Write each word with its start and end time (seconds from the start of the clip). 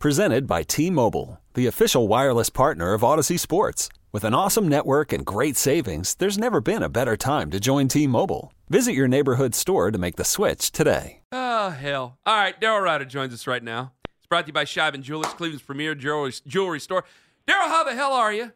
Presented 0.00 0.46
by 0.46 0.62
T 0.62 0.90
Mobile, 0.90 1.40
the 1.54 1.66
official 1.66 2.06
wireless 2.06 2.50
partner 2.50 2.92
of 2.92 3.00
Audacy 3.00 3.40
Sports. 3.40 3.88
With 4.12 4.24
an 4.24 4.34
awesome 4.34 4.68
network 4.68 5.10
and 5.10 5.24
great 5.24 5.56
savings, 5.56 6.14
there's 6.16 6.36
never 6.36 6.60
been 6.60 6.82
a 6.82 6.90
better 6.90 7.16
time 7.16 7.50
to 7.50 7.58
join 7.58 7.88
T 7.88 8.06
Mobile. 8.06 8.52
Visit 8.68 8.92
your 8.92 9.08
neighborhood 9.08 9.54
store 9.54 9.90
to 9.90 9.96
make 9.96 10.16
the 10.16 10.24
switch 10.24 10.70
today. 10.70 11.20
Oh, 11.32 11.70
hell. 11.70 12.18
All 12.26 12.36
right, 12.36 12.60
Daryl 12.60 12.82
Ruiter 12.82 13.06
joins 13.06 13.32
us 13.32 13.46
right 13.46 13.62
now. 13.62 13.92
It's 14.18 14.26
brought 14.26 14.42
to 14.42 14.48
you 14.48 14.52
by 14.52 14.66
Shivan 14.66 15.00
Jewelers, 15.00 15.32
Cleveland's 15.32 15.62
premier 15.62 15.94
jewelry, 15.94 16.34
jewelry 16.46 16.80
store. 16.80 17.04
Daryl, 17.48 17.68
how 17.68 17.82
the 17.82 17.94
hell 17.94 18.12
are 18.12 18.34
you? 18.34 18.52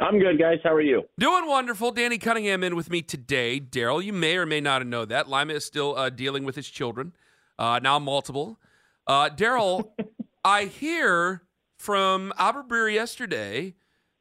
I'm 0.00 0.18
good, 0.18 0.36
guys. 0.36 0.58
How 0.64 0.74
are 0.74 0.80
you? 0.80 1.04
Doing 1.16 1.46
wonderful. 1.46 1.92
Danny 1.92 2.18
Cunningham 2.18 2.64
in 2.64 2.74
with 2.74 2.90
me 2.90 3.02
today. 3.02 3.60
Daryl, 3.60 4.02
you 4.02 4.12
may 4.12 4.36
or 4.36 4.46
may 4.46 4.60
not 4.60 4.84
know 4.84 5.04
that. 5.04 5.28
Lima 5.28 5.52
is 5.54 5.64
still 5.64 5.96
uh, 5.96 6.10
dealing 6.10 6.42
with 6.44 6.56
his 6.56 6.68
children, 6.68 7.12
uh, 7.56 7.78
now 7.80 8.00
multiple. 8.00 8.58
Uh, 9.06 9.30
Daryl, 9.30 9.90
I 10.46 10.66
hear 10.66 11.42
from 11.76 12.32
Andrew 12.38 12.62
Berry 12.62 12.94
yesterday 12.94 13.74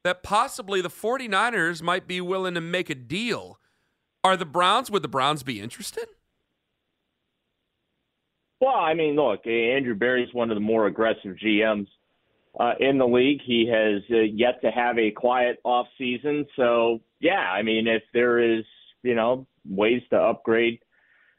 that 0.03 0.23
possibly 0.23 0.81
the 0.81 0.89
49ers 0.89 1.83
might 1.83 2.07
be 2.07 2.19
willing 2.19 2.55
to 2.55 2.61
make 2.61 2.89
a 2.89 2.95
deal. 2.95 3.59
Are 4.23 4.35
the 4.35 4.43
Browns, 4.43 4.89
would 4.89 5.03
the 5.03 5.07
Browns 5.07 5.43
be 5.43 5.61
interested? 5.61 6.07
Well, 8.59 8.73
I 8.73 8.95
mean, 8.95 9.15
look, 9.15 9.45
Andrew 9.45 9.93
Berry's 9.93 10.33
one 10.33 10.49
of 10.49 10.55
the 10.55 10.61
more 10.61 10.87
aggressive 10.87 11.35
GMs 11.45 11.89
uh, 12.59 12.73
in 12.79 12.97
the 12.97 13.05
league. 13.05 13.41
He 13.45 13.69
has 13.71 14.01
uh, 14.09 14.21
yet 14.21 14.59
to 14.63 14.71
have 14.71 14.97
a 14.97 15.11
quiet 15.11 15.59
off 15.63 15.85
season. 15.95 16.47
So, 16.55 17.01
yeah, 17.19 17.51
I 17.51 17.61
mean, 17.61 17.87
if 17.87 18.01
there 18.15 18.39
is, 18.39 18.63
you 19.03 19.13
know, 19.13 19.45
ways 19.63 20.01
to 20.09 20.17
upgrade 20.17 20.79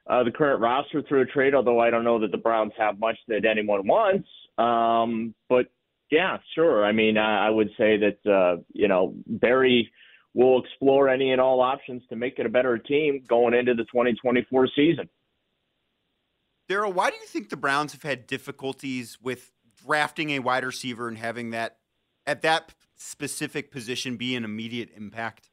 uh, 0.08 0.22
the 0.22 0.30
current 0.30 0.60
roster 0.60 1.02
through 1.02 1.22
a 1.22 1.26
trade, 1.26 1.56
although 1.56 1.80
I 1.80 1.90
don't 1.90 2.04
know 2.04 2.20
that 2.20 2.30
the 2.30 2.38
Browns 2.38 2.72
have 2.78 3.00
much 3.00 3.18
that 3.26 3.44
anyone 3.44 3.84
wants. 3.88 4.28
Um, 4.58 5.34
but 5.48 5.66
yeah, 6.10 6.38
sure. 6.54 6.84
I 6.84 6.92
mean, 6.92 7.18
I, 7.18 7.48
I 7.48 7.50
would 7.50 7.68
say 7.76 7.98
that 7.98 8.30
uh, 8.30 8.62
you 8.72 8.88
know 8.88 9.14
Berry 9.26 9.90
will 10.34 10.62
explore 10.62 11.08
any 11.08 11.32
and 11.32 11.40
all 11.40 11.60
options 11.60 12.02
to 12.10 12.16
make 12.16 12.38
it 12.38 12.46
a 12.46 12.50
better 12.50 12.76
team 12.76 13.24
going 13.26 13.54
into 13.54 13.74
the 13.74 13.84
2024 13.84 14.68
season. 14.76 15.08
Daryl, 16.68 16.92
why 16.92 17.10
do 17.10 17.16
you 17.16 17.26
think 17.26 17.48
the 17.48 17.56
Browns 17.56 17.92
have 17.92 18.02
had 18.02 18.26
difficulties 18.26 19.18
with 19.22 19.52
drafting 19.86 20.30
a 20.30 20.40
wide 20.40 20.64
receiver 20.64 21.08
and 21.08 21.16
having 21.16 21.50
that 21.50 21.78
at 22.26 22.42
that 22.42 22.74
specific 22.96 23.70
position 23.70 24.16
be 24.16 24.34
an 24.34 24.44
immediate 24.44 24.90
impact? 24.96 25.48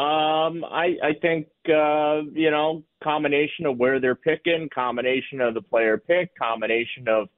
Um, 0.00 0.64
I 0.64 0.96
I 1.02 1.12
think 1.20 1.48
uh, 1.68 2.22
you 2.32 2.50
know 2.50 2.82
combination 3.04 3.66
of 3.66 3.76
where 3.76 4.00
they're 4.00 4.14
picking, 4.14 4.68
combination 4.74 5.42
of 5.42 5.52
the 5.52 5.60
player 5.60 5.98
pick, 5.98 6.30
combination 6.38 7.06
of 7.06 7.28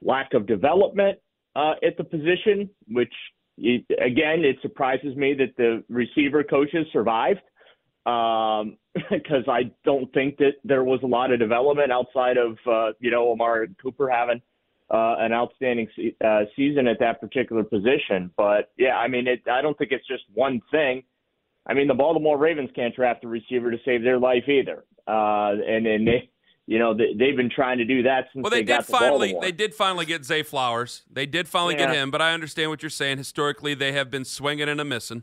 lack 0.00 0.32
of 0.32 0.46
development 0.46 1.18
uh, 1.56 1.74
at 1.84 1.96
the 1.96 2.04
position, 2.04 2.70
which 2.86 3.12
again 3.58 4.44
it 4.44 4.58
surprises 4.62 5.16
me 5.16 5.34
that 5.34 5.56
the 5.56 5.82
receiver 5.88 6.44
coaches 6.44 6.86
survived 6.92 7.40
because 8.04 8.62
um, 8.62 9.48
I 9.48 9.72
don't 9.84 10.12
think 10.12 10.36
that 10.36 10.52
there 10.62 10.84
was 10.84 11.00
a 11.02 11.06
lot 11.06 11.32
of 11.32 11.40
development 11.40 11.90
outside 11.90 12.36
of 12.36 12.56
uh, 12.70 12.92
you 13.00 13.10
know 13.10 13.32
Amari 13.32 13.74
Cooper 13.82 14.08
having 14.08 14.40
uh, 14.88 15.16
an 15.18 15.32
outstanding 15.32 15.88
se- 15.96 16.16
uh, 16.24 16.42
season 16.54 16.86
at 16.86 17.00
that 17.00 17.20
particular 17.20 17.64
position. 17.64 18.30
But 18.36 18.70
yeah, 18.78 18.98
I 18.98 19.08
mean, 19.08 19.26
it, 19.26 19.42
I 19.50 19.62
don't 19.62 19.76
think 19.76 19.90
it's 19.90 20.06
just 20.06 20.22
one 20.32 20.60
thing. 20.70 21.02
I 21.66 21.74
mean, 21.74 21.88
the 21.88 21.94
Baltimore 21.94 22.36
Ravens 22.38 22.70
can't 22.74 22.94
draft 22.94 23.24
a 23.24 23.28
receiver 23.28 23.70
to 23.70 23.78
save 23.84 24.02
their 24.02 24.18
life 24.18 24.48
either, 24.48 24.84
uh, 25.06 25.52
and 25.66 25.86
and 25.86 26.06
they, 26.06 26.30
you 26.66 26.78
know, 26.78 26.94
they, 26.94 27.26
have 27.26 27.36
been 27.36 27.50
trying 27.50 27.78
to 27.78 27.84
do 27.84 28.02
that 28.02 28.26
since 28.32 28.42
well, 28.42 28.50
they, 28.50 28.62
they 28.62 28.76
did 28.76 28.84
finally 28.84 29.36
they 29.40 29.52
did 29.52 29.74
finally 29.74 30.06
get 30.06 30.24
Zay 30.24 30.42
Flowers. 30.42 31.02
They 31.10 31.26
did 31.26 31.48
finally 31.48 31.74
Yeah. 31.74 31.86
get 31.86 31.94
him, 31.94 32.10
but 32.10 32.20
I 32.20 32.32
understand 32.32 32.70
what 32.70 32.82
you're 32.82 32.90
saying. 32.90 33.18
Historically, 33.18 33.74
they 33.74 33.92
have 33.92 34.10
been 34.10 34.24
swinging 34.24 34.68
and 34.68 34.80
a 34.80 34.84
missing. 34.84 35.22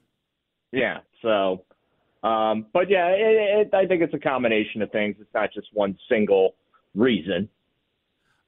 Yeah. 0.72 1.00
So, 1.22 1.63
um, 2.24 2.66
but 2.74 2.90
yeah, 2.90 3.07
it, 3.09 3.68
it, 3.68 3.74
I 3.74 3.85
think 3.85 4.01
it's 4.01 4.13
a 4.13 4.19
combination 4.19 4.81
of 4.81 4.91
things. 4.91 5.16
It's 5.19 5.34
not 5.34 5.53
just 5.53 5.68
one 5.74 5.97
single 6.09 6.56
reason. 6.96 7.50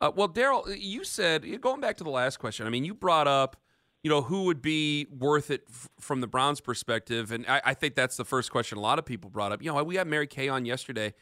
Uh, 0.02 0.12
well, 0.14 0.28
Daryl, 0.28 0.64
you 0.78 1.03
said 1.03 1.46
going 1.62 1.80
back 1.80 1.98
to 1.98 2.03
the 2.03 2.09
last 2.09 2.38
question. 2.38 2.68
I 2.68 2.70
mean, 2.70 2.86
you 2.86 2.94
brought 2.94 3.28
up, 3.28 3.56
you 4.03 4.09
know, 4.09 4.22
who 4.22 4.44
would 4.44 4.62
be 4.62 5.08
worth 5.09 5.50
it 5.50 5.64
f- 5.69 5.90
from 6.00 6.22
the 6.22 6.28
Browns' 6.28 6.59
perspective, 6.59 7.31
and 7.31 7.46
I, 7.47 7.62
I 7.66 7.74
think 7.74 7.96
that's 7.96 8.18
the 8.18 8.25
first 8.25 8.52
question 8.52 8.78
a 8.78 8.81
lot 8.81 9.00
of 9.00 9.06
people 9.06 9.30
brought 9.30 9.52
up. 9.52 9.64
You 9.64 9.74
know, 9.74 9.84
we 9.84 9.96
had 9.96 10.08
Mary 10.08 10.28
Kay 10.28 10.50
on 10.50 10.66
yesterday, 10.66 11.14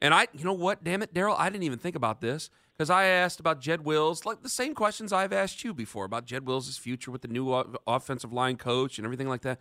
and 0.00 0.14
I, 0.14 0.26
you 0.32 0.44
know 0.44 0.52
what, 0.54 0.82
damn 0.82 1.02
it, 1.02 1.12
Daryl, 1.12 1.36
I 1.38 1.50
didn't 1.50 1.64
even 1.64 1.78
think 1.78 1.96
about 1.96 2.20
this 2.20 2.50
because 2.76 2.88
I 2.88 3.04
asked 3.04 3.40
about 3.40 3.60
Jed 3.60 3.84
Wills, 3.84 4.24
like 4.24 4.42
the 4.42 4.48
same 4.48 4.74
questions 4.74 5.12
I've 5.12 5.34
asked 5.34 5.62
you 5.62 5.74
before 5.74 6.06
about 6.06 6.24
Jed 6.24 6.46
Wills' 6.46 6.78
future 6.78 7.10
with 7.10 7.20
the 7.22 7.28
new 7.28 7.52
o- 7.52 7.74
offensive 7.86 8.32
line 8.32 8.56
coach 8.56 8.98
and 8.98 9.04
everything 9.04 9.28
like 9.28 9.42
that. 9.42 9.60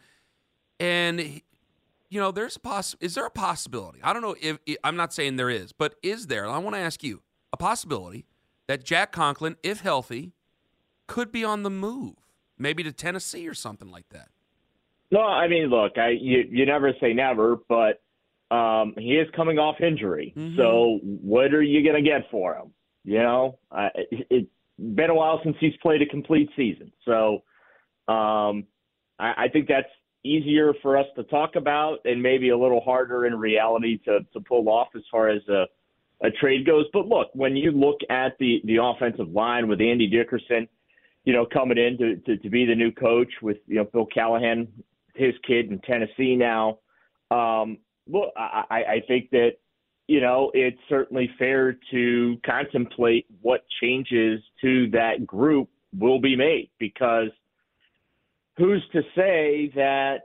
And 0.80 1.42
you 2.10 2.20
know, 2.20 2.32
there's 2.32 2.56
a 2.56 2.60
poss- 2.60 2.96
is 3.00 3.16
there 3.16 3.26
a 3.26 3.32
possibility? 3.32 4.00
I 4.02 4.14
don't 4.14 4.22
know 4.22 4.36
if 4.42 4.58
I'm 4.84 4.96
not 4.96 5.14
saying 5.14 5.36
there 5.36 5.50
is, 5.50 5.72
but 5.74 5.96
is 6.02 6.28
there? 6.28 6.48
I 6.48 6.58
want 6.58 6.76
to 6.76 6.80
ask 6.82 7.04
you 7.04 7.22
a 7.54 7.58
possibility 7.58 8.26
that 8.68 8.84
Jack 8.84 9.12
Conklin, 9.12 9.58
if 9.64 9.82
healthy, 9.82 10.34
could 11.08 11.32
be 11.32 11.44
on 11.44 11.64
the 11.64 11.70
move, 11.70 12.16
maybe 12.60 12.84
to 12.84 12.92
Tennessee 12.92 13.48
or 13.48 13.56
something 13.56 13.90
like 13.90 14.08
that. 14.10 14.28
No, 15.12 15.22
I 15.22 15.48
mean, 15.48 15.68
look, 15.68 15.98
I 15.98 16.10
you, 16.10 16.44
you 16.50 16.66
never 16.68 16.94
say 17.02 17.14
never, 17.14 17.58
but 17.68 18.02
um, 18.56 18.94
he 18.98 19.14
is 19.14 19.28
coming 19.36 19.58
off 19.58 19.82
injury. 19.82 20.34
Mhm. 20.38 20.56
So 20.58 21.00
what 21.04 21.54
are 21.54 21.64
you 21.64 21.84
going 21.84 22.04
to 22.04 22.08
get 22.08 22.30
for 22.30 22.54
him? 22.56 22.72
You 23.04 23.20
know, 23.20 23.58
uh, 23.72 23.90
it, 23.96 24.28
it's 24.30 24.50
been 24.78 25.10
a 25.10 25.16
while 25.16 25.40
since 25.44 25.56
he's 25.60 25.76
played 25.82 26.02
a 26.02 26.06
complete 26.06 26.50
season. 26.56 26.92
So 27.06 27.44
um, 28.08 28.66
I, 29.18 29.46
I 29.46 29.48
think 29.52 29.68
that's 29.68 29.88
easier 30.24 30.74
for 30.82 30.98
us 30.98 31.06
to 31.16 31.24
talk 31.24 31.56
about 31.56 32.00
and 32.06 32.22
maybe 32.22 32.50
a 32.50 32.58
little 32.58 32.82
harder 32.82 33.26
in 33.26 33.36
reality 33.36 33.98
to, 34.06 34.20
to 34.34 34.40
pull 34.42 34.68
off 34.70 34.90
as 34.96 35.02
far 35.10 35.30
as 35.30 35.42
a, 35.48 35.66
a 36.22 36.30
trade 36.32 36.66
goes. 36.66 36.86
But 36.92 37.08
look, 37.08 37.30
when 37.34 37.56
you 37.56 37.72
look 37.72 38.00
at 38.10 38.38
the, 38.38 38.62
the 38.66 38.78
offensive 38.84 39.30
line 39.30 39.68
with 39.68 39.80
Andy 39.80 40.08
Dickerson, 40.08 40.68
you 41.26 41.34
know, 41.34 41.46
coming 41.46 41.78
in 41.78 41.98
to, 41.98 42.16
to, 42.18 42.38
to 42.38 42.50
be 42.50 42.66
the 42.66 42.76
new 42.76 42.92
coach 42.92 43.32
with, 43.42 43.58
you 43.68 43.76
know, 43.76 43.86
Bill 43.86 44.06
Callahan, 44.06 44.68
his 45.16 45.34
kid 45.46 45.70
in 45.70 45.80
Tennessee 45.80 46.36
now. 46.36 46.80
Um, 47.30 47.78
well, 48.08 48.32
I, 48.36 48.64
I 48.70 49.04
think 49.08 49.30
that, 49.32 49.52
you 50.08 50.22
know, 50.22 50.50
it's 50.54 50.80
certainly 50.88 51.30
fair 51.38 51.78
to 51.92 52.38
contemplate 52.44 53.28
what 53.42 53.66
changes 53.82 54.42
to 54.62 54.90
that 54.92 55.28
group 55.28 55.70
will 55.98 56.20
be 56.20 56.36
made 56.36 56.72
because 56.80 57.30
who's 58.58 58.84
to 58.94 59.02
say 59.16 59.72
that, 59.76 60.18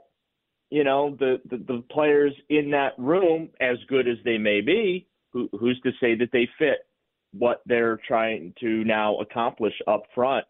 you 0.71 0.83
know, 0.83 1.15
the, 1.19 1.39
the, 1.49 1.57
the 1.57 1.83
players 1.91 2.33
in 2.49 2.71
that 2.71 2.93
room, 2.97 3.49
as 3.61 3.77
good 3.87 4.07
as 4.07 4.17
they 4.25 4.39
may 4.39 4.61
be, 4.61 5.07
who, 5.31 5.47
who's 5.59 5.79
to 5.81 5.91
say 5.99 6.15
that 6.15 6.29
they 6.33 6.49
fit 6.57 6.87
what 7.31 7.61
they're 7.65 7.99
trying 8.07 8.53
to 8.59 8.83
now 8.85 9.17
accomplish 9.17 9.73
up 9.87 10.03
front 10.15 10.45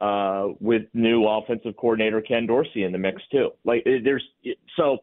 uh, 0.00 0.48
with 0.60 0.82
new 0.94 1.26
offensive 1.26 1.76
coordinator 1.76 2.20
Ken 2.20 2.46
Dorsey 2.46 2.84
in 2.84 2.92
the 2.92 2.98
mix 2.98 3.22
too. 3.30 3.50
Like 3.64 3.82
eh, 3.86 3.98
there's 4.02 4.24
so 4.76 4.98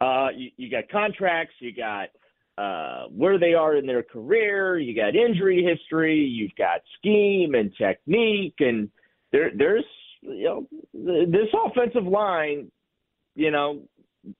uh, 0.00 0.28
you, 0.34 0.50
you 0.56 0.70
got 0.70 0.88
contracts, 0.88 1.54
you 1.58 1.74
got 1.74 2.08
uh, 2.58 3.06
where 3.08 3.38
they 3.38 3.54
are 3.54 3.76
in 3.76 3.86
their 3.86 4.02
career, 4.02 4.78
you 4.78 4.94
got 4.94 5.14
injury 5.14 5.62
history, 5.62 6.18
you've 6.18 6.54
got 6.56 6.80
scheme 6.98 7.54
and 7.54 7.72
technique, 7.76 8.56
and 8.60 8.90
there 9.32 9.50
there's 9.56 9.84
you 10.22 10.44
know 10.44 10.68
this 10.94 11.48
offensive 11.66 12.06
line, 12.06 12.70
you 13.34 13.50
know, 13.50 13.82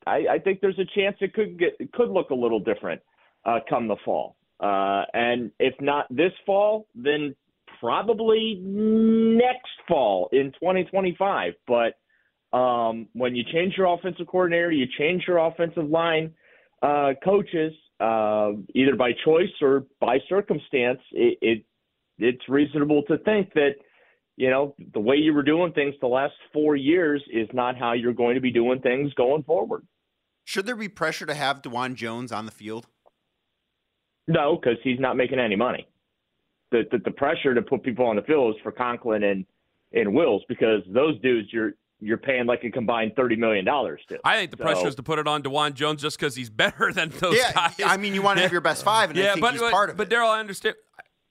I, 0.07 0.25
I 0.33 0.39
think 0.39 0.61
there's 0.61 0.79
a 0.79 0.99
chance 0.99 1.17
it 1.21 1.35
could 1.35 1.59
get 1.59 1.77
it 1.79 1.93
could 1.93 2.11
look 2.11 2.31
a 2.31 2.35
little 2.35 2.61
different 2.61 3.01
uh, 3.45 3.59
come 3.69 3.89
the 3.89 3.97
fall. 4.05 4.37
Uh, 4.59 5.05
and 5.13 5.51
if 5.59 5.75
not 5.81 6.07
this 6.09 6.33
fall, 6.47 6.87
then 6.95 7.35
probably 7.81 8.61
next 8.63 9.69
fall 9.89 10.29
in 10.33 10.53
2025. 10.53 11.55
But 11.67 12.57
um, 12.57 13.09
when 13.13 13.35
you 13.35 13.45
change 13.53 13.75
your 13.77 13.93
offensive 13.93 14.27
coordinator, 14.27 14.71
you 14.71 14.87
change 14.99 15.25
your 15.27 15.39
offensive 15.39 15.89
line 15.89 16.35
uh, 16.83 17.13
coaches, 17.25 17.73
uh, 18.01 18.53
either 18.75 18.97
by 18.97 19.13
choice 19.25 19.51
or 19.61 19.87
by 20.01 20.19
circumstance. 20.29 21.01
It, 21.13 21.39
it 21.41 21.65
it's 22.19 22.49
reasonable 22.49 23.03
to 23.05 23.19
think 23.19 23.53
that 23.55 23.73
you 24.37 24.51
know, 24.51 24.75
the 24.93 25.01
way 25.01 25.17
you 25.17 25.33
were 25.33 25.43
doing 25.43 25.73
things 25.73 25.95
the 26.01 26.07
last 26.07 26.35
four 26.53 26.77
years 26.77 27.23
is 27.33 27.49
not 27.53 27.77
how 27.77 27.95
you're 27.95 28.13
going 28.13 28.35
to 28.35 28.41
be 28.41 28.53
doing 28.53 28.81
things 28.81 29.13
going 29.15 29.43
forward. 29.43 29.87
Should 30.45 30.67
there 30.67 30.77
be 30.77 30.89
pressure 30.89 31.27
to 31.27 31.35
have 31.35 31.63
Dawand 31.63 31.95
Jones 31.95 32.31
on 32.33 32.45
the 32.45 32.53
field? 32.53 32.87
No, 34.29 34.57
because 34.57 34.79
he's 34.85 35.01
not 35.01 35.17
making 35.17 35.39
any 35.39 35.57
money. 35.57 35.89
The, 36.73 36.83
the, 36.91 36.99
the 36.99 37.11
pressure 37.13 37.55
to 37.55 37.63
put 37.63 37.83
people 37.83 38.07
on 38.07 38.17
the 38.17 38.23
field 38.23 38.55
is 38.57 38.61
for 38.63 38.73
Conklin 38.73 39.23
and 39.23 39.45
and 39.93 40.13
Wills 40.13 40.43
because 40.49 40.83
those 40.89 41.19
dudes 41.21 41.49
you're 41.53 41.73
you're 42.01 42.19
paying 42.19 42.45
like 42.47 42.65
a 42.65 42.71
combined 42.71 43.13
thirty 43.17 43.37
million 43.37 43.65
dollars 43.65 44.01
to. 44.09 44.19
I 44.25 44.37
think 44.37 44.51
the 44.51 44.57
So- 44.59 44.65
pressure 44.65 44.89
is 44.89 44.95
to 44.97 45.03
put 45.03 45.19
it 45.19 45.27
on 45.29 45.43
Dawand 45.43 45.75
Jones 45.75 46.03
just 46.03 46.19
because 46.19 46.35
he's 46.35 46.51
better 46.65 46.93
than 46.93 47.11
those 47.21 47.37
yeah, 47.37 47.53
guys. 47.53 47.75
I 47.85 47.97
mean, 47.97 48.15
you 48.15 48.23
want 48.23 48.39
to 48.39 48.43
have 48.43 48.53
your 48.53 48.61
best 48.61 48.85
five, 48.85 49.11
and 49.11 49.19
I 49.19 49.23
yeah, 49.23 49.33
think 49.35 49.43
but 49.43 49.53
he's 49.53 49.61
but, 49.61 49.73
part 49.73 49.91
of 49.91 49.97
but 49.97 50.13
it. 50.13 50.15
Daryl, 50.15 50.29
I 50.29 50.41
understand. 50.41 50.75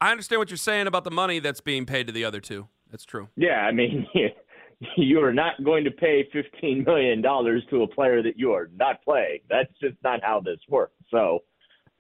I 0.01 0.11
understand 0.11 0.39
what 0.39 0.49
you're 0.49 0.57
saying 0.57 0.87
about 0.87 1.03
the 1.03 1.11
money 1.11 1.39
that's 1.39 1.61
being 1.61 1.85
paid 1.85 2.07
to 2.07 2.13
the 2.13 2.25
other 2.25 2.39
two. 2.41 2.67
That's 2.91 3.05
true. 3.05 3.29
Yeah, 3.35 3.61
I 3.61 3.71
mean, 3.71 4.07
you 4.97 5.21
are 5.21 5.33
not 5.33 5.61
going 5.63 5.83
to 5.83 5.91
pay 5.91 6.27
fifteen 6.31 6.83
million 6.85 7.21
dollars 7.21 7.63
to 7.69 7.83
a 7.83 7.87
player 7.87 8.23
that 8.23 8.37
you 8.39 8.53
are 8.53 8.69
not 8.75 9.03
playing. 9.03 9.39
That's 9.49 9.71
just 9.81 9.95
not 10.03 10.21
how 10.23 10.39
this 10.39 10.59
works. 10.69 10.95
So, 11.11 11.43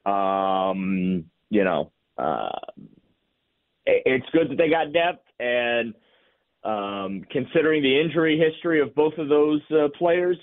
um, 0.09 1.25
you 1.49 1.63
know, 1.63 1.91
uh, 2.17 2.49
it- 2.77 2.94
it's 3.85 4.25
good 4.31 4.49
that 4.49 4.57
they 4.57 4.69
got 4.69 4.93
depth, 4.93 5.25
and 5.39 5.93
um, 6.63 7.25
considering 7.31 7.83
the 7.83 7.99
injury 7.99 8.39
history 8.39 8.81
of 8.81 8.93
both 8.95 9.13
of 9.17 9.29
those 9.29 9.61
uh, 9.71 9.87
players, 9.97 10.37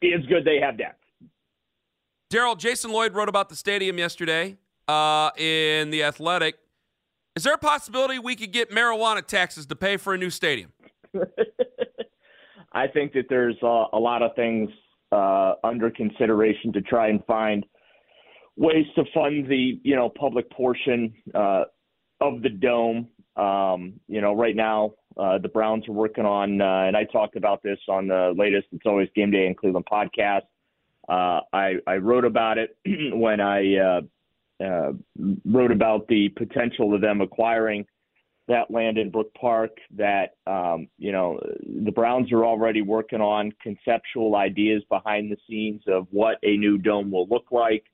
it's 0.00 0.26
good 0.26 0.44
they 0.44 0.58
have 0.60 0.76
depth. 0.78 1.00
Daryl, 2.32 2.58
Jason 2.58 2.90
Lloyd 2.90 3.14
wrote 3.14 3.28
about 3.28 3.48
the 3.48 3.56
stadium 3.56 3.98
yesterday 3.98 4.56
uh, 4.88 5.30
in 5.36 5.90
The 5.90 6.02
Athletic. 6.02 6.56
Is 7.36 7.44
there 7.44 7.54
a 7.54 7.58
possibility 7.58 8.18
we 8.18 8.36
could 8.36 8.52
get 8.52 8.70
marijuana 8.70 9.24
taxes 9.24 9.66
to 9.66 9.76
pay 9.76 9.96
for 9.96 10.14
a 10.14 10.18
new 10.18 10.30
stadium? 10.30 10.72
I 12.72 12.88
think 12.88 13.12
that 13.12 13.26
there's 13.28 13.56
a, 13.62 13.84
a 13.92 13.98
lot 13.98 14.22
of 14.22 14.34
things 14.34 14.68
uh, 15.12 15.54
under 15.62 15.90
consideration 15.90 16.72
to 16.72 16.80
try 16.80 17.08
and 17.08 17.24
find 17.24 17.64
ways 18.56 18.86
to 18.96 19.04
fund 19.12 19.48
the 19.48 19.80
you 19.82 19.96
know 19.96 20.08
public 20.08 20.50
portion 20.50 21.12
uh, 21.34 21.64
of 22.20 22.42
the 22.42 22.50
dome. 22.50 23.08
Um, 23.36 24.00
you 24.06 24.20
know, 24.20 24.34
right 24.34 24.54
now 24.54 24.94
uh, 25.16 25.38
the 25.38 25.48
Browns 25.48 25.88
are 25.88 25.92
working 25.92 26.24
on, 26.24 26.60
uh, 26.60 26.84
and 26.86 26.96
I 26.96 27.04
talked 27.04 27.36
about 27.36 27.62
this 27.62 27.78
on 27.88 28.08
the 28.08 28.32
latest 28.36 28.68
"It's 28.72 28.86
Always 28.86 29.08
Game 29.14 29.30
Day 29.30 29.46
in 29.46 29.54
Cleveland" 29.54 29.86
podcast. 29.90 30.42
Uh, 31.08 31.40
I, 31.52 31.74
I 31.86 31.96
wrote 31.96 32.24
about 32.24 32.58
it 32.58 32.76
when 33.14 33.40
I 33.40 33.76
uh, 33.76 34.00
uh, 34.64 34.92
wrote 35.44 35.70
about 35.70 36.08
the 36.08 36.28
potential 36.30 36.94
of 36.94 37.00
them 37.00 37.20
acquiring 37.20 37.86
that 38.46 38.70
land 38.70 38.98
in 38.98 39.10
Brook 39.10 39.32
Park 39.34 39.78
that 39.96 40.36
um, 40.46 40.88
you 40.98 41.12
know 41.12 41.40
the 41.84 41.92
Browns 41.92 42.30
are 42.32 42.44
already 42.44 42.82
working 42.82 43.20
on 43.20 43.52
conceptual 43.62 44.36
ideas 44.36 44.82
behind 44.88 45.30
the 45.30 45.36
scenes 45.48 45.82
of 45.86 46.06
what 46.10 46.38
a 46.42 46.56
new 46.56 46.78
dome 46.78 47.10
will 47.10 47.26
look 47.28 47.46
like. 47.50 47.84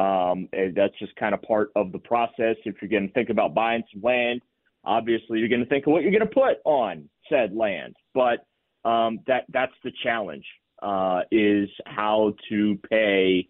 Um, 0.00 0.48
and 0.54 0.74
that's 0.74 0.98
just 0.98 1.14
kind 1.16 1.34
of 1.34 1.42
part 1.42 1.70
of 1.76 1.92
the 1.92 1.98
process. 1.98 2.56
If 2.64 2.76
you're 2.80 2.88
going 2.88 3.08
to 3.08 3.12
think 3.12 3.28
about 3.28 3.52
buying 3.52 3.82
some 3.92 4.00
land, 4.02 4.40
obviously 4.82 5.38
you're 5.38 5.48
going 5.48 5.62
to 5.62 5.68
think 5.68 5.86
of 5.86 5.92
what 5.92 6.02
you're 6.02 6.10
going 6.10 6.20
to 6.20 6.34
put 6.34 6.56
on 6.64 7.10
said 7.28 7.54
land. 7.54 7.94
But 8.14 8.46
um, 8.88 9.20
that 9.26 9.44
that's 9.50 9.74
the 9.84 9.92
challenge 10.02 10.46
uh, 10.82 11.20
is 11.30 11.68
how 11.84 12.32
to 12.48 12.78
pay 12.88 13.48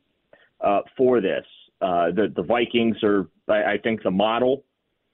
uh, 0.60 0.80
for 0.96 1.20
this. 1.20 1.46
Uh, 1.80 2.10
the 2.10 2.32
the 2.34 2.42
Vikings 2.42 2.96
are, 3.04 3.28
I, 3.48 3.74
I 3.74 3.78
think, 3.78 4.02
the 4.02 4.10
model. 4.10 4.64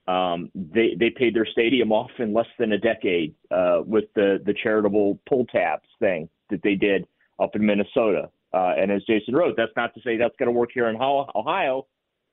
Um, 0.09 0.51
they 0.55 0.97
they 0.99 1.11
paid 1.11 1.35
their 1.35 1.47
stadium 1.47 1.93
off 1.93 2.11
in 2.19 2.33
less 2.33 2.47
than 2.59 2.73
a 2.73 2.79
decade 2.79 3.35
uh, 3.51 3.81
with 3.85 4.05
the 4.15 4.41
the 4.47 4.55
charitable 4.55 5.19
pull 5.29 5.45
tabs 5.47 5.89
thing 5.99 6.31
that 6.49 6.63
they 6.63 6.77
did 6.77 7.07
up 7.39 7.55
in 7.55 7.67
Minnesota. 7.67 8.31
Uh, 8.57 8.73
and 8.79 8.91
as 8.91 9.03
Jason 9.05 9.35
wrote, 9.35 9.55
that's 9.57 9.73
not 9.77 9.93
to 9.95 10.01
say 10.01 10.17
that's 10.17 10.35
going 10.39 10.47
to 10.47 10.53
work 10.53 10.71
here 10.73 10.89
in 10.89 10.97
Ohio. 10.97 11.87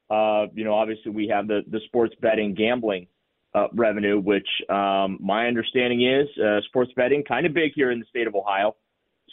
Uh, 0.10 0.46
you 0.54 0.64
know, 0.64 0.74
obviously 0.74 1.12
we 1.12 1.28
have 1.28 1.48
the 1.48 1.62
the 1.70 1.82
sports 1.88 2.14
betting 2.22 2.54
gambling 2.54 3.08
uh, 3.54 3.68
revenue, 3.74 4.20
which 4.20 4.48
um, 4.70 5.18
my 5.20 5.48
understanding 5.48 6.08
is 6.08 6.28
uh, 6.40 6.62
sports 6.68 6.92
betting 6.96 7.24
kind 7.28 7.46
of 7.46 7.54
big 7.54 7.74
here 7.76 7.92
in 7.92 8.00
the 8.00 8.06
state 8.06 8.28
of 8.28 8.36
Ohio. 8.36 8.76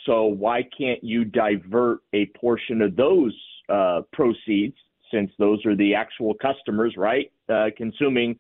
So 0.05 0.25
why 0.25 0.63
can't 0.77 1.03
you 1.05 1.25
divert 1.25 2.01
a 2.13 2.27
portion 2.41 2.83
of 2.83 2.97
those 2.97 3.37
uh, 3.69 4.01
proceeds, 4.13 4.77
since 5.13 5.31
those 5.39 5.65
are 5.67 5.77
the 5.77 5.95
actual 5.95 6.35
customers, 6.35 6.95
right, 6.97 7.31
uh, 7.49 7.67
consuming 7.77 8.37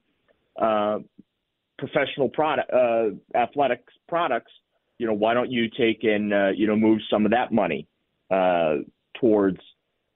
uh, 0.60 0.98
professional 1.78 2.28
product, 2.28 2.72
uh, 2.72 3.10
athletics 3.38 3.92
products? 4.08 4.50
You 4.98 5.06
know, 5.06 5.14
why 5.14 5.34
don't 5.34 5.52
you 5.52 5.68
take 5.70 6.02
and 6.02 6.34
uh, 6.34 6.48
you 6.48 6.66
know 6.66 6.74
move 6.74 6.98
some 7.08 7.24
of 7.24 7.30
that 7.30 7.52
money 7.52 7.86
uh, 8.30 8.76
towards 9.20 9.58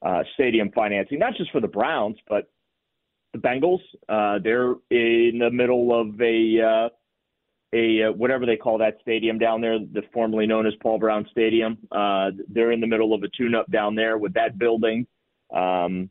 uh, 0.05 0.23
stadium 0.35 0.71
financing, 0.75 1.19
not 1.19 1.35
just 1.37 1.51
for 1.51 1.61
the 1.61 1.69
Browns, 1.69 2.17
but 2.29 2.51
the 3.33 3.39
Bengals. 3.39 3.81
Uh, 4.09 4.39
they're 4.43 4.75
in 4.91 5.39
the 5.39 5.51
middle 5.51 5.99
of 5.99 6.21
a 6.21 6.61
uh, 6.61 6.89
a 7.75 8.05
uh, 8.05 8.13
whatever 8.13 8.47
they 8.47 8.57
call 8.57 8.79
that 8.79 8.99
stadium 9.01 9.39
down 9.39 9.61
there, 9.61 9.79
the 9.79 10.03
formerly 10.13 10.47
known 10.47 10.67
as 10.67 10.75
Paul 10.83 10.99
Brown 10.99 11.27
Stadium. 11.31 11.79
Uh, 11.91 12.31
they're 12.49 12.73
in 12.73 12.81
the 12.81 12.87
middle 12.87 13.15
of 13.15 13.23
a 13.23 13.29
tune-up 13.37 13.71
down 13.71 13.95
there 13.95 14.19
with 14.19 14.35
that 14.35 14.59
building. 14.59 15.07
Um, 15.55 16.11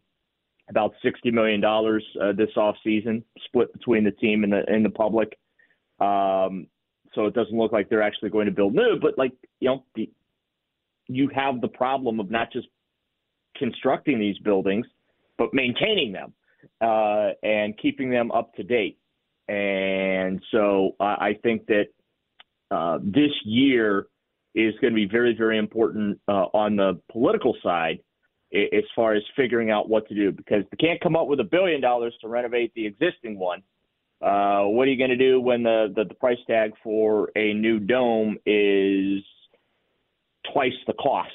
about 0.69 0.93
sixty 1.03 1.29
million 1.29 1.61
dollars 1.61 2.03
this 2.35 2.49
off 2.55 2.75
season, 2.83 3.23
split 3.45 3.71
between 3.73 4.03
the 4.03 4.11
team 4.11 4.43
and 4.43 4.51
the 4.51 4.63
and 4.67 4.83
the 4.83 4.89
public. 4.89 5.37
Um, 5.99 6.67
so 7.13 7.27
it 7.27 7.33
doesn't 7.33 7.57
look 7.57 7.71
like 7.71 7.89
they're 7.89 8.01
actually 8.01 8.29
going 8.29 8.47
to 8.47 8.51
build 8.51 8.73
new, 8.73 8.97
but 8.99 9.17
like 9.17 9.33
you 9.59 9.69
know, 9.69 9.85
the, 9.95 10.09
you 11.15 11.29
have 11.33 11.61
the 11.61 11.67
problem 11.67 12.19
of 12.19 12.29
not 12.29 12.51
just 12.51 12.67
constructing 13.57 14.19
these 14.19 14.37
buildings, 14.39 14.85
but 15.37 15.53
maintaining 15.53 16.11
them 16.11 16.33
uh, 16.81 17.29
and 17.43 17.77
keeping 17.77 18.09
them 18.09 18.31
up 18.31 18.53
to 18.55 18.63
date. 18.63 18.97
And 19.47 20.41
so 20.51 20.95
I 20.99 21.05
I 21.05 21.39
think 21.43 21.65
that 21.67 21.85
uh, 22.71 22.99
this 23.03 23.31
year 23.45 24.07
is 24.55 24.73
going 24.81 24.93
to 24.93 24.95
be 24.95 25.07
very, 25.07 25.35
very 25.35 25.57
important 25.57 26.19
uh, 26.27 26.45
on 26.53 26.75
the 26.75 26.99
political 27.11 27.55
side 27.63 27.99
as 28.53 28.83
far 28.95 29.15
as 29.15 29.23
figuring 29.35 29.71
out 29.71 29.89
what 29.89 30.07
to 30.07 30.13
do 30.13 30.31
because 30.31 30.63
they 30.69 30.77
can't 30.77 31.01
come 31.01 31.15
up 31.15 31.27
with 31.27 31.39
a 31.39 31.43
billion 31.43 31.81
dollars 31.81 32.13
to 32.21 32.27
renovate 32.27 32.71
the 32.75 32.85
existing 32.85 33.37
one. 33.39 33.63
Uh, 34.21 34.63
what 34.65 34.87
are 34.87 34.91
you 34.91 34.97
going 34.97 35.09
to 35.09 35.17
do 35.17 35.41
when 35.41 35.63
the, 35.63 35.91
the, 35.95 36.05
the 36.05 36.13
price 36.13 36.37
tag 36.47 36.71
for 36.83 37.31
a 37.35 37.53
new 37.53 37.79
dome 37.79 38.37
is 38.45 39.23
twice 40.51 40.73
the 40.87 40.93
cost 40.93 41.29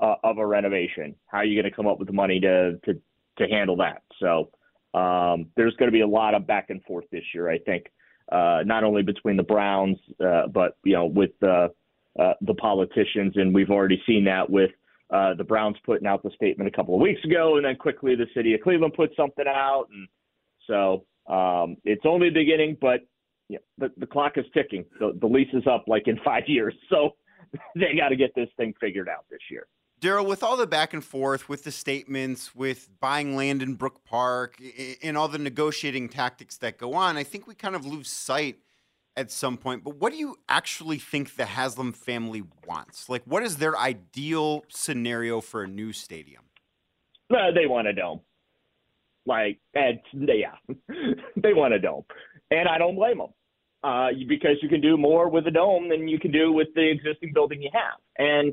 uh, 0.00 0.14
of 0.22 0.38
a 0.38 0.46
renovation? 0.46 1.14
How 1.26 1.38
are 1.38 1.44
you 1.44 1.60
going 1.60 1.70
to 1.70 1.74
come 1.74 1.86
up 1.86 1.98
with 1.98 2.08
the 2.08 2.14
money 2.14 2.40
to, 2.40 2.78
to, 2.84 2.94
to 3.38 3.48
handle 3.48 3.76
that? 3.78 4.02
So 4.20 4.50
um, 4.98 5.46
there's 5.56 5.74
going 5.76 5.88
to 5.88 5.92
be 5.92 6.00
a 6.00 6.06
lot 6.06 6.34
of 6.34 6.46
back 6.46 6.70
and 6.70 6.82
forth 6.84 7.04
this 7.10 7.24
year, 7.34 7.50
I 7.50 7.58
think, 7.58 7.86
uh, 8.32 8.60
not 8.64 8.82
only 8.82 9.02
between 9.02 9.36
the 9.36 9.42
Browns, 9.42 9.98
uh, 10.24 10.46
but 10.48 10.76
you 10.84 10.94
know 10.94 11.06
with 11.06 11.30
the 11.40 11.68
uh, 12.18 12.32
the 12.40 12.54
politicians, 12.54 13.34
and 13.36 13.54
we've 13.54 13.70
already 13.70 14.02
seen 14.06 14.24
that 14.24 14.48
with 14.48 14.70
uh, 15.10 15.34
the 15.34 15.44
Browns 15.44 15.76
putting 15.84 16.06
out 16.06 16.22
the 16.22 16.30
statement 16.34 16.66
a 16.66 16.74
couple 16.74 16.94
of 16.94 17.00
weeks 17.00 17.22
ago, 17.24 17.56
and 17.56 17.64
then 17.64 17.76
quickly 17.76 18.14
the 18.14 18.26
city 18.34 18.54
of 18.54 18.62
Cleveland 18.62 18.94
put 18.94 19.10
something 19.16 19.44
out, 19.46 19.86
and 19.92 20.08
so 20.66 21.04
um, 21.32 21.76
it's 21.84 22.04
only 22.04 22.30
the 22.30 22.34
beginning, 22.34 22.76
but 22.80 23.00
yeah, 23.48 23.58
the, 23.78 23.92
the 23.98 24.06
clock 24.06 24.32
is 24.36 24.44
ticking. 24.54 24.84
The, 24.98 25.16
the 25.20 25.26
lease 25.26 25.52
is 25.52 25.64
up 25.70 25.84
like 25.86 26.08
in 26.08 26.18
five 26.24 26.44
years, 26.46 26.74
so 26.88 27.10
they 27.74 27.96
got 27.96 28.08
to 28.08 28.16
get 28.16 28.34
this 28.34 28.48
thing 28.56 28.74
figured 28.80 29.08
out 29.08 29.24
this 29.30 29.40
year. 29.50 29.66
Daryl, 30.00 30.26
with 30.26 30.42
all 30.42 30.56
the 30.56 30.66
back 30.66 30.92
and 30.92 31.02
forth, 31.02 31.48
with 31.48 31.64
the 31.64 31.70
statements, 31.70 32.54
with 32.54 32.90
buying 33.00 33.34
land 33.34 33.62
in 33.62 33.74
Brook 33.74 34.04
Park, 34.04 34.60
and 35.02 35.16
all 35.16 35.28
the 35.28 35.38
negotiating 35.38 36.10
tactics 36.10 36.58
that 36.58 36.76
go 36.76 36.94
on, 36.94 37.16
I 37.16 37.24
think 37.24 37.46
we 37.46 37.54
kind 37.54 37.74
of 37.74 37.86
lose 37.86 38.10
sight 38.10 38.58
at 39.16 39.30
some 39.30 39.56
point. 39.56 39.84
But 39.84 39.96
what 39.96 40.12
do 40.12 40.18
you 40.18 40.36
actually 40.48 40.98
think 40.98 41.36
the 41.36 41.46
Haslam 41.46 41.94
family 41.94 42.42
wants? 42.66 43.08
Like, 43.08 43.22
what 43.24 43.42
is 43.42 43.56
their 43.56 43.76
ideal 43.78 44.64
scenario 44.68 45.40
for 45.40 45.62
a 45.62 45.66
new 45.66 45.94
stadium? 45.94 46.42
Uh, 47.30 47.50
they 47.54 47.66
want 47.66 47.88
a 47.88 47.94
dome. 47.94 48.20
Like, 49.24 49.58
and 49.74 49.98
yeah, 50.12 50.56
they 51.36 51.54
want 51.54 51.72
a 51.72 51.78
dome, 51.80 52.04
and 52.50 52.68
I 52.68 52.78
don't 52.78 52.94
blame 52.94 53.18
them 53.18 53.30
uh, 53.86 54.08
because 54.28 54.56
you 54.62 54.68
can 54.68 54.80
do 54.80 54.96
more 54.96 55.28
with 55.30 55.46
a 55.46 55.50
dome 55.50 55.88
than 55.88 56.08
you 56.08 56.18
can 56.18 56.32
do 56.32 56.52
with 56.52 56.68
the 56.74 56.90
existing 56.90 57.30
building 57.32 57.62
you 57.62 57.70
have. 57.72 58.00
And 58.18 58.52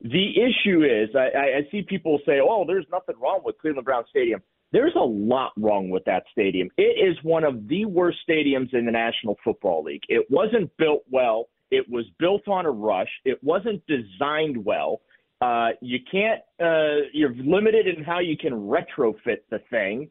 the 0.00 0.30
issue 0.30 0.82
is, 0.82 1.14
I, 1.14 1.58
I 1.58 1.68
see 1.70 1.82
people 1.82 2.18
say, 2.24 2.40
"Oh, 2.42 2.64
there's 2.66 2.86
nothing 2.90 3.16
wrong 3.20 3.40
with 3.44 3.58
Cleveland 3.58 3.84
Brown 3.84 4.04
Stadium." 4.08 4.40
There's 4.72 4.94
a 4.96 5.04
lot 5.04 5.52
wrong 5.56 5.90
with 5.90 6.04
that 6.06 6.24
stadium. 6.32 6.68
It 6.76 7.08
is 7.08 7.16
one 7.22 7.44
of 7.44 7.68
the 7.68 7.84
worst 7.84 8.18
stadiums 8.28 8.74
in 8.74 8.84
the 8.84 8.92
National 8.92 9.36
Football 9.44 9.84
League. 9.84 10.02
It 10.08 10.26
wasn't 10.30 10.74
built 10.76 11.04
well. 11.10 11.48
It 11.70 11.88
was 11.88 12.04
built 12.18 12.48
on 12.48 12.66
a 12.66 12.70
rush. 12.70 13.08
It 13.24 13.42
wasn't 13.44 13.82
designed 13.86 14.64
well. 14.64 15.02
Uh, 15.40 15.68
you 15.82 15.98
can't. 16.10 16.40
Uh, 16.60 17.06
you're 17.12 17.34
limited 17.34 17.86
in 17.86 18.02
how 18.02 18.20
you 18.20 18.36
can 18.36 18.52
retrofit 18.52 19.40
the 19.50 19.60
thing. 19.70 20.08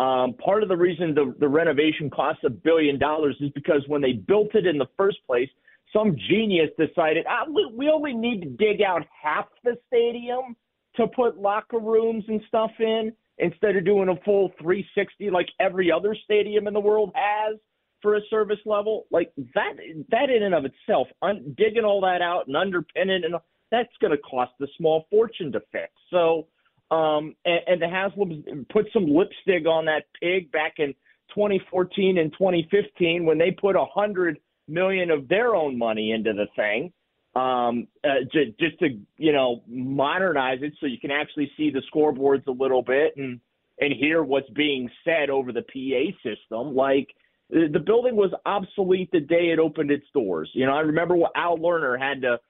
Um, 0.00 0.34
part 0.34 0.62
of 0.62 0.68
the 0.68 0.76
reason 0.76 1.14
the, 1.14 1.34
the 1.40 1.48
renovation 1.48 2.08
costs 2.08 2.42
a 2.44 2.50
billion 2.50 2.98
dollars 2.98 3.36
is 3.40 3.50
because 3.54 3.82
when 3.88 4.00
they 4.00 4.12
built 4.12 4.54
it 4.54 4.66
in 4.66 4.78
the 4.78 4.86
first 4.96 5.18
place, 5.26 5.48
some 5.92 6.16
genius 6.28 6.70
decided 6.78 7.24
ah, 7.28 7.44
we, 7.48 7.70
we 7.74 7.88
only 7.88 8.12
need 8.12 8.42
to 8.42 8.48
dig 8.48 8.82
out 8.82 9.02
half 9.22 9.46
the 9.64 9.76
stadium 9.86 10.54
to 10.96 11.06
put 11.08 11.38
locker 11.38 11.78
rooms 11.78 12.24
and 12.28 12.40
stuff 12.46 12.70
in 12.78 13.12
instead 13.38 13.76
of 13.76 13.84
doing 13.84 14.08
a 14.08 14.16
full 14.24 14.52
360 14.60 15.30
like 15.30 15.48
every 15.60 15.90
other 15.90 16.16
stadium 16.24 16.66
in 16.66 16.74
the 16.74 16.80
world 16.80 17.10
has 17.14 17.56
for 18.02 18.16
a 18.16 18.20
service 18.30 18.58
level. 18.66 19.06
Like 19.10 19.32
that, 19.54 19.72
that 20.10 20.30
in 20.30 20.42
and 20.42 20.54
of 20.54 20.64
itself, 20.64 21.08
un, 21.22 21.54
digging 21.56 21.84
all 21.84 22.00
that 22.02 22.22
out 22.22 22.46
and 22.46 22.56
underpinning 22.56 23.22
and 23.24 23.34
that's 23.70 23.92
going 24.00 24.12
to 24.12 24.18
cost 24.18 24.52
a 24.60 24.66
small 24.76 25.06
fortune 25.10 25.52
to 25.52 25.60
fix. 25.72 25.92
So, 26.10 26.46
um, 26.90 27.34
and, 27.44 27.60
and 27.66 27.82
the 27.82 27.88
Haslam 27.88 28.66
put 28.70 28.86
some 28.92 29.06
lipstick 29.06 29.66
on 29.66 29.86
that 29.86 30.04
pig 30.20 30.50
back 30.52 30.74
in 30.78 30.94
2014 31.34 32.18
and 32.18 32.32
2015 32.32 33.26
when 33.26 33.38
they 33.38 33.50
put 33.50 33.76
a 33.76 33.84
hundred 33.84 34.38
million 34.66 35.10
of 35.10 35.28
their 35.28 35.54
own 35.54 35.78
money 35.78 36.12
into 36.12 36.32
the 36.32 36.46
thing 36.56 36.92
um, 37.34 37.86
uh, 38.04 38.24
just, 38.32 38.58
just 38.58 38.78
to 38.80 38.98
you 39.16 39.32
know 39.32 39.62
modernize 39.68 40.58
it 40.62 40.72
so 40.80 40.86
you 40.86 40.98
can 40.98 41.10
actually 41.10 41.50
see 41.56 41.70
the 41.70 41.82
scoreboards 41.92 42.46
a 42.46 42.50
little 42.50 42.82
bit 42.82 43.14
and 43.16 43.40
and 43.80 43.92
hear 43.92 44.22
what's 44.22 44.50
being 44.50 44.90
said 45.04 45.30
over 45.30 45.52
the 45.52 45.62
PA 45.62 46.18
system. 46.28 46.74
Like 46.74 47.08
the 47.50 47.82
building 47.84 48.16
was 48.16 48.32
obsolete 48.44 49.10
the 49.12 49.20
day 49.20 49.50
it 49.52 49.58
opened 49.58 49.90
its 49.90 50.06
doors. 50.12 50.50
You 50.52 50.66
know, 50.66 50.72
I 50.72 50.80
remember 50.80 51.16
what 51.16 51.32
Al 51.34 51.58
Lerner 51.58 51.98
had 51.98 52.22
to 52.22 52.40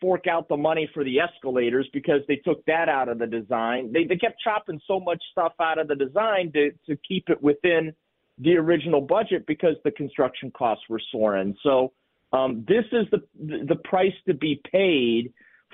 fork 0.00 0.26
out 0.26 0.48
the 0.48 0.56
money 0.56 0.88
for 0.94 1.04
the 1.04 1.20
escalators 1.20 1.88
because 1.92 2.20
they 2.28 2.36
took 2.36 2.64
that 2.66 2.88
out 2.88 3.08
of 3.08 3.18
the 3.18 3.26
design. 3.26 3.92
They 3.92 4.04
they 4.04 4.16
kept 4.16 4.40
chopping 4.40 4.80
so 4.86 5.00
much 5.00 5.22
stuff 5.32 5.52
out 5.60 5.78
of 5.78 5.88
the 5.88 5.96
design 5.96 6.52
to 6.52 6.70
to 6.86 6.96
keep 7.06 7.28
it 7.28 7.42
within 7.42 7.92
the 8.38 8.56
original 8.56 9.00
budget 9.00 9.46
because 9.46 9.74
the 9.84 9.90
construction 9.90 10.50
costs 10.50 10.84
were 10.88 11.00
soaring. 11.10 11.56
So 11.62 11.92
um, 12.32 12.64
this 12.68 12.84
is 12.92 13.06
the 13.10 13.22
the 13.66 13.76
price 13.84 14.14
to 14.26 14.34
be 14.34 14.60
paid 14.70 15.32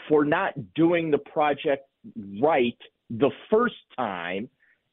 for 0.09 0.25
not 0.25 0.55
doing 0.75 1.11
the 1.11 1.19
project 1.19 1.87
right 2.41 2.77
the 3.11 3.31
first 3.51 3.75
time, 3.97 4.49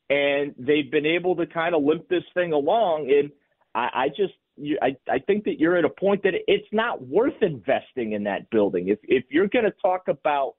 and 0.09 0.53
they've 0.57 0.91
been 0.91 1.05
able 1.05 1.35
to 1.37 1.45
kind 1.45 1.75
of 1.75 1.83
limp 1.83 2.07
this 2.09 2.23
thing 2.33 2.53
along. 2.53 3.11
And 3.11 3.31
I, 3.73 4.05
I 4.05 4.07
just 4.09 4.33
you, 4.57 4.77
I, 4.81 4.95
I 5.09 5.19
think 5.19 5.45
that 5.45 5.59
you're 5.59 5.77
at 5.77 5.85
a 5.85 5.89
point 5.89 6.23
that 6.23 6.33
it's 6.47 6.67
not 6.71 7.05
worth 7.05 7.41
investing 7.41 8.13
in 8.13 8.23
that 8.23 8.49
building. 8.49 8.89
If 8.89 8.99
if 9.03 9.23
you're 9.29 9.47
going 9.47 9.65
to 9.65 9.73
talk 9.81 10.07
about 10.07 10.55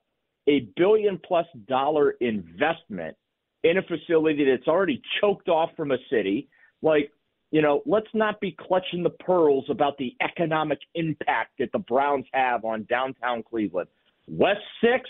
a 0.49 0.69
billion 0.77 1.21
plus 1.25 1.47
dollar 1.69 2.13
investment 2.21 3.17
in 3.63 3.79
a 3.79 3.83
facility 3.83 4.45
that's 4.45 4.67
already 4.67 5.01
choked 5.21 5.49
off 5.49 5.71
from 5.77 5.93
a 5.93 5.99
city, 6.11 6.49
like 6.83 7.13
you 7.53 7.61
know, 7.61 7.83
let's 7.85 8.09
not 8.15 8.41
be 8.41 8.57
clutching 8.59 9.03
the 9.03 9.11
pearls 9.11 9.67
about 9.69 9.99
the 9.99 10.17
economic 10.23 10.79
impact 10.95 11.51
that 11.59 11.71
the 11.73 11.79
Browns 11.79 12.25
have 12.33 12.65
on 12.65 12.85
downtown 12.89 13.43
Cleveland. 13.43 13.89
West 14.27 14.61
6th, 14.83 15.03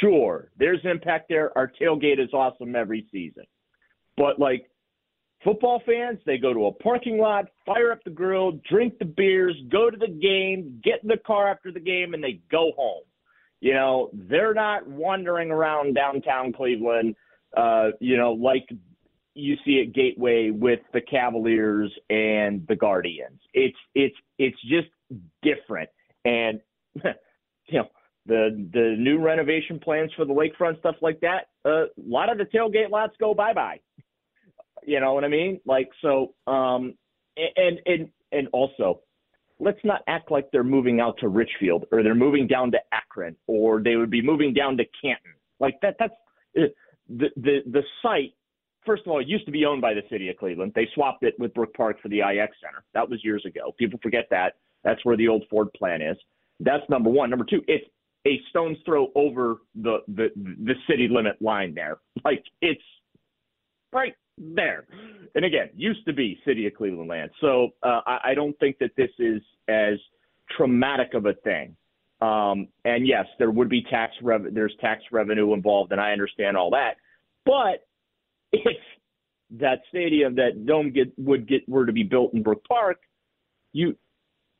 sure, 0.00 0.50
there's 0.58 0.80
impact 0.82 1.28
there. 1.28 1.56
Our 1.56 1.70
tailgate 1.80 2.18
is 2.18 2.32
awesome 2.32 2.74
every 2.74 3.06
season. 3.12 3.44
But 4.16 4.40
like 4.40 4.68
football 5.44 5.82
fans, 5.86 6.18
they 6.26 6.38
go 6.38 6.52
to 6.52 6.66
a 6.66 6.72
parking 6.72 7.18
lot, 7.18 7.46
fire 7.64 7.92
up 7.92 8.02
the 8.04 8.10
grill, 8.10 8.60
drink 8.68 8.98
the 8.98 9.04
beers, 9.04 9.56
go 9.70 9.90
to 9.90 9.96
the 9.96 10.08
game, 10.08 10.80
get 10.82 11.02
in 11.02 11.08
the 11.08 11.18
car 11.26 11.48
after 11.48 11.72
the 11.72 11.80
game, 11.80 12.14
and 12.14 12.22
they 12.22 12.40
go 12.50 12.72
home. 12.76 13.02
You 13.60 13.74
know, 13.74 14.10
they're 14.12 14.54
not 14.54 14.86
wandering 14.86 15.50
around 15.50 15.94
downtown 15.94 16.52
Cleveland, 16.52 17.16
uh, 17.56 17.88
you 18.00 18.16
know, 18.16 18.32
like 18.32 18.68
you 19.34 19.56
see 19.64 19.80
at 19.80 19.94
Gateway 19.94 20.50
with 20.50 20.80
the 20.92 21.00
Cavaliers 21.00 21.92
and 22.10 22.66
the 22.68 22.76
Guardians. 22.76 23.40
It's 23.54 23.76
it's 23.94 24.16
it's 24.38 24.60
just 24.62 24.88
different, 25.42 25.88
and 26.24 26.60
you 26.94 27.78
know 27.78 27.88
the 28.26 28.68
the 28.72 28.96
new 28.98 29.18
renovation 29.18 29.78
plans 29.78 30.12
for 30.16 30.24
the 30.24 30.32
lakefront 30.32 30.78
stuff 30.80 30.96
like 31.00 31.20
that. 31.20 31.48
Uh, 31.64 31.84
a 31.84 31.88
lot 32.06 32.30
of 32.30 32.38
the 32.38 32.44
tailgate 32.44 32.90
lots 32.90 33.14
go 33.18 33.34
bye 33.34 33.54
bye. 33.54 33.80
You 34.88 35.00
know 35.00 35.12
what 35.12 35.24
I 35.24 35.28
mean? 35.28 35.60
Like 35.66 35.90
so, 36.00 36.34
um, 36.46 36.94
and 37.36 37.78
and 37.84 38.08
and 38.32 38.48
also, 38.52 39.00
let's 39.60 39.78
not 39.84 40.00
act 40.06 40.30
like 40.30 40.48
they're 40.50 40.64
moving 40.64 41.00
out 41.00 41.18
to 41.20 41.28
Richfield 41.28 41.86
or 41.92 42.02
they're 42.02 42.14
moving 42.14 42.46
down 42.46 42.72
to 42.72 42.78
Akron 42.92 43.36
or 43.46 43.82
they 43.82 43.96
would 43.96 44.10
be 44.10 44.22
moving 44.22 44.54
down 44.54 44.76
to 44.78 44.84
Canton. 45.02 45.32
Like 45.60 45.76
that. 45.82 45.96
That's 45.98 46.14
uh, 46.56 46.62
the 47.08 47.28
the 47.36 47.58
the 47.66 47.82
site 48.02 48.32
first 48.86 49.02
of 49.04 49.12
all, 49.12 49.20
it 49.20 49.28
used 49.28 49.44
to 49.44 49.52
be 49.52 49.66
owned 49.66 49.82
by 49.82 49.92
the 49.92 50.02
city 50.10 50.30
of 50.30 50.36
Cleveland. 50.38 50.72
They 50.74 50.88
swapped 50.94 51.22
it 51.22 51.34
with 51.38 51.52
Brook 51.52 51.74
Park 51.74 52.00
for 52.00 52.08
the 52.08 52.20
IX 52.20 52.50
Center. 52.62 52.82
That 52.94 53.10
was 53.10 53.22
years 53.22 53.44
ago. 53.44 53.74
People 53.78 54.00
forget 54.02 54.26
that. 54.30 54.54
That's 54.84 55.04
where 55.04 55.16
the 55.16 55.28
old 55.28 55.44
Ford 55.50 55.68
plant 55.74 56.02
is. 56.02 56.16
That's 56.60 56.88
number 56.88 57.10
one. 57.10 57.28
Number 57.28 57.44
two, 57.44 57.60
it's 57.68 57.84
a 58.26 58.40
stone's 58.48 58.78
throw 58.86 59.08
over 59.14 59.58
the 59.74 59.98
the 60.08 60.28
the 60.36 60.74
city 60.88 61.08
limit 61.10 61.40
line 61.40 61.74
there. 61.74 61.98
Like 62.24 62.42
it's 62.62 62.82
right 63.92 64.14
there. 64.40 64.86
And 65.34 65.44
again, 65.44 65.70
used 65.74 66.04
to 66.06 66.12
be 66.12 66.38
city 66.46 66.66
of 66.66 66.74
Cleveland 66.74 67.08
land. 67.08 67.30
So 67.40 67.68
uh, 67.82 68.00
I, 68.06 68.18
I 68.30 68.34
don't 68.34 68.58
think 68.58 68.78
that 68.78 68.90
this 68.96 69.10
is 69.18 69.42
as 69.68 69.98
traumatic 70.56 71.14
of 71.14 71.26
a 71.26 71.34
thing. 71.34 71.76
Um, 72.20 72.68
and 72.84 73.06
yes, 73.06 73.26
there 73.38 73.50
would 73.50 73.68
be 73.68 73.82
tax 73.88 74.14
rev- 74.22 74.52
there's 74.52 74.74
tax 74.80 75.02
revenue 75.12 75.54
involved, 75.54 75.92
and 75.92 76.00
I 76.00 76.10
understand 76.12 76.56
all 76.56 76.70
that. 76.70 76.94
But 77.44 77.86
if 78.52 78.76
that 79.58 79.82
stadium, 79.88 80.34
that 80.34 80.66
dome 80.66 80.92
get 80.92 81.12
would 81.16 81.46
get 81.48 81.68
were 81.68 81.86
to 81.86 81.92
be 81.92 82.02
built 82.02 82.34
in 82.34 82.42
Brook 82.42 82.64
Park, 82.66 82.98
you 83.72 83.96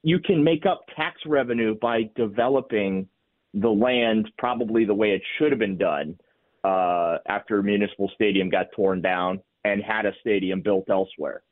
you 0.03 0.21
can 0.21 0.45
make 0.45 0.67
up 0.67 0.85
tax 0.95 1.21
revenue 1.27 1.75
by 1.81 2.03
developing 2.15 3.09
the 3.55 3.69
land 3.69 4.31
probably 4.39 4.85
the 4.85 4.95
way 4.95 5.11
it 5.11 5.23
should 5.37 5.51
have 5.51 5.59
been 5.59 5.79
done 5.79 6.17
uh, 6.63 7.17
after 7.27 7.63
municipal 7.63 8.11
stadium 8.15 8.49
got 8.49 8.67
torn 8.77 9.03
down 9.03 9.41
and 9.65 9.83
had 9.83 10.07
a 10.07 10.13
stadium 10.21 10.61
built 10.61 10.89
elsewhere. 10.91 11.43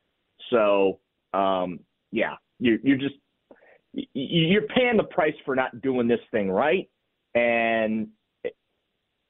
So 0.50 1.00
um, 1.32 1.80
yeah, 2.12 2.34
you're 2.58 2.78
you're 2.82 2.98
just 2.98 3.14
you're 4.12 4.66
paying 4.75 4.96
the 4.96 5.04
price 5.04 5.34
for 5.44 5.54
not 5.54 5.80
doing 5.80 6.06
this 6.06 6.20
thing 6.30 6.50
right, 6.50 6.88
and 7.34 8.08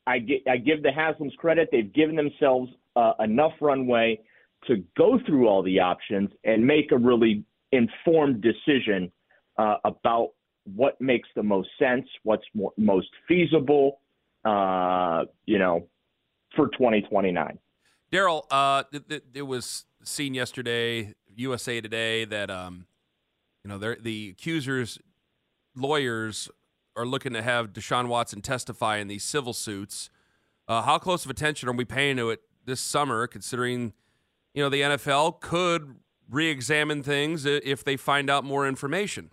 I, 0.06 0.24
I 0.48 0.56
give 0.56 0.82
the 0.82 0.90
Haslams 0.90 1.36
credit; 1.36 1.68
they've 1.72 1.92
given 1.92 2.16
themselves 2.16 2.70
uh, 2.96 3.12
enough 3.20 3.52
runway 3.60 4.20
to 4.66 4.82
go 4.96 5.18
through 5.26 5.48
all 5.48 5.62
the 5.62 5.78
options 5.78 6.30
and 6.44 6.66
make 6.66 6.90
a 6.92 6.96
really 6.96 7.44
informed 7.72 8.42
decision 8.42 9.10
uh, 9.58 9.76
about 9.84 10.30
what 10.74 11.00
makes 11.00 11.28
the 11.36 11.42
most 11.42 11.68
sense, 11.78 12.06
what's 12.24 12.44
more, 12.54 12.72
most 12.76 13.08
feasible, 13.28 14.00
uh, 14.44 15.24
you 15.44 15.58
know, 15.58 15.86
for 16.56 16.68
2029. 16.68 17.58
Daryl, 18.12 18.44
uh, 18.50 18.84
th- 18.90 19.08
th- 19.08 19.22
it 19.34 19.42
was 19.42 19.84
seen 20.04 20.34
yesterday, 20.34 21.14
USA 21.34 21.80
Today, 21.80 22.24
that 22.24 22.50
um, 22.50 22.86
you 23.64 23.70
know 23.70 23.78
the 23.78 24.30
accusers' 24.30 24.98
lawyers 25.74 26.48
are 26.96 27.06
looking 27.06 27.32
to 27.34 27.42
have 27.42 27.72
Deshaun 27.72 28.08
Watson 28.08 28.40
testify 28.40 28.96
in 28.96 29.08
these 29.08 29.24
civil 29.24 29.52
suits. 29.52 30.08
Uh, 30.68 30.82
how 30.82 30.98
close 30.98 31.24
of 31.24 31.30
attention 31.30 31.68
are 31.68 31.72
we 31.72 31.84
paying 31.84 32.16
to 32.16 32.30
it 32.30 32.40
this 32.64 32.80
summer, 32.80 33.26
considering 33.26 33.92
you 34.54 34.62
know 34.62 34.68
the 34.68 34.80
NFL 34.80 35.40
could 35.40 35.96
re-examine 36.30 37.02
things 37.02 37.44
if 37.44 37.84
they 37.84 37.96
find 37.96 38.28
out 38.28 38.44
more 38.44 38.66
information. 38.66 39.30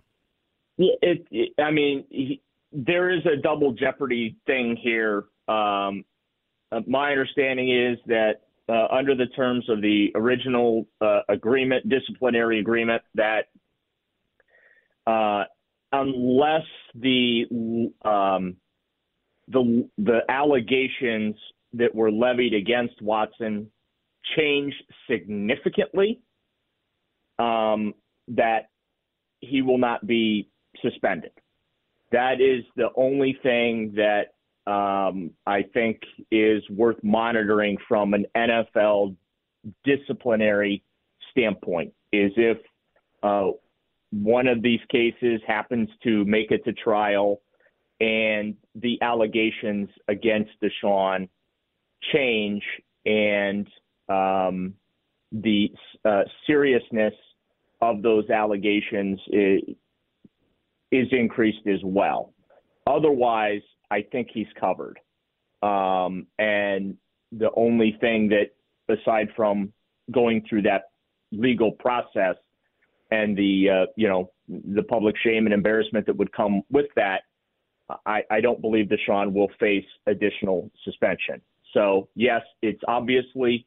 Yeah, 0.76 0.94
it, 1.02 1.26
it, 1.30 1.52
I 1.58 1.70
mean, 1.70 2.04
he, 2.10 2.40
there 2.72 3.10
is 3.10 3.24
a 3.26 3.36
double 3.36 3.72
jeopardy 3.72 4.36
thing 4.46 4.76
here. 4.80 5.24
Um, 5.48 6.04
uh, 6.72 6.80
my 6.86 7.10
understanding 7.10 7.70
is 7.70 7.98
that 8.06 8.42
uh, 8.68 8.86
under 8.90 9.14
the 9.14 9.26
terms 9.26 9.68
of 9.68 9.80
the 9.80 10.10
original 10.14 10.86
uh, 11.00 11.20
agreement, 11.28 11.88
disciplinary 11.88 12.60
agreement, 12.60 13.02
that 13.14 13.48
uh, 15.06 15.44
unless 15.92 16.66
the 16.94 17.90
um, 18.04 18.56
the 19.48 19.88
the 19.98 20.20
allegations 20.28 21.36
that 21.74 21.94
were 21.94 22.10
levied 22.10 22.54
against 22.54 23.00
Watson 23.02 23.70
change 24.36 24.72
significantly, 25.10 26.20
um, 27.38 27.94
that 28.28 28.70
he 29.40 29.60
will 29.60 29.78
not 29.78 30.06
be 30.06 30.48
suspended. 30.80 31.32
That 32.12 32.40
is 32.40 32.64
the 32.76 32.88
only 32.96 33.38
thing 33.42 33.94
that 33.96 34.33
um, 34.66 35.30
I 35.46 35.62
think 35.74 36.00
is 36.30 36.62
worth 36.70 37.02
monitoring 37.02 37.76
from 37.86 38.14
an 38.14 38.26
NFL 38.36 39.16
disciplinary 39.84 40.82
standpoint. 41.30 41.92
Is 42.12 42.32
if 42.36 42.58
uh, 43.22 43.50
one 44.10 44.46
of 44.46 44.62
these 44.62 44.80
cases 44.90 45.40
happens 45.46 45.88
to 46.04 46.24
make 46.24 46.50
it 46.50 46.64
to 46.64 46.72
trial 46.72 47.40
and 48.00 48.54
the 48.74 49.00
allegations 49.02 49.88
against 50.08 50.50
Deshaun 50.62 51.28
change 52.12 52.62
and 53.06 53.66
um, 54.08 54.74
the 55.32 55.70
uh, 56.04 56.22
seriousness 56.46 57.14
of 57.80 58.02
those 58.02 58.28
allegations 58.30 59.20
is, 59.28 59.60
is 60.92 61.08
increased 61.10 61.66
as 61.66 61.80
well. 61.82 62.32
Otherwise, 62.86 63.62
I 63.90 64.02
think 64.02 64.28
he's 64.32 64.46
covered. 64.58 64.98
Um, 65.62 66.26
and 66.38 66.96
the 67.32 67.50
only 67.56 67.96
thing 68.00 68.28
that, 68.30 68.50
aside 68.94 69.28
from 69.34 69.72
going 70.10 70.44
through 70.48 70.62
that 70.62 70.90
legal 71.32 71.72
process 71.72 72.36
and 73.10 73.36
the 73.36 73.68
uh, 73.70 73.86
you 73.96 74.08
know 74.08 74.30
the 74.48 74.82
public 74.82 75.16
shame 75.24 75.46
and 75.46 75.54
embarrassment 75.54 76.06
that 76.06 76.16
would 76.16 76.32
come 76.32 76.62
with 76.70 76.86
that, 76.96 77.22
I, 78.06 78.22
I 78.30 78.40
don't 78.40 78.60
believe 78.60 78.86
Deshaun 78.86 79.32
will 79.32 79.50
face 79.58 79.86
additional 80.06 80.70
suspension. 80.84 81.40
So 81.72 82.08
yes, 82.14 82.42
it's 82.62 82.80
obviously 82.86 83.66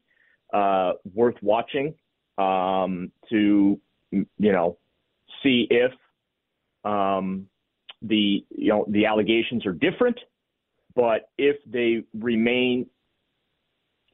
uh, 0.52 0.92
worth 1.14 1.36
watching 1.42 1.94
um, 2.38 3.12
to 3.30 3.80
you 4.12 4.26
know 4.38 4.78
see 5.42 5.66
if 5.70 5.92
um, 6.84 7.48
the 8.02 8.44
you 8.50 8.68
know 8.68 8.84
the 8.88 9.06
allegations 9.06 9.66
are 9.66 9.72
different, 9.72 10.18
but 10.94 11.30
if 11.38 11.56
they 11.66 12.04
remain 12.14 12.86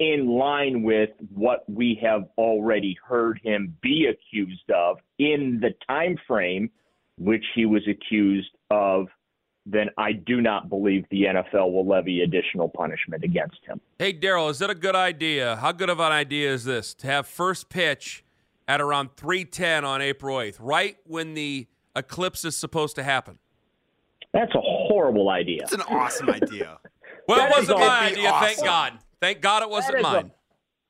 in 0.00 0.26
line 0.26 0.83
with 0.83 1.11
what 1.33 1.64
we 1.69 1.99
have 2.03 2.25
already 2.37 2.97
heard 3.07 3.41
him 3.43 3.76
be 3.81 4.07
accused 4.11 4.71
of 4.75 4.99
in 5.19 5.61
the 5.61 5.71
time 5.87 6.19
frame 6.26 6.69
which 7.17 7.45
he 7.55 7.64
was 7.64 7.83
accused 7.88 8.50
of 8.71 9.07
then 9.67 9.88
I 9.97 10.12
do 10.12 10.41
not 10.41 10.69
believe 10.69 11.07
the 11.11 11.23
NFL 11.23 11.73
will 11.73 11.87
levy 11.87 12.21
additional 12.21 12.69
punishment 12.69 13.25
against 13.25 13.59
him. 13.67 13.81
Hey, 13.99 14.12
Daryl, 14.12 14.50
is 14.50 14.59
that 14.59 14.69
a 14.69 14.75
good 14.75 14.95
idea? 14.95 15.57
How 15.57 15.73
good 15.73 15.88
of 15.88 16.00
an 16.00 16.12
idea 16.12 16.53
is 16.53 16.64
this 16.64 16.93
to 16.95 17.07
have 17.07 17.26
first 17.26 17.71
pitch 17.71 18.25
at 18.69 18.81
around 18.81 19.17
310 19.17 19.85
on 19.85 20.03
April 20.03 20.37
8th, 20.37 20.57
right 20.61 20.97
when 21.07 21.33
the 21.33 21.67
eclipse 21.97 22.45
is 22.45 22.57
supposed 22.57 22.95
to 22.97 23.03
happen? 23.03 23.38
That's 24.35 24.55
a 24.55 24.61
horrible 24.61 25.31
idea. 25.31 25.62
It's 25.62 25.73
an 25.73 25.81
awesome 25.83 26.29
idea. 26.29 26.79
well, 27.29 27.38
That 27.38 27.50
it 27.50 27.57
wasn't 27.57 27.79
is 27.79 27.87
my 27.87 27.88
awesome. 27.88 28.12
idea, 28.19 28.33
thank 28.41 28.59
God. 28.64 28.93
Thank 29.21 29.41
God 29.41 29.62
it 29.62 29.71
wasn't 29.71 29.93
That 29.95 29.99
is 30.00 30.03
mine. 30.03 30.31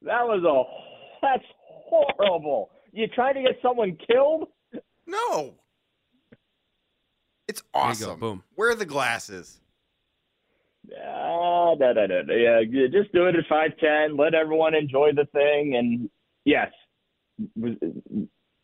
A, 0.03 0.05
that 0.07 0.27
was 0.27 0.43
a 0.43 0.65
that's 1.23 1.45
horrible. 1.87 2.71
You 2.93 3.07
trying 3.09 3.35
to 3.35 3.43
get 3.43 3.59
someone 3.63 3.97
killed? 4.11 4.49
No. 5.07 5.55
It's 7.47 7.63
awesome. 7.75 8.19
boom. 8.19 8.43
Where 8.55 8.71
are 8.71 8.75
the 8.75 8.87
glasses? 8.87 9.61
Uh, 10.91 11.75
no, 11.79 11.93
no, 11.95 12.07
no, 12.07 12.23
no. 12.23 12.35
Yeah, 12.35 12.61
just 12.91 13.13
do 13.13 13.27
it 13.27 13.37
at 13.37 13.45
five 13.49 13.71
ten. 13.79 14.17
Let 14.17 14.35
everyone 14.35 14.75
enjoy 14.75 15.11
the 15.15 15.27
thing, 15.33 15.77
and 15.77 16.11
yes, 16.45 16.71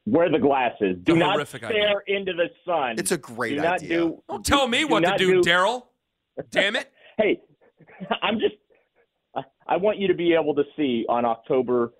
wear 0.06 0.30
the 0.30 0.38
glasses. 0.38 0.96
Do 1.02 1.12
It's 1.12 1.18
not 1.20 1.32
horrific 1.34 1.64
stare 1.64 2.00
into 2.06 2.32
the 2.32 2.48
sun. 2.64 2.96
It's 2.98 3.12
a 3.12 3.18
great 3.18 3.56
do 3.56 3.62
not 3.62 3.74
idea. 3.82 3.88
do. 3.88 4.22
Don't 4.28 4.44
tell 4.44 4.66
me 4.66 4.80
do 4.80 4.88
what 4.88 5.00
to 5.00 5.08
not 5.08 5.18
do, 5.18 5.40
Daryl. 5.42 5.82
Damn 6.50 6.76
it. 6.76 6.92
Hey, 7.18 7.40
I'm 8.22 8.38
just. 8.38 8.54
I- 9.34 9.42
I 9.66 9.76
want 9.76 9.98
you 9.98 10.08
to 10.08 10.14
be 10.14 10.34
able 10.34 10.54
to 10.56 10.64
see 10.76 11.04
on 11.08 11.24
October 11.24 11.92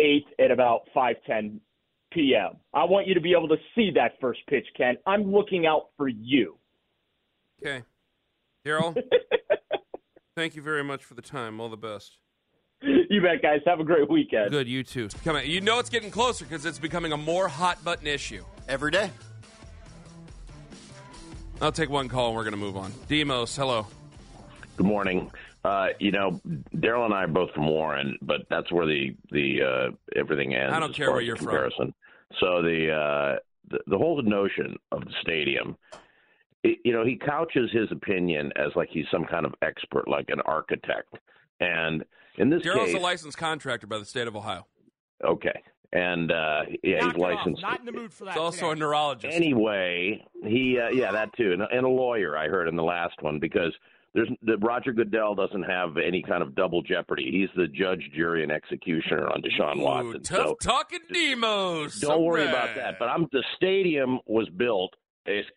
8th 0.00 0.26
at 0.40 0.50
about 0.50 0.88
5:10 0.96 1.60
p.m. 2.12 2.56
I 2.72 2.84
want 2.84 3.06
you 3.06 3.14
to 3.14 3.20
be 3.20 3.32
able 3.32 3.48
to 3.48 3.56
see 3.74 3.90
that 3.94 4.12
first 4.20 4.40
pitch, 4.48 4.66
Ken. 4.76 4.96
I'm 5.06 5.30
looking 5.32 5.66
out 5.66 5.90
for 5.96 6.08
you. 6.08 6.58
Okay. 7.64 7.84
Daryl, 8.66 8.96
thank 10.36 10.56
you 10.56 10.62
very 10.62 10.82
much 10.82 11.04
for 11.04 11.14
the 11.14 11.22
time. 11.22 11.60
All 11.60 11.68
the 11.68 11.76
best. 11.76 12.18
you 12.82 13.22
bet, 13.22 13.42
guys. 13.42 13.60
Have 13.66 13.80
a 13.80 13.84
great 13.84 14.08
weekend. 14.08 14.50
Good, 14.50 14.68
you 14.68 14.82
too. 14.82 15.08
Come 15.24 15.36
on. 15.36 15.46
You 15.46 15.60
know 15.60 15.78
it's 15.78 15.90
getting 15.90 16.10
closer 16.10 16.44
because 16.44 16.64
it's 16.66 16.78
becoming 16.78 17.12
a 17.12 17.16
more 17.16 17.48
hot 17.48 17.82
button 17.84 18.06
issue. 18.06 18.44
Every 18.68 18.90
day. 18.90 19.10
I'll 21.60 21.72
take 21.72 21.90
one 21.90 22.08
call 22.08 22.28
and 22.28 22.36
we're 22.36 22.42
going 22.42 22.54
to 22.54 22.58
move 22.58 22.76
on. 22.76 22.92
Demos, 23.08 23.54
hello. 23.56 23.86
Good 24.76 24.86
morning. 24.86 25.30
Uh, 25.64 25.88
you 25.98 26.10
know, 26.10 26.40
Daryl 26.76 27.04
and 27.06 27.14
I 27.14 27.24
are 27.24 27.28
both 27.28 27.50
from 27.52 27.68
Warren, 27.68 28.18
but 28.20 28.42
that's 28.50 28.70
where 28.70 28.86
the 28.86 29.16
the 29.30 29.62
uh, 29.62 30.18
everything 30.18 30.54
ends. 30.54 30.74
I 30.74 30.80
don't 30.80 30.94
care 30.94 31.10
where 31.10 31.22
you're 31.22 31.36
from. 31.36 31.94
So 32.40 32.60
the, 32.60 32.90
uh, 32.90 33.38
the 33.70 33.78
the 33.86 33.96
whole 33.96 34.20
notion 34.20 34.76
of 34.92 35.04
the 35.04 35.12
stadium, 35.22 35.76
it, 36.64 36.78
you 36.84 36.92
know, 36.92 37.04
he 37.04 37.16
couches 37.16 37.70
his 37.72 37.90
opinion 37.92 38.52
as 38.56 38.72
like 38.76 38.90
he's 38.90 39.06
some 39.10 39.24
kind 39.24 39.46
of 39.46 39.54
expert, 39.62 40.06
like 40.06 40.28
an 40.28 40.40
architect. 40.44 41.16
And 41.60 42.04
in 42.38 42.50
this 42.50 42.62
Daryl's 42.62 42.86
case, 42.86 42.94
a 42.94 42.98
licensed 42.98 43.38
contractor 43.38 43.86
by 43.86 43.98
the 43.98 44.04
state 44.04 44.26
of 44.28 44.36
Ohio. 44.36 44.66
okay, 45.24 45.62
and 45.92 46.30
uh, 46.32 46.62
yeah, 46.82 47.00
Knock 47.00 47.04
he's 47.04 47.14
it 47.14 47.16
off. 47.16 47.16
licensed. 47.18 47.62
Not 47.62 47.80
in 47.80 47.86
the 47.86 47.92
mood 47.92 48.12
for 48.12 48.24
that. 48.24 48.34
He's 48.34 48.40
also 48.40 48.70
a 48.70 48.74
neurologist. 48.76 49.34
Anyway, 49.34 50.24
he 50.44 50.78
uh, 50.78 50.88
yeah 50.90 51.12
that 51.12 51.30
too, 51.36 51.52
and, 51.52 51.62
and 51.62 51.84
a 51.84 51.88
lawyer 51.88 52.36
I 52.36 52.48
heard 52.48 52.68
in 52.68 52.76
the 52.76 52.82
last 52.82 53.14
one 53.22 53.38
because 53.38 53.72
there's 54.14 54.28
the, 54.42 54.56
Roger 54.58 54.92
Goodell 54.92 55.34
doesn't 55.34 55.64
have 55.64 55.96
any 55.96 56.22
kind 56.22 56.42
of 56.42 56.54
double 56.54 56.82
jeopardy. 56.82 57.30
He's 57.32 57.48
the 57.56 57.66
judge, 57.66 58.10
jury, 58.14 58.42
and 58.44 58.52
executioner 58.52 59.28
on 59.28 59.42
Deshaun 59.42 59.76
Ooh, 59.78 59.82
Watson. 59.82 60.22
tough 60.22 60.46
so 60.46 60.56
talking 60.60 61.00
Demos. 61.12 61.98
don't 62.00 62.22
worry 62.22 62.46
about 62.48 62.74
that. 62.76 62.98
But 62.98 63.08
I'm 63.08 63.26
the 63.32 63.42
stadium 63.56 64.20
was 64.26 64.48
built 64.50 64.92
ex- 64.92 64.98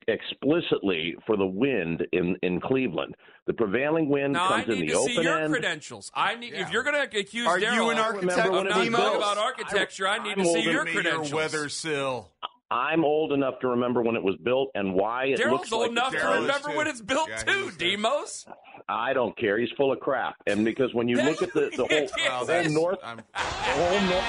explicitly 0.08 1.16
for 1.26 1.38
the 1.38 1.46
wind 1.46 2.06
in 2.12 2.36
in 2.42 2.60
Cleveland. 2.60 3.16
The 3.46 3.54
prevailing 3.54 4.10
wind 4.10 4.34
Now 4.34 4.50
comes 4.50 4.68
in 4.68 4.80
need 4.80 4.90
the 4.90 4.94
to 4.94 5.00
open 5.00 5.16
see 5.16 5.22
your 5.22 5.40
end. 5.40 5.54
credentials. 5.54 6.12
I 6.14 6.36
need 6.36 6.54
Yeah. 6.54 6.62
if 6.64 6.72
you're 6.72 6.84
going 6.84 6.96
to 7.10 7.18
accuse 7.20 7.48
Are 7.48 7.58
Daryl 7.60 7.76
you 7.76 7.90
an 7.92 7.98
architect? 7.98 8.36
remember 8.38 8.52
when 8.58 8.66
not 8.68 8.78
it 8.86 8.92
was 8.92 9.16
about 9.18 9.38
architecture, 9.38 10.08
I 10.08 10.18
need 10.22 10.38
I'm 10.38 10.44
to 10.44 10.46
see 10.46 10.62
your 10.64 10.84
than 10.84 10.94
credentials. 10.94 11.34
weather 11.34 11.70
sill. 11.70 12.30
I'm 12.70 13.06
old 13.06 13.32
enough 13.32 13.60
to 13.62 13.70
remember 13.70 14.02
when 14.02 14.18
it 14.18 14.24
was 14.24 14.36
built 14.44 14.72
and 14.76 14.94
why 14.94 15.28
it 15.28 15.40
Daryl's 15.40 15.52
looks 15.52 15.72
old 15.72 15.84
like 15.84 15.92
enough 15.92 16.12
to 16.12 16.18
remember 16.42 16.70
too. 16.72 16.76
when 16.78 16.88
it's 16.88 17.00
built 17.02 17.30
Yeah, 17.30 17.38
too. 17.38 17.72
Demos. 17.78 18.46
I 18.90 19.14
don't 19.14 19.38
care. 19.38 19.58
He's 19.58 19.70
full 19.78 19.94
of 19.94 20.02
crap. 20.02 20.36
And 20.48 20.66
because 20.66 20.94
when 20.94 21.08
you 21.08 21.16
look 21.16 21.42
at 21.42 21.54
the, 21.54 21.70
the 21.72 21.78
whole, 21.78 21.88
Yes, 21.90 22.12
the 22.12 22.30
whole 22.64 22.70
north, 22.74 23.00
I'm, 23.02 23.18
the 23.18 23.24
whole 23.34 24.02
north 24.02 24.24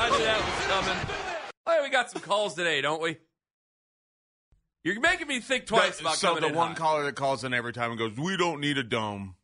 I 0.00 0.10
knew 0.10 0.24
that 0.24 0.38
was 0.38 0.66
coming. 0.86 1.27
Hey, 1.68 1.80
we 1.82 1.90
got 1.90 2.10
some 2.10 2.22
calls 2.22 2.54
today, 2.54 2.80
don't 2.80 3.02
we? 3.02 3.18
You're 4.84 4.98
making 5.00 5.26
me 5.28 5.40
think 5.40 5.66
twice 5.66 5.96
That- 5.96 6.00
about 6.00 6.16
so 6.16 6.28
coming 6.28 6.42
the 6.42 6.48
in 6.48 6.54
one 6.54 6.68
hot. 6.68 6.76
caller 6.78 7.04
that 7.04 7.14
calls 7.16 7.44
in 7.44 7.52
every 7.52 7.72
time 7.74 7.90
and 7.90 7.98
goes, 7.98 8.12
"We 8.16 8.36
don't 8.38 8.60
need 8.60 8.78
a 8.78 8.82
dome," 8.82 9.36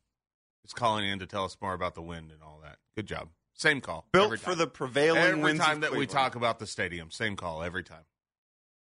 is 0.63 0.73
calling 0.73 1.05
in 1.07 1.19
to 1.19 1.27
tell 1.27 1.45
us 1.45 1.55
more 1.61 1.73
about 1.73 1.93
the 1.93 2.01
wind 2.01 2.31
and 2.31 2.41
all 2.41 2.59
that. 2.61 2.79
Good 2.95 3.05
job. 3.07 3.29
Same 3.53 3.79
call. 3.79 4.07
Built 4.11 4.25
every 4.25 4.37
for 4.39 4.55
the 4.55 4.65
prevailing 4.67 5.21
every 5.21 5.39
winds 5.41 5.63
time 5.63 5.77
of 5.77 5.81
that 5.81 5.91
we 5.93 6.07
talk 6.07 6.35
about 6.35 6.57
the 6.59 6.65
stadium. 6.67 7.11
Same 7.11 7.35
call 7.35 7.61
every 7.61 7.83
time. 7.83 8.05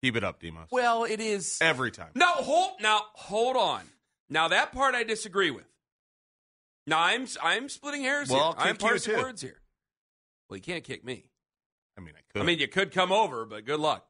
Keep 0.01 0.15
it 0.15 0.23
up, 0.23 0.39
Demos. 0.39 0.69
Well, 0.71 1.03
it 1.03 1.19
is. 1.19 1.57
every 1.61 1.91
time. 1.91 2.11
Now 2.15 2.33
hold 2.35 2.79
now 2.79 3.09
hold 3.15 3.57
on. 3.57 3.91
Now 4.29 4.47
that 4.47 4.71
part 4.71 4.95
I 4.95 5.03
disagree 5.03 5.51
with. 5.51 5.67
Now 6.87 6.99
I'm 7.01 7.27
I'm 7.41 7.67
splitting 7.69 8.03
hairs 8.03 8.29
Well, 8.29 8.53
here. 8.53 8.59
I'll 8.61 8.67
I'm 8.69 8.75
kick 8.77 8.87
parsing 8.87 9.17
words 9.17 9.41
here. 9.41 9.61
Well, 10.47 10.57
you 10.57 10.63
can't 10.63 10.83
kick 10.83 11.03
me. 11.03 11.31
I 11.97 12.01
mean, 12.01 12.13
I 12.17 12.21
could. 12.31 12.41
I 12.41 12.45
mean, 12.45 12.59
you 12.59 12.67
could 12.67 12.91
come 12.91 13.11
over, 13.11 13.45
but 13.45 13.65
good 13.65 13.79
luck. 13.79 14.05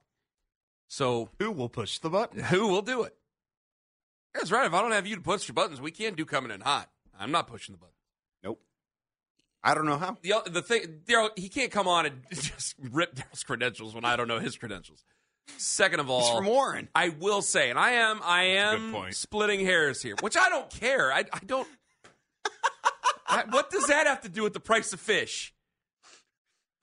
So 0.87 1.29
who 1.39 1.51
will 1.51 1.69
push 1.69 1.99
the 1.99 2.09
button? 2.09 2.39
who 2.43 2.67
will 2.67 2.81
do 2.81 3.03
it? 3.03 3.15
That's 4.33 4.51
right. 4.51 4.65
If 4.65 4.73
I 4.73 4.81
don't 4.81 4.91
have 4.91 5.07
you 5.07 5.15
to 5.15 5.21
push 5.21 5.47
your 5.47 5.53
buttons, 5.53 5.79
we 5.79 5.91
can't 5.91 6.15
do 6.15 6.25
coming 6.25 6.51
in 6.51 6.61
hot. 6.61 6.89
I'm 7.17 7.31
not 7.31 7.47
pushing 7.47 7.73
the 7.73 7.79
button. 7.79 7.93
Nope. 8.43 8.61
I 9.63 9.73
don't 9.73 9.85
know 9.85 9.97
how. 9.97 10.17
The 10.21 10.41
the 10.49 10.61
thing, 10.61 11.01
Daryl, 11.07 11.29
he 11.37 11.47
can't 11.49 11.71
come 11.71 11.87
on 11.87 12.05
and 12.05 12.21
just 12.33 12.75
rip 12.79 13.15
Daryl's 13.15 13.43
credentials 13.43 13.95
when 13.95 14.05
I 14.05 14.15
don't 14.15 14.27
know 14.27 14.39
his 14.39 14.57
credentials. 14.57 15.03
Second 15.57 15.99
of 15.99 16.09
all, 16.09 16.21
He's 16.21 16.35
from 16.35 16.45
Warren. 16.45 16.89
I 16.95 17.09
will 17.09 17.41
say, 17.41 17.69
and 17.69 17.77
I 17.77 17.91
am, 17.91 18.19
I 18.23 18.43
am 18.43 18.95
splitting 19.11 19.63
hairs 19.63 20.01
here, 20.01 20.15
which 20.21 20.35
I 20.35 20.49
don't 20.49 20.69
care. 20.71 21.13
I, 21.13 21.19
I 21.31 21.39
don't. 21.45 21.67
I, 23.27 23.43
what 23.49 23.69
does 23.69 23.87
that 23.87 24.07
have 24.07 24.21
to 24.21 24.29
do 24.29 24.43
with 24.43 24.53
the 24.53 24.59
price 24.59 24.91
of 24.91 24.99
fish? 24.99 25.53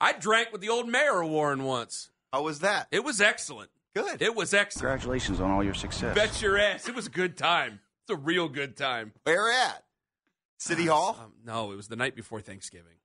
I 0.03 0.11
drank 0.11 0.51
with 0.51 0.59
the 0.59 0.67
old 0.67 0.89
mayor 0.89 1.21
of 1.21 1.29
Warren 1.29 1.63
once. 1.63 2.09
How 2.33 2.43
was 2.43 2.59
that? 2.59 2.87
It 2.91 3.05
was 3.05 3.21
excellent. 3.21 3.69
Good. 3.95 4.21
It 4.21 4.35
was 4.35 4.53
excellent. 4.53 4.81
Congratulations 4.81 5.39
on 5.39 5.49
all 5.49 5.63
your 5.63 5.73
success. 5.73 6.13
Bet 6.13 6.41
your 6.41 6.57
ass. 6.57 6.89
It 6.89 6.95
was 6.95 7.07
a 7.07 7.09
good 7.09 7.37
time. 7.37 7.79
It's 8.01 8.11
a 8.11 8.21
real 8.21 8.49
good 8.49 8.75
time. 8.75 9.13
Where 9.23 9.49
at? 9.49 9.81
City 10.57 10.87
Hall? 10.87 11.17
Um, 11.23 11.31
no, 11.45 11.71
it 11.71 11.77
was 11.77 11.87
the 11.87 11.95
night 11.95 12.17
before 12.17 12.41
Thanksgiving. 12.41 12.97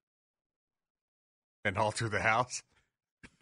And 1.64 1.78
alter 1.78 2.08
the 2.08 2.18
house. 2.18 2.64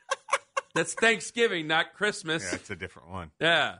That's 0.74 0.92
Thanksgiving, 0.92 1.66
not 1.66 1.94
Christmas. 1.94 2.46
Yeah, 2.46 2.56
it's 2.56 2.68
a 2.68 2.76
different 2.76 3.08
one. 3.08 3.30
Yeah. 3.40 3.76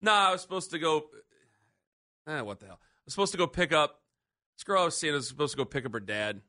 No, 0.00 0.12
I 0.12 0.32
was 0.32 0.40
supposed 0.40 0.70
to 0.70 0.78
go. 0.78 1.04
Eh, 2.26 2.40
what 2.40 2.60
the 2.60 2.66
hell? 2.66 2.78
I 2.80 3.02
was 3.04 3.12
supposed 3.12 3.32
to 3.32 3.38
go 3.38 3.46
pick 3.46 3.74
up. 3.74 4.00
This 4.56 4.64
girl 4.64 4.80
I 4.80 4.84
was 4.86 4.96
seeing 4.96 5.12
I 5.12 5.16
was 5.16 5.28
supposed 5.28 5.52
to 5.52 5.58
go 5.58 5.66
pick 5.66 5.84
up 5.84 5.92
her 5.92 6.00
dad 6.00 6.40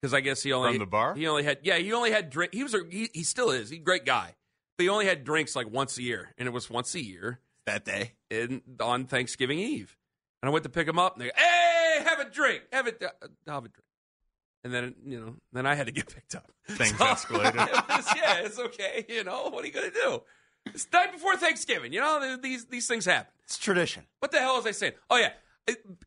because 0.00 0.14
I 0.14 0.20
guess 0.20 0.42
he 0.42 0.52
only 0.52 0.70
From 0.72 0.78
the 0.78 0.86
bar? 0.86 1.14
He 1.14 1.26
only 1.26 1.42
had 1.44 1.58
yeah. 1.62 1.76
He 1.78 1.92
only 1.92 2.10
had 2.10 2.30
drink. 2.30 2.52
He 2.54 2.62
was 2.62 2.74
a, 2.74 2.80
he, 2.88 3.08
he 3.12 3.22
still 3.24 3.50
is. 3.50 3.70
He's 3.70 3.78
a 3.80 3.82
great 3.82 4.04
guy, 4.04 4.34
but 4.76 4.82
he 4.84 4.88
only 4.88 5.06
had 5.06 5.24
drinks 5.24 5.54
like 5.56 5.70
once 5.70 5.98
a 5.98 6.02
year, 6.02 6.34
and 6.38 6.46
it 6.48 6.52
was 6.52 6.68
once 6.70 6.94
a 6.94 7.02
year 7.04 7.40
That 7.66 7.84
day. 7.84 8.12
in, 8.30 8.62
on 8.80 9.06
Thanksgiving 9.06 9.58
Eve. 9.58 9.96
And 10.42 10.48
I 10.48 10.52
went 10.52 10.62
to 10.64 10.70
pick 10.70 10.88
him 10.88 10.98
up, 10.98 11.14
and 11.14 11.22
they 11.22 11.26
go, 11.26 11.32
"Hey, 11.36 12.02
have 12.04 12.20
a 12.20 12.30
drink. 12.30 12.62
Have 12.72 12.86
it. 12.86 13.02
Uh, 13.02 13.08
have 13.50 13.64
a 13.64 13.68
drink." 13.68 13.84
and 14.62 14.74
then 14.74 14.94
you 15.06 15.18
know, 15.18 15.34
then 15.54 15.64
I 15.66 15.74
had 15.74 15.86
to 15.86 15.92
get 15.92 16.12
picked 16.14 16.34
up. 16.34 16.50
Things 16.68 16.92
escalated. 16.98 17.54
it 17.66 17.88
was- 17.88 18.14
yeah, 18.16 18.34
it's 18.40 18.58
okay. 18.58 19.06
You 19.08 19.24
know, 19.24 19.48
what 19.50 19.64
are 19.64 19.66
you 19.66 19.72
gonna 19.72 19.90
do? 19.90 20.22
It's 20.66 20.84
the 20.84 20.98
night 20.98 21.12
before 21.12 21.36
Thanksgiving. 21.36 21.92
You 21.94 22.00
know, 22.00 22.36
these 22.40 22.66
these 22.66 22.86
things 22.86 23.04
happen. 23.06 23.32
It's 23.44 23.56
tradition. 23.58 24.04
What 24.20 24.32
the 24.32 24.38
hell 24.38 24.56
was 24.56 24.66
I 24.66 24.72
saying? 24.72 24.92
Oh 25.08 25.16
yeah, 25.16 25.30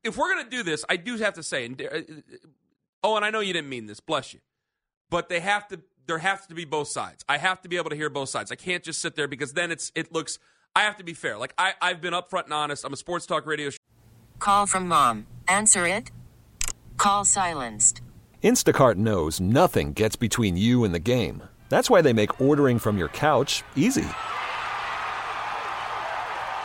if 0.03 0.17
we're 0.17 0.35
gonna 0.35 0.49
do 0.49 0.61
this, 0.63 0.85
I 0.89 0.97
do 0.97 1.17
have 1.17 1.33
to 1.35 1.43
say, 1.43 1.65
and 1.65 1.81
uh, 1.81 1.99
oh, 3.03 3.15
and 3.15 3.25
I 3.25 3.29
know 3.29 3.39
you 3.39 3.53
didn't 3.53 3.69
mean 3.69 3.85
this. 3.85 3.99
Bless 3.99 4.33
you, 4.33 4.39
but 5.09 5.29
they 5.29 5.39
have 5.39 5.67
to. 5.69 5.81
There 6.05 6.17
has 6.17 6.45
to 6.47 6.53
be 6.55 6.65
both 6.65 6.89
sides. 6.89 7.23
I 7.29 7.37
have 7.37 7.61
to 7.61 7.69
be 7.69 7.77
able 7.77 7.89
to 7.89 7.95
hear 7.95 8.09
both 8.09 8.29
sides. 8.29 8.51
I 8.51 8.55
can't 8.55 8.83
just 8.83 8.99
sit 9.01 9.15
there 9.15 9.27
because 9.27 9.53
then 9.53 9.71
it's 9.71 9.91
it 9.95 10.11
looks. 10.13 10.39
I 10.75 10.81
have 10.81 10.97
to 10.97 11.03
be 11.03 11.13
fair. 11.13 11.37
Like 11.37 11.53
I 11.57 11.73
I've 11.81 12.01
been 12.01 12.13
upfront 12.13 12.45
and 12.45 12.53
honest. 12.53 12.83
I'm 12.85 12.93
a 12.93 12.97
sports 12.97 13.25
talk 13.25 13.45
radio. 13.45 13.69
Sh- 13.69 13.77
Call 14.39 14.65
from 14.65 14.87
mom. 14.87 15.27
Answer 15.47 15.87
it. 15.87 16.11
Call 16.97 17.25
silenced. 17.25 18.01
Instacart 18.43 18.95
knows 18.95 19.39
nothing 19.39 19.93
gets 19.93 20.15
between 20.17 20.57
you 20.57 20.83
and 20.83 20.93
the 20.93 20.99
game. 20.99 21.43
That's 21.69 21.89
why 21.89 22.01
they 22.01 22.11
make 22.13 22.41
ordering 22.41 22.79
from 22.79 22.97
your 22.97 23.07
couch 23.07 23.63
easy. 23.75 24.05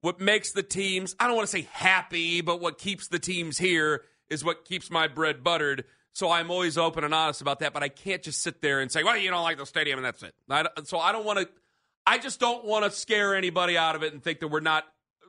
what 0.00 0.20
makes 0.20 0.52
the 0.52 0.62
teams 0.62 1.14
I 1.18 1.26
don't 1.26 1.36
want 1.36 1.48
to 1.48 1.52
say 1.52 1.68
happy, 1.72 2.40
but 2.40 2.60
what 2.60 2.78
keeps 2.78 3.08
the 3.08 3.18
teams 3.18 3.58
here 3.58 4.04
is 4.30 4.44
what 4.44 4.64
keeps 4.64 4.90
my 4.90 5.08
bread 5.08 5.42
buttered. 5.42 5.84
So 6.12 6.30
I'm 6.30 6.50
always 6.50 6.76
open 6.76 7.04
and 7.04 7.14
honest 7.14 7.40
about 7.40 7.60
that, 7.60 7.72
but 7.72 7.82
I 7.82 7.88
can't 7.88 8.22
just 8.22 8.42
sit 8.42 8.60
there 8.60 8.80
and 8.80 8.90
say, 8.90 9.04
"Well, 9.04 9.16
you 9.16 9.30
don't 9.30 9.42
like 9.42 9.58
the 9.58 9.66
stadium 9.66 9.98
and 9.98 10.04
that's 10.04 10.22
it." 10.22 10.34
I, 10.50 10.66
so 10.84 10.98
I 10.98 11.12
don't 11.12 11.24
want 11.24 11.38
to 11.40 11.48
I 12.06 12.18
just 12.18 12.40
don't 12.40 12.64
want 12.64 12.84
to 12.84 12.90
scare 12.90 13.34
anybody 13.34 13.76
out 13.76 13.94
of 13.94 14.02
it 14.02 14.12
and 14.12 14.22
think 14.22 14.40
that 14.40 14.48
we're 14.48 14.60
not 14.60 14.84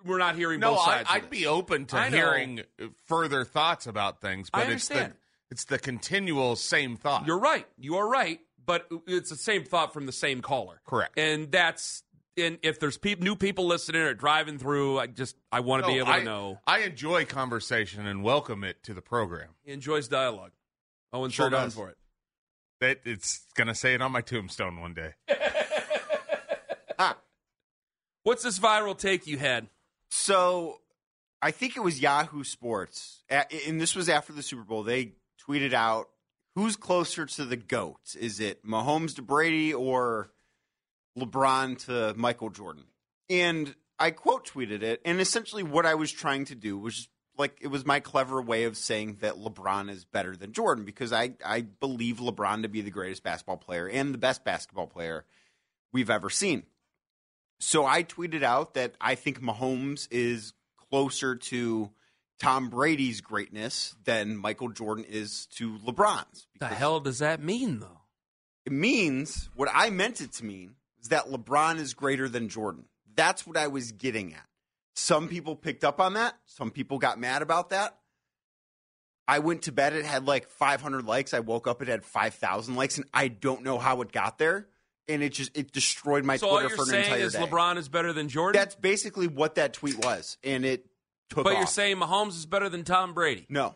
we're 0.06 0.18
not 0.18 0.36
hearing 0.36 0.60
No, 0.62 0.72
both 0.76 0.80
I, 0.80 0.86
sides. 0.86 1.10
of 1.10 1.16
I'd 1.16 1.30
be 1.30 1.46
open 1.46 1.86
to 1.88 1.98
I 1.98 2.10
hearing 2.10 2.62
uh, 2.82 2.86
further 3.06 3.44
thoughts 3.44 3.86
about 3.86 4.22
things, 4.22 4.50
I 4.54 4.64
but 4.64 4.74
it's 4.74 4.88
the 4.88 5.12
it's 5.52 5.66
the 5.66 5.78
continual 5.80 6.56
same 6.56 6.96
thought. 6.96 7.28
You're 7.28 7.40
right. 7.40 7.68
You 7.78 7.98
are 7.98 8.08
right, 8.08 8.40
but 8.66 8.88
it's 9.08 9.30
the 9.30 9.36
same 9.36 9.64
thought 9.66 9.94
from 9.94 10.06
the 10.06 10.12
same 10.12 10.42
caller. 10.42 10.80
Correct. 10.86 11.18
And 11.20 11.52
that's 11.52 12.04
and 12.42 12.58
if 12.64 12.80
there's 12.80 12.98
peop 12.98 13.20
new 13.22 13.36
people 13.36 13.66
listening 13.68 14.02
or 14.02 14.14
driving 14.14 14.58
through, 14.58 15.00
I 15.00 15.08
just 15.08 15.36
I 15.52 15.60
want 15.62 15.84
to 15.84 15.88
No, 15.90 15.94
be 15.94 16.00
able 16.00 16.10
I, 16.12 16.20
to 16.20 16.26
know. 16.26 16.60
I 16.68 16.80
enjoy 16.80 17.26
conversation 17.26 18.06
and 18.08 18.24
welcome 18.24 18.64
it 18.64 18.84
to 18.84 18.94
the 18.94 19.02
program. 19.02 19.50
He 19.64 19.72
enjoys 19.72 20.08
dialogue. 20.08 20.52
Owen 21.14 21.32
Sure 21.32 21.46
sure 21.46 21.50
down 21.50 21.66
does. 21.68 21.76
for 21.76 21.90
it. 21.90 21.98
That 22.82 23.00
it's 23.06 23.42
gonna 23.56 23.76
say 23.76 23.94
it 23.94 24.02
on 24.02 24.12
my 24.12 24.22
tombstone 24.22 24.80
one 24.80 24.94
day. 24.94 25.14
What's 28.24 28.44
this 28.44 28.60
viral 28.60 28.98
take 28.98 29.28
you 29.28 29.38
had? 29.38 29.68
So 30.10 30.82
I 31.42 31.52
think 31.52 31.78
it 31.78 31.80
was 31.80 32.02
Yahoo 32.02 32.44
Sports, 32.44 33.24
and 33.30 33.80
this 33.80 33.96
was 33.96 34.10
after 34.10 34.34
the 34.34 34.44
Super 34.44 34.64
Bowl. 34.64 34.84
They 34.84 35.14
tweeted 35.48 35.74
out, 35.74 36.10
"Who's 36.56 36.76
closer 36.76 37.26
to 37.26 37.46
the 37.46 37.56
goat? 37.56 38.16
Is 38.20 38.40
it 38.40 38.64
Mahomes 38.66 39.16
to 39.16 39.22
Brady 39.22 39.74
or 39.74 40.32
LeBron 41.20 41.86
to 41.86 42.14
Michael 42.18 42.50
Jordan?" 42.50 42.86
And 43.30 43.76
I 44.00 44.12
quote 44.12 44.48
tweeted 44.48 44.82
it, 44.82 45.02
and 45.06 45.20
essentially 45.20 45.64
what 45.64 45.86
I 45.86 45.96
was 45.96 46.12
trying 46.12 46.46
to 46.46 46.56
do 46.56 46.78
was 46.78 47.10
like 47.38 47.58
it 47.62 47.68
was 47.68 47.86
my 47.86 48.00
clever 48.00 48.42
way 48.42 48.66
of 48.66 48.78
saying 48.78 49.18
that 49.22 49.36
LeBron 49.36 49.90
is 49.90 50.06
better 50.06 50.36
than 50.36 50.54
Jordan 50.54 50.86
because 50.86 51.12
I 51.12 51.32
I 51.44 51.62
believe 51.62 52.18
LeBron 52.18 52.64
to 52.64 52.70
be 52.70 52.82
the 52.82 52.92
greatest 52.92 53.24
basketball 53.24 53.58
player 53.58 53.88
and 53.88 54.14
the 54.14 54.18
best 54.18 54.44
basketball 54.44 54.88
player 54.88 55.26
we've 55.92 56.10
ever 56.10 56.30
seen. 56.30 56.64
So 57.60 57.86
I 57.86 58.04
tweeted 58.04 58.44
out 58.44 58.74
that 58.76 58.96
I 59.02 59.16
think 59.16 59.42
Mahomes 59.42 60.08
is 60.12 60.54
closer 60.90 61.36
to 61.36 61.92
Tom 62.40 62.70
Brady's 62.70 63.22
greatness 63.22 63.96
than 64.06 64.38
Michael 64.38 64.70
Jordan 64.70 65.06
is 65.06 65.48
to 65.56 65.78
LeBron's. 65.80 66.48
The 66.60 66.68
hell 66.68 67.00
does 67.02 67.20
that 67.20 67.42
mean, 67.42 67.80
though? 67.80 68.02
It 68.66 68.72
means 68.72 69.50
what 69.56 69.70
I 69.74 69.90
meant 69.90 70.22
it 70.22 70.32
to 70.34 70.46
mean 70.46 70.76
is 71.02 71.10
that 71.10 71.28
LeBron 71.30 71.78
is 71.80 71.94
greater 71.94 72.30
than 72.30 72.50
Jordan. 72.50 72.86
That's 73.16 73.46
what 73.46 73.58
I 73.58 73.68
was 73.68 73.92
getting 73.92 74.34
at. 74.34 74.46
Some 74.96 75.28
people 75.28 75.56
picked 75.56 75.84
up 75.84 76.00
on 76.00 76.14
that. 76.16 76.36
Some 76.46 76.72
people 76.72 76.98
got 76.98 77.20
mad 77.20 77.42
about 77.42 77.70
that. 77.70 77.98
I 79.28 79.40
went 79.40 79.62
to 79.64 79.72
bed, 79.72 79.94
it 79.94 80.06
had 80.06 80.26
like 80.26 80.48
500 80.50 81.06
likes. 81.06 81.34
I 81.34 81.40
woke 81.40 81.68
up, 81.68 81.82
it 81.84 81.88
had 81.88 82.04
5,000 82.04 82.76
likes, 82.76 82.98
and 82.98 83.06
I 83.14 83.28
don't 83.28 83.64
know 83.64 83.78
how 83.78 84.02
it 84.02 84.12
got 84.12 84.40
there. 84.40 84.68
And 85.08 85.22
it 85.24 85.34
just 85.34 85.56
it 85.56 85.72
destroyed 85.72 86.24
my 86.24 86.38
so 86.38 86.50
Twitter 86.50 86.70
for 86.76 86.82
an 86.84 86.88
saying 86.90 87.04
entire 87.06 87.20
is 87.20 87.34
day. 87.34 87.40
LeBron 87.40 87.78
is 87.78 87.90
better 87.90 88.12
than 88.14 88.28
Jordan? 88.28 88.60
That's 88.60 88.76
basically 88.76 89.28
what 89.28 89.56
that 89.56 89.74
tweet 89.74 90.04
was, 90.04 90.38
and 90.44 90.66
it 90.66 90.86
took 91.30 91.44
but 91.44 91.54
off. 91.54 91.58
you're 91.58 91.68
saying 91.68 91.98
Mahomes 91.98 92.30
is 92.38 92.46
better 92.46 92.70
than 92.70 92.84
Tom 92.84 93.14
Brady. 93.14 93.46
no. 93.50 93.76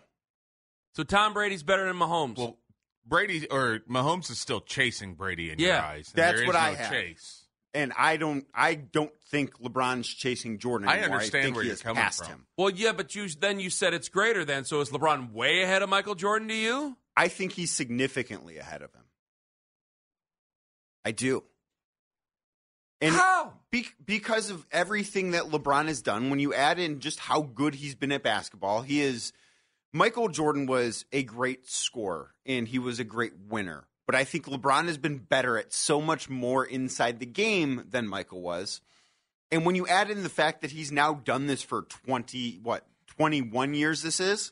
So 0.96 1.04
Tom 1.04 1.34
Brady's 1.34 1.64
better 1.64 1.86
than 1.88 1.98
Mahomes. 1.98 2.38
Well, 2.38 2.58
Brady 3.06 3.48
or 3.50 3.80
Mahomes 3.90 4.30
is 4.32 4.40
still 4.40 4.62
chasing 4.62 5.16
Brady 5.16 5.52
in 5.52 5.60
your 5.60 5.76
eyes. 5.76 6.10
and 6.16 6.24
that's 6.24 6.34
there 6.34 6.42
is 6.44 6.48
what 6.48 6.54
no 6.54 6.60
I 6.60 6.74
have. 6.76 6.90
chase. 6.92 7.40
And 7.76 7.92
I 7.98 8.18
don't 8.18 8.46
I 8.54 8.76
don't 8.76 9.12
think 9.30 9.58
LeBron's 9.60 10.08
chasing 10.08 10.60
Jordan 10.60 10.88
I 10.88 11.00
anymore. 11.00 11.16
understand 11.18 11.44
think 11.44 11.56
where 11.56 11.64
he 11.64 11.70
you're 11.70 11.78
coming 11.78 12.02
passed 12.02 12.20
from. 12.20 12.28
him. 12.34 12.46
Well, 12.58 12.70
yeah, 12.70 12.92
but 12.92 13.16
you 13.16 13.28
then 13.30 13.60
you 13.60 13.70
said 13.70 13.94
it's 13.94 14.10
greater 14.10 14.46
than. 14.46 14.64
So 14.66 14.80
is 14.82 14.90
LeBron 14.92 15.32
way 15.34 15.64
ahead 15.64 15.82
of 15.82 15.90
Michael 15.90 16.16
Jordan 16.16 16.48
to 16.50 16.54
you? 16.56 16.98
I 17.18 17.28
think 17.30 17.52
he's 17.54 17.72
significantly 17.72 18.58
ahead 18.60 18.82
of 18.84 18.94
him. 18.94 19.04
I 21.06 21.12
do. 21.12 21.44
And 23.02 23.14
How? 23.14 23.54
Be- 23.72 23.88
because 24.06 24.50
of 24.50 24.66
everything 24.72 25.32
that 25.32 25.46
LeBron 25.46 25.88
has 25.88 26.02
done, 26.02 26.30
when 26.30 26.40
you 26.40 26.54
add 26.54 26.80
in 26.80 27.00
just 27.02 27.20
how 27.20 27.42
good 27.42 27.76
he's 27.76 27.96
been 27.96 28.12
at 28.14 28.24
basketball, 28.24 28.82
he 28.82 29.02
is. 29.02 29.34
Michael 29.96 30.28
Jordan 30.28 30.66
was 30.66 31.06
a 31.12 31.22
great 31.22 31.70
scorer 31.70 32.32
and 32.48 32.68
he 32.68 32.80
was 32.80 33.00
a 33.00 33.04
great 33.04 33.34
winner. 33.48 33.86
But 34.08 34.16
I 34.16 34.24
think 34.24 34.48
LeBron 34.48 34.88
has 34.88 34.98
been 34.98 35.20
better 35.20 35.56
at 35.58 35.72
so 35.72 36.02
much 36.02 36.30
more 36.30 36.66
inside 36.66 37.20
the 37.20 37.28
game 37.28 37.86
than 37.90 38.08
Michael 38.08 38.42
was. 38.42 38.82
And 39.52 39.68
when 39.68 39.76
you 39.76 39.86
add 39.88 40.10
in 40.10 40.24
the 40.24 40.30
fact 40.30 40.62
that 40.62 40.72
he's 40.72 40.92
now 40.92 41.14
done 41.14 41.46
this 41.46 41.62
for 41.62 41.84
20, 41.84 42.60
what, 42.64 42.88
21 43.18 43.76
years 43.76 44.02
this 44.02 44.20
is, 44.20 44.52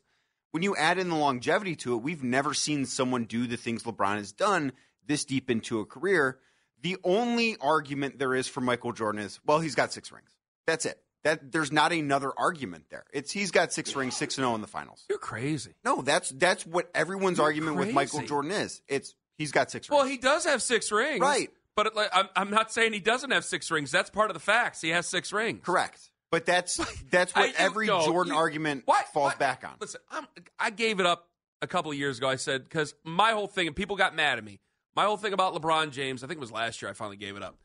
when 0.52 0.62
you 0.62 0.76
add 0.76 1.00
in 1.00 1.10
the 1.10 1.16
longevity 1.16 1.76
to 1.78 1.96
it, 1.96 2.04
we've 2.04 2.24
never 2.24 2.54
seen 2.54 2.86
someone 2.86 3.26
do 3.26 3.48
the 3.48 3.58
things 3.58 3.82
LeBron 3.82 4.18
has 4.18 4.32
done 4.32 4.72
this 5.08 5.26
deep 5.26 5.50
into 5.50 5.80
a 5.80 5.86
career. 5.86 6.38
The 6.84 6.98
only 7.04 7.58
argument 7.60 8.20
there 8.20 8.36
is 8.36 8.48
for 8.48 8.62
Michael 8.62 8.94
Jordan 8.94 9.22
is, 9.22 9.40
well, 9.44 9.60
he's 9.60 9.76
got 9.76 9.92
six 9.92 10.12
rings. 10.12 10.30
That's 10.68 10.86
it. 10.86 11.02
That 11.24 11.52
there's 11.52 11.72
not 11.72 11.92
another 11.92 12.32
argument 12.36 12.86
there. 12.90 13.04
It's 13.14 13.32
he's 13.32 13.52
got 13.52 13.72
six 13.72 13.96
rings, 13.96 14.16
six 14.18 14.38
and 14.38 14.44
zero 14.46 14.56
in 14.56 14.62
the 14.62 14.68
finals. 14.68 15.06
You're 15.10 15.20
crazy. 15.20 15.76
No, 15.86 16.02
that's 16.02 16.30
that's 16.30 16.66
what 16.66 16.90
everyone's 16.96 17.38
You're 17.38 17.46
argument 17.48 17.78
with 17.78 17.94
Michael. 17.94 18.24
Jordan 18.24 18.52
is. 18.52 18.82
It's 18.88 19.14
he's 19.38 19.52
got 19.52 19.70
six 19.70 19.90
rings. 19.90 19.98
Well, 20.00 20.08
he 20.08 20.18
does 20.18 20.46
have 20.46 20.62
six 20.62 20.92
rings, 20.92 21.20
Right. 21.22 21.50
But 21.76 21.88
it, 21.88 21.96
like, 21.96 22.10
I'm, 22.14 22.28
I'm 22.36 22.50
not 22.50 22.72
saying 22.74 22.92
he 22.92 23.00
doesn't 23.00 23.32
have 23.32 23.46
six 23.46 23.72
rings. 23.72 23.92
That's 23.92 24.10
part 24.10 24.30
of 24.30 24.34
the 24.34 24.42
facts. 24.42 24.82
He 24.82 24.90
has 24.90 25.08
six 25.08 25.32
rings. 25.32 25.62
Correct. 25.64 26.00
But 26.32 26.46
that's 26.46 26.78
that's 27.12 27.34
what 27.36 27.50
I- 27.50 27.54
every 27.58 27.88
no, 27.88 28.04
Jordan 28.06 28.34
you- 28.34 28.40
argument 28.40 28.84
Why- 28.86 29.04
falls 29.14 29.34
why- 29.34 29.38
back 29.38 29.64
on. 29.64 29.76
Listen, 29.80 30.02
I'm, 30.10 30.28
I 30.60 30.70
gave 30.72 31.00
it 31.00 31.06
up 31.06 31.30
a 31.62 31.68
couple 31.68 31.92
of 31.92 31.98
years 31.98 32.18
ago. 32.18 32.28
I 32.28 32.36
said 32.38 32.64
because 32.64 32.94
my 33.04 33.32
whole 33.32 33.48
thing, 33.48 33.68
and 33.68 33.76
people 33.76 33.96
got 33.96 34.16
mad 34.16 34.38
at 34.40 34.44
me. 34.44 34.60
My 34.96 35.06
whole 35.06 35.18
thing 35.18 35.32
about 35.34 35.54
LeBron 35.54 35.92
James, 35.92 36.24
I 36.24 36.28
think 36.28 36.38
it 36.40 36.42
was 36.42 36.52
last 36.52 36.82
year. 36.82 36.90
I 36.90 36.94
finally 36.94 37.16
gave 37.18 37.38
it 37.38 37.44
up. 37.44 37.58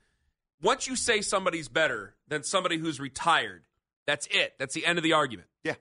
Once 0.63 0.87
you 0.87 0.97
say 0.97 1.21
somebody's 1.21 1.69
better 1.69 2.15
than 2.29 2.43
somebody 2.43 2.79
who's 2.79 2.99
retired, 2.99 3.65
that's 4.07 4.27
it. 4.31 4.55
That's 4.59 4.75
the 4.75 4.87
end 4.87 4.99
of 4.99 5.05
the 5.05 5.13
argument. 5.13 5.49
Yeah. 5.65 5.75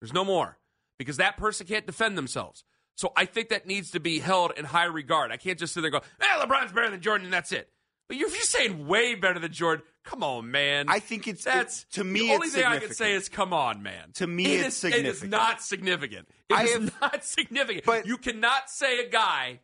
There's 0.00 0.12
no 0.12 0.24
more 0.24 0.58
because 0.98 1.16
that 1.16 1.36
person 1.36 1.66
can't 1.66 1.86
defend 1.86 2.16
themselves. 2.16 2.64
So 2.96 3.12
I 3.16 3.24
think 3.24 3.48
that 3.48 3.66
needs 3.66 3.90
to 3.92 4.00
be 4.00 4.20
held 4.20 4.52
in 4.56 4.64
high 4.64 4.84
regard. 4.84 5.32
I 5.32 5.36
can't 5.36 5.58
just 5.58 5.74
sit 5.74 5.80
there 5.80 5.90
and 5.92 6.00
go, 6.02 6.06
eh, 6.20 6.44
LeBron's 6.44 6.72
better 6.72 6.90
than 6.90 7.00
Jordan, 7.00 7.24
and 7.24 7.32
that's 7.34 7.50
it. 7.50 7.68
But 8.06 8.16
if 8.18 8.20
you're 8.20 8.40
saying 8.42 8.86
way 8.86 9.14
better 9.14 9.40
than 9.40 9.50
Jordan, 9.50 9.84
come 10.04 10.22
on, 10.22 10.50
man. 10.50 10.86
I 10.88 11.00
think 11.00 11.26
it's 11.26 11.42
That's 11.44 11.84
to 11.92 12.04
me. 12.04 12.28
the 12.28 12.34
only 12.34 12.46
it's 12.48 12.54
thing 12.54 12.64
I 12.64 12.78
can 12.78 12.92
say 12.92 13.14
is, 13.14 13.28
come 13.30 13.52
on, 13.54 13.82
man. 13.82 14.12
To 14.16 14.26
me, 14.26 14.44
It 14.44 14.66
it's 14.66 14.84
is- 14.84 14.94
It 14.94 15.06
is 15.06 15.24
not 15.24 15.62
significant. 15.62 16.28
It 16.50 16.54
I 16.54 16.64
is 16.64 16.72
have- 16.74 17.00
not 17.00 17.24
significant. 17.24 17.84
But- 17.86 18.06
you 18.06 18.18
cannot 18.18 18.70
say 18.70 19.00
a 19.00 19.08
guy 19.08 19.60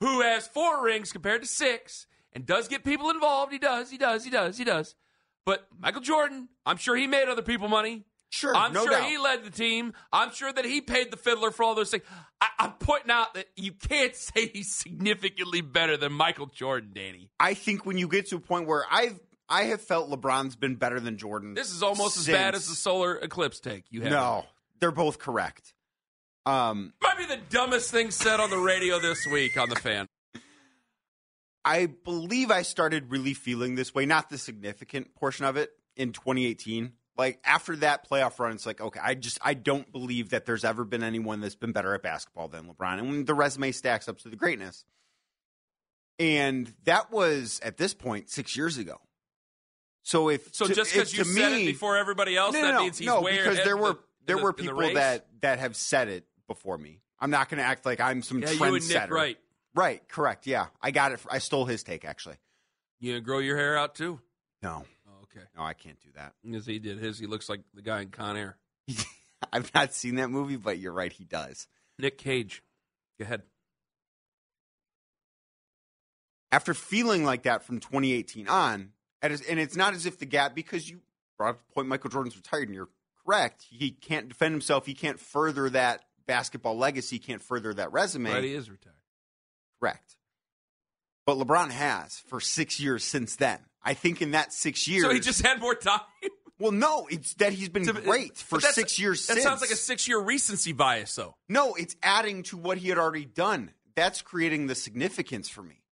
who 0.00 0.20
has 0.20 0.46
four 0.48 0.82
rings 0.84 1.12
compared 1.12 1.42
to 1.42 1.48
six 1.48 2.06
and 2.34 2.44
does 2.46 2.68
get 2.68 2.84
people 2.84 3.10
involved. 3.10 3.52
He 3.52 3.58
does. 3.58 3.90
He 3.90 3.98
does. 3.98 4.24
He 4.24 4.30
does. 4.30 4.58
He 4.58 4.64
does. 4.64 4.94
But 5.46 5.66
Michael 5.78 6.00
Jordan, 6.00 6.48
I'm 6.64 6.76
sure 6.76 6.96
he 6.96 7.06
made 7.06 7.28
other 7.28 7.42
people 7.42 7.68
money. 7.68 8.04
Sure, 8.30 8.54
I'm 8.56 8.72
no 8.72 8.82
sure 8.82 8.90
doubt. 8.90 9.08
he 9.08 9.16
led 9.16 9.44
the 9.44 9.50
team. 9.50 9.92
I'm 10.12 10.32
sure 10.32 10.52
that 10.52 10.64
he 10.64 10.80
paid 10.80 11.12
the 11.12 11.16
fiddler 11.16 11.52
for 11.52 11.62
all 11.62 11.76
those 11.76 11.90
things. 11.92 12.02
I, 12.40 12.48
I'm 12.58 12.72
pointing 12.72 13.12
out 13.12 13.34
that 13.34 13.46
you 13.54 13.70
can't 13.72 14.16
say 14.16 14.48
he's 14.48 14.74
significantly 14.74 15.60
better 15.60 15.96
than 15.96 16.12
Michael 16.12 16.46
Jordan, 16.46 16.90
Danny. 16.94 17.30
I 17.38 17.54
think 17.54 17.86
when 17.86 17.96
you 17.96 18.08
get 18.08 18.28
to 18.30 18.36
a 18.36 18.40
point 18.40 18.66
where 18.66 18.84
I've 18.90 19.20
I 19.48 19.64
have 19.64 19.82
felt 19.82 20.10
LeBron's 20.10 20.56
been 20.56 20.74
better 20.76 20.98
than 20.98 21.16
Jordan. 21.16 21.54
This 21.54 21.70
is 21.70 21.82
almost 21.82 22.16
as 22.16 22.26
bad 22.26 22.54
as 22.54 22.66
the 22.66 22.74
solar 22.74 23.14
eclipse 23.16 23.60
take 23.60 23.84
you 23.90 24.00
have. 24.00 24.10
No, 24.10 24.46
they're 24.80 24.90
both 24.90 25.18
correct. 25.18 25.74
Um, 26.46 26.92
Might 27.02 27.18
be 27.18 27.26
the 27.26 27.40
dumbest 27.50 27.90
thing 27.90 28.10
said 28.10 28.40
on 28.40 28.50
the 28.50 28.58
radio 28.58 28.98
this 28.98 29.26
week 29.26 29.56
on 29.56 29.68
the 29.68 29.76
fan. 29.76 30.08
I 31.64 31.86
believe 31.86 32.50
I 32.50 32.62
started 32.62 33.10
really 33.10 33.34
feeling 33.34 33.74
this 33.74 33.94
way, 33.94 34.04
not 34.06 34.28
the 34.30 34.38
significant 34.38 35.14
portion 35.14 35.44
of 35.46 35.56
it 35.56 35.70
in 35.96 36.12
2018. 36.12 36.92
Like 37.16 37.40
after 37.44 37.76
that 37.76 38.08
playoff 38.08 38.38
run, 38.38 38.52
it's 38.52 38.66
like, 38.66 38.80
okay, 38.80 39.00
I 39.02 39.14
just 39.14 39.38
I 39.40 39.54
don't 39.54 39.90
believe 39.92 40.30
that 40.30 40.46
there's 40.46 40.64
ever 40.64 40.84
been 40.84 41.02
anyone 41.04 41.40
that's 41.40 41.54
been 41.54 41.72
better 41.72 41.94
at 41.94 42.02
basketball 42.02 42.48
than 42.48 42.66
LeBron. 42.66 42.98
And 42.98 43.08
when 43.08 43.24
the 43.24 43.34
resume 43.34 43.70
stacks 43.72 44.08
up 44.08 44.18
to 44.18 44.28
the 44.28 44.36
greatness. 44.36 44.84
And 46.18 46.72
that 46.84 47.10
was 47.10 47.60
at 47.64 47.76
this 47.76 47.94
point 47.94 48.30
six 48.30 48.56
years 48.56 48.78
ago. 48.78 49.00
So 50.02 50.28
if 50.28 50.54
So 50.54 50.66
to- 50.66 50.74
just 50.74 50.92
because 50.92 51.12
you 51.16 51.24
to 51.24 51.30
said 51.30 51.52
me, 51.52 51.62
it 51.62 51.66
before 51.66 51.96
everybody 51.96 52.36
else, 52.36 52.52
no, 52.54 52.62
that 52.62 52.72
no, 52.74 52.80
means 52.82 52.98
he's 52.98 53.06
no, 53.06 53.22
because 53.22 53.56
there 53.64 53.76
were 53.76 53.94
the- 53.94 53.98
there 54.26 54.36
the- 54.36 54.42
were 54.42 54.50
in 54.50 54.56
the 54.56 54.62
people 54.72 54.94
that 54.94 55.26
that 55.40 55.58
have 55.58 55.74
said 55.76 56.08
it 56.08 56.26
before 56.46 56.78
me. 56.78 57.00
I'm 57.18 57.30
not 57.30 57.48
going 57.48 57.58
to 57.58 57.64
act 57.64 57.86
like 57.86 58.00
I'm 58.00 58.22
some 58.22 58.40
Yeah, 58.40 58.48
trendsetter. 58.48 58.58
you 58.68 58.74
and 58.74 58.88
Nick 58.88 59.10
Wright. 59.10 59.38
Right, 59.74 60.06
correct. 60.08 60.46
Yeah, 60.46 60.66
I 60.80 60.90
got 60.90 61.12
it. 61.12 61.20
I 61.30 61.38
stole 61.38 61.64
his 61.64 61.82
take 61.82 62.04
actually. 62.04 62.36
You 63.00 63.12
gonna 63.12 63.20
grow 63.20 63.38
your 63.38 63.56
hair 63.56 63.76
out 63.76 63.94
too? 63.94 64.20
No, 64.62 64.84
Oh, 65.06 65.22
okay. 65.24 65.44
no, 65.56 65.62
I 65.62 65.74
can't 65.74 66.00
do 66.00 66.08
that. 66.14 66.32
Because 66.44 66.64
he 66.66 66.78
did 66.78 66.98
his. 66.98 67.18
He 67.18 67.26
looks 67.26 67.48
like 67.48 67.60
the 67.74 67.82
guy 67.82 68.00
in 68.02 68.08
Con 68.08 68.36
Air. 68.36 68.56
I've 69.52 69.72
not 69.74 69.92
seen 69.92 70.16
that 70.16 70.30
movie, 70.30 70.56
but 70.56 70.78
you're 70.78 70.92
right, 70.92 71.12
he 71.12 71.24
does. 71.24 71.66
Nick 71.98 72.18
Cage. 72.18 72.62
Go 73.18 73.24
ahead. 73.24 73.42
After 76.50 76.72
feeling 76.72 77.24
like 77.24 77.42
that 77.42 77.64
from 77.64 77.80
2018 77.80 78.48
on, 78.48 78.90
and 79.22 79.32
it's, 79.32 79.76
not 79.76 79.94
as 79.94 80.06
if 80.06 80.18
the 80.18 80.26
gap 80.26 80.54
because 80.54 80.88
you 80.88 81.00
brought 81.36 81.50
up 81.50 81.58
the 81.66 81.72
point 81.74 81.88
Michael 81.88 82.10
Jordan's 82.10 82.36
retired, 82.36 82.68
and 82.68 82.74
you're 82.74 82.88
correct. 83.26 83.64
He 83.68 83.90
can't 83.90 84.28
defend 84.28 84.52
himself. 84.52 84.86
He 84.86 84.94
can't 84.94 85.18
further 85.18 85.68
that 85.70 86.04
basketball 86.26 86.76
legacy. 86.76 87.18
Can't 87.18 87.42
further 87.42 87.74
that 87.74 87.92
resume. 87.92 88.30
Right, 88.32 88.44
he 88.44 88.54
is 88.54 88.70
retired. 88.70 88.93
Correct. 89.84 90.16
But 91.26 91.36
LeBron 91.38 91.70
has 91.70 92.18
for 92.28 92.40
six 92.40 92.78
years 92.80 93.04
since 93.04 93.36
then. 93.36 93.58
I 93.82 93.94
think 93.94 94.22
in 94.22 94.30
that 94.32 94.52
six 94.52 94.86
years. 94.88 95.04
So 95.04 95.12
he 95.12 95.20
just 95.20 95.42
had 95.42 95.60
more 95.60 95.74
time. 95.74 96.00
Well, 96.58 96.72
no, 96.72 97.06
it's 97.10 97.34
that 97.34 97.52
he's 97.52 97.68
been 97.68 97.84
great 97.84 98.36
for 98.36 98.60
six 98.60 98.98
years 98.98 99.26
That 99.26 99.34
since. 99.34 99.44
sounds 99.44 99.60
like 99.60 99.70
a 99.70 99.76
six-year 99.76 100.18
recency 100.20 100.72
bias, 100.72 101.14
though. 101.16 101.34
No, 101.48 101.74
it's 101.74 101.96
adding 102.02 102.44
to 102.44 102.56
what 102.56 102.78
he 102.78 102.88
had 102.88 102.96
already 102.98 103.24
done. 103.24 103.72
That's 103.96 104.22
creating 104.22 104.68
the 104.68 104.74
significance 104.74 105.48
for 105.48 105.62
me. 105.62 105.82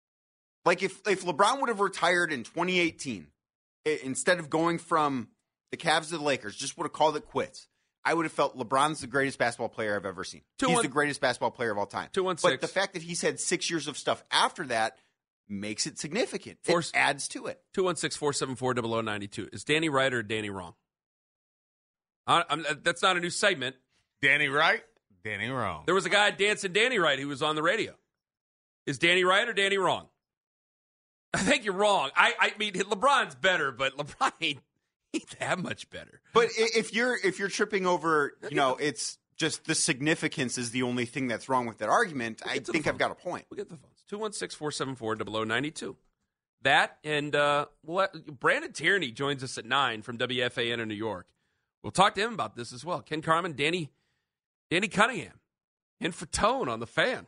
Like 0.64 0.82
if 0.82 1.00
if 1.06 1.24
LeBron 1.24 1.60
would 1.60 1.68
have 1.68 1.80
retired 1.80 2.32
in 2.32 2.44
2018 2.44 3.26
i- 3.86 4.00
instead 4.04 4.38
of 4.38 4.48
going 4.48 4.78
from 4.78 5.28
the 5.72 5.76
Cavs 5.76 6.10
to 6.10 6.18
the 6.18 6.22
Lakers, 6.24 6.54
just 6.56 6.78
would 6.78 6.84
have 6.84 6.92
called 6.92 7.16
it 7.16 7.26
quits. 7.26 7.66
I 8.04 8.14
would 8.14 8.24
have 8.24 8.32
felt 8.32 8.56
LeBron's 8.56 9.00
the 9.00 9.06
greatest 9.06 9.38
basketball 9.38 9.68
player 9.68 9.94
I've 9.96 10.06
ever 10.06 10.24
seen. 10.24 10.42
Two 10.58 10.66
he's 10.66 10.74
one- 10.76 10.82
the 10.82 10.88
greatest 10.88 11.20
basketball 11.20 11.50
player 11.52 11.70
of 11.70 11.78
all 11.78 11.86
time. 11.86 12.08
Two 12.12 12.24
one 12.24 12.36
But 12.42 12.60
the 12.60 12.68
fact 12.68 12.94
that 12.94 13.02
he's 13.02 13.20
had 13.20 13.38
six 13.38 13.70
years 13.70 13.86
of 13.88 13.96
stuff 13.96 14.24
after 14.30 14.66
that 14.66 14.98
makes 15.48 15.86
it 15.86 15.98
significant. 15.98 16.58
Force- 16.62 16.90
it 16.90 16.96
adds 16.96 17.28
to 17.28 17.46
it. 17.46 17.60
216 17.74 18.18
474 18.18 18.74
0092. 19.02 19.48
Is 19.52 19.64
Danny 19.64 19.88
right 19.88 20.12
or 20.12 20.22
Danny 20.22 20.50
wrong? 20.50 20.74
I, 22.26 22.44
I'm, 22.48 22.64
uh, 22.68 22.74
that's 22.82 23.02
not 23.02 23.16
a 23.16 23.20
new 23.20 23.30
segment. 23.30 23.76
Danny 24.20 24.48
right, 24.48 24.82
Danny 25.24 25.48
wrong. 25.48 25.82
There 25.86 25.94
was 25.94 26.06
a 26.06 26.10
guy 26.10 26.30
dancing 26.30 26.72
Danny 26.72 26.98
right 26.98 27.18
who 27.18 27.26
was 27.28 27.42
on 27.42 27.56
the 27.56 27.62
radio. 27.62 27.94
Is 28.86 28.98
Danny 28.98 29.24
right 29.24 29.48
or 29.48 29.52
Danny 29.52 29.78
wrong? 29.78 30.08
I 31.34 31.38
think 31.38 31.64
you're 31.64 31.74
wrong. 31.74 32.10
I, 32.14 32.34
I 32.38 32.52
mean, 32.58 32.74
LeBron's 32.74 33.34
better, 33.34 33.72
but 33.72 33.96
LeBron 33.96 34.32
ain't, 34.40 34.58
ain't 35.14 35.28
that 35.40 35.58
much 35.58 35.90
better. 35.90 36.20
But 36.32 36.48
if 36.56 36.92
you're 36.92 37.16
if 37.16 37.38
you're 37.38 37.48
tripping 37.48 37.86
over, 37.86 38.36
you 38.48 38.56
know, 38.56 38.76
it's 38.76 39.18
just 39.36 39.64
the 39.64 39.74
significance 39.74 40.58
is 40.58 40.70
the 40.70 40.82
only 40.82 41.04
thing 41.04 41.28
that's 41.28 41.48
wrong 41.48 41.66
with 41.66 41.78
that 41.78 41.88
argument. 41.88 42.42
I 42.46 42.58
to 42.58 42.64
the 42.64 42.72
think 42.72 42.86
I've 42.86 42.98
got 42.98 43.10
a 43.10 43.14
point. 43.14 43.46
We'll 43.50 43.56
get 43.56 43.68
the 43.68 43.76
phones. 43.76 44.04
216 44.08 44.58
474 44.58 45.16
0092. 45.44 45.96
That 46.62 46.98
and 47.02 47.34
uh, 47.34 47.66
we'll 47.84 48.06
Brandon 48.38 48.72
Tierney 48.72 49.10
joins 49.10 49.42
us 49.42 49.58
at 49.58 49.64
9 49.64 50.02
from 50.02 50.18
WFAN 50.18 50.78
in 50.78 50.88
New 50.88 50.94
York. 50.94 51.26
We'll 51.82 51.90
talk 51.90 52.14
to 52.14 52.20
him 52.20 52.34
about 52.34 52.54
this 52.54 52.72
as 52.72 52.84
well. 52.84 53.00
Ken 53.00 53.22
Carman, 53.22 53.54
Danny, 53.54 53.90
Danny 54.70 54.86
Cunningham, 54.86 55.40
and 56.00 56.14
for 56.14 56.26
Tone 56.26 56.68
on 56.68 56.78
the 56.78 56.86
fan. 56.86 57.26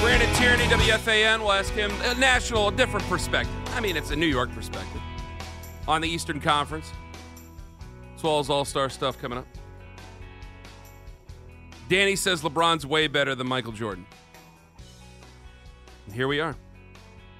Brandon 0.00 0.32
Tierney, 0.36 0.62
WFAN. 0.64 1.40
We'll 1.40 1.52
ask 1.52 1.72
him 1.72 1.90
a 2.04 2.14
national, 2.14 2.68
a 2.68 2.72
different 2.72 3.04
perspective. 3.06 3.54
I 3.74 3.80
mean, 3.80 3.96
it's 3.96 4.12
a 4.12 4.16
New 4.16 4.26
York 4.26 4.52
perspective 4.52 5.02
on 5.88 6.02
the 6.02 6.08
Eastern 6.08 6.40
Conference, 6.40 6.92
as 8.18 8.22
well 8.24 8.40
as 8.40 8.50
All 8.50 8.64
Star 8.64 8.90
stuff 8.90 9.20
coming 9.20 9.38
up. 9.38 9.46
Danny 11.88 12.16
says 12.16 12.42
LeBron's 12.42 12.84
way 12.84 13.06
better 13.06 13.34
than 13.34 13.46
Michael 13.46 13.72
Jordan. 13.72 14.04
And 16.06 16.14
here 16.14 16.28
we 16.28 16.40
are. 16.40 16.54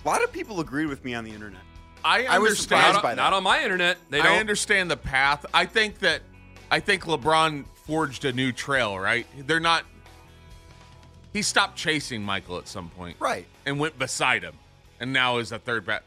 A 0.04 0.08
lot 0.08 0.22
of 0.22 0.32
people 0.32 0.60
agreed 0.60 0.86
with 0.86 1.04
me 1.04 1.14
on 1.14 1.24
the 1.24 1.30
internet. 1.32 1.60
I 2.04 2.26
I 2.26 2.38
was 2.38 2.60
surprised 2.60 2.94
Not, 2.94 3.02
by 3.02 3.10
on- 3.10 3.16
that. 3.16 3.22
not 3.22 3.32
on 3.34 3.42
my 3.42 3.62
internet. 3.62 3.98
They 4.08 4.20
I 4.20 4.24
don't. 4.24 4.38
understand 4.38 4.90
the 4.90 4.96
path. 4.96 5.44
I 5.52 5.66
think 5.66 5.98
that 5.98 6.22
I 6.70 6.78
think 6.80 7.04
LeBron 7.04 7.64
forged 7.86 8.24
a 8.24 8.32
new 8.32 8.52
trail. 8.52 8.96
Right? 8.98 9.26
They're 9.46 9.58
not. 9.60 9.84
He 11.32 11.42
stopped 11.42 11.76
chasing 11.76 12.22
Michael 12.22 12.56
at 12.58 12.68
some 12.68 12.88
point, 12.90 13.16
Right. 13.20 13.46
and 13.66 13.78
went 13.78 13.98
beside 13.98 14.42
him, 14.42 14.54
and 14.98 15.12
now 15.12 15.38
is 15.38 15.52
a 15.52 15.58
third 15.58 15.84
back. 15.84 16.04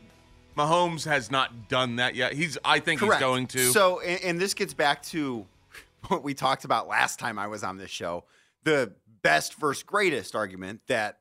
Mahomes 0.55 1.05
has 1.05 1.31
not 1.31 1.69
done 1.69 1.97
that 1.97 2.15
yet. 2.15 2.33
He's. 2.33 2.57
I 2.63 2.79
think 2.79 2.99
Correct. 2.99 3.15
he's 3.15 3.21
going 3.21 3.47
to. 3.47 3.71
So, 3.71 3.99
and, 3.99 4.23
and 4.23 4.39
this 4.39 4.53
gets 4.53 4.73
back 4.73 5.03
to 5.03 5.45
what 6.07 6.23
we 6.23 6.33
talked 6.33 6.65
about 6.65 6.87
last 6.87 7.19
time 7.19 7.39
I 7.39 7.47
was 7.47 7.63
on 7.63 7.77
this 7.77 7.91
show 7.91 8.25
the 8.63 8.93
best 9.23 9.55
versus 9.55 9.83
greatest 9.83 10.35
argument 10.35 10.81
that, 10.87 11.19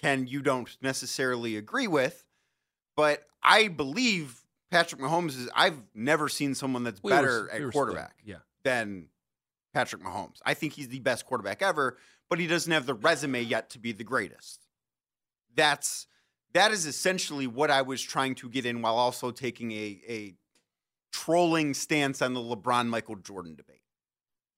Ken, 0.00 0.26
you 0.26 0.42
don't 0.42 0.68
necessarily 0.82 1.56
agree 1.56 1.86
with, 1.86 2.24
but 2.96 3.22
I 3.42 3.68
believe 3.68 4.44
Patrick 4.70 5.00
Mahomes 5.00 5.30
is, 5.30 5.48
I've 5.54 5.78
never 5.94 6.28
seen 6.28 6.54
someone 6.54 6.84
that's 6.84 7.02
We 7.02 7.10
better 7.10 7.44
were 7.44 7.50
at 7.50 7.72
quarterback 7.72 8.14
still- 8.20 8.34
yeah. 8.34 8.38
than 8.62 9.06
Patrick 9.72 10.02
Mahomes. 10.02 10.38
I 10.44 10.54
think 10.54 10.74
he's 10.74 10.88
the 10.88 11.00
best 11.00 11.26
quarterback 11.26 11.62
ever, 11.62 11.96
but 12.28 12.38
he 12.38 12.46
doesn't 12.46 12.72
have 12.72 12.86
the 12.86 12.94
resume 12.94 13.42
yet 13.42 13.70
to 13.70 13.78
be 13.78 13.92
the 13.92 14.04
greatest. 14.04 14.66
That's 15.54 16.06
that 16.54 16.72
is 16.72 16.86
essentially 16.86 17.46
what 17.46 17.70
I 17.70 17.82
was 17.82 18.00
trying 18.00 18.34
to 18.36 18.48
get 18.48 18.64
in 18.64 18.80
while 18.80 18.96
also 18.96 19.30
taking 19.30 19.72
a 19.72 20.00
a 20.08 20.34
trolling 21.12 21.74
stance 21.74 22.22
on 22.22 22.34
the 22.34 22.40
LeBron 22.40 22.88
Michael 22.88 23.16
Jordan 23.16 23.54
debate. 23.54 23.82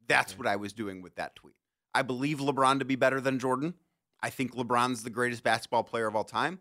That's 0.09 0.39
what 0.39 0.47
I 0.47 0.57
was 0.57 0.73
doing 0.73 1.03
with 1.03 1.17
that 1.17 1.37
tweet. 1.37 1.57
I 1.95 2.03
believe 2.03 2.39
LeBron 2.39 2.79
to 2.79 2.85
be 2.85 2.97
better 2.97 3.21
than 3.21 3.39
Jordan. 3.39 3.75
I 4.23 4.31
think 4.31 4.55
LeBron's 4.55 5.03
the 5.03 5.11
greatest 5.11 5.43
basketball 5.43 5.83
player 5.83 6.07
of 6.07 6.17
all 6.17 6.25
time. 6.25 6.61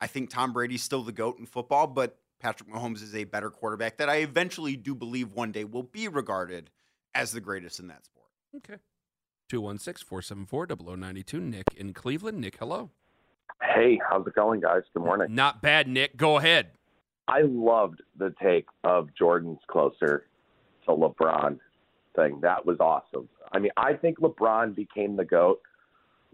I 0.00 0.06
think 0.06 0.30
Tom 0.30 0.52
Brady's 0.52 0.82
still 0.82 1.02
the 1.02 1.12
GOAT 1.12 1.38
in 1.38 1.46
football, 1.46 1.86
but 1.86 2.18
Patrick 2.40 2.70
Mahomes 2.70 3.02
is 3.02 3.14
a 3.14 3.24
better 3.24 3.50
quarterback 3.50 3.98
that 3.98 4.08
I 4.08 4.16
eventually 4.16 4.76
do 4.76 4.94
believe 4.94 5.32
one 5.32 5.52
day 5.52 5.64
will 5.64 5.82
be 5.82 6.08
regarded 6.08 6.70
as 7.14 7.32
the 7.32 7.40
greatest 7.40 7.78
in 7.78 7.88
that 7.88 8.04
sport. 8.04 8.28
Okay. 8.56 8.80
216 9.48 10.06
474 10.06 10.96
0092. 10.96 11.40
Nick 11.40 11.64
in 11.76 11.92
Cleveland. 11.92 12.40
Nick, 12.40 12.56
hello. 12.58 12.90
Hey, 13.62 14.00
how's 14.08 14.26
it 14.26 14.34
going, 14.34 14.60
guys? 14.60 14.82
Good 14.94 15.04
morning. 15.04 15.34
Not 15.34 15.62
bad, 15.62 15.88
Nick. 15.88 16.16
Go 16.16 16.38
ahead. 16.38 16.68
I 17.28 17.42
loved 17.42 18.02
the 18.18 18.34
take 18.42 18.66
of 18.84 19.08
Jordan's 19.16 19.60
closer 19.68 20.26
to 20.86 20.90
LeBron 20.92 21.58
thing. 22.16 22.40
That 22.42 22.66
was 22.66 22.78
awesome. 22.80 23.28
I 23.52 23.58
mean, 23.58 23.70
I 23.76 23.94
think 23.94 24.18
LeBron 24.18 24.74
became 24.74 25.16
the 25.16 25.24
GOAT 25.24 25.60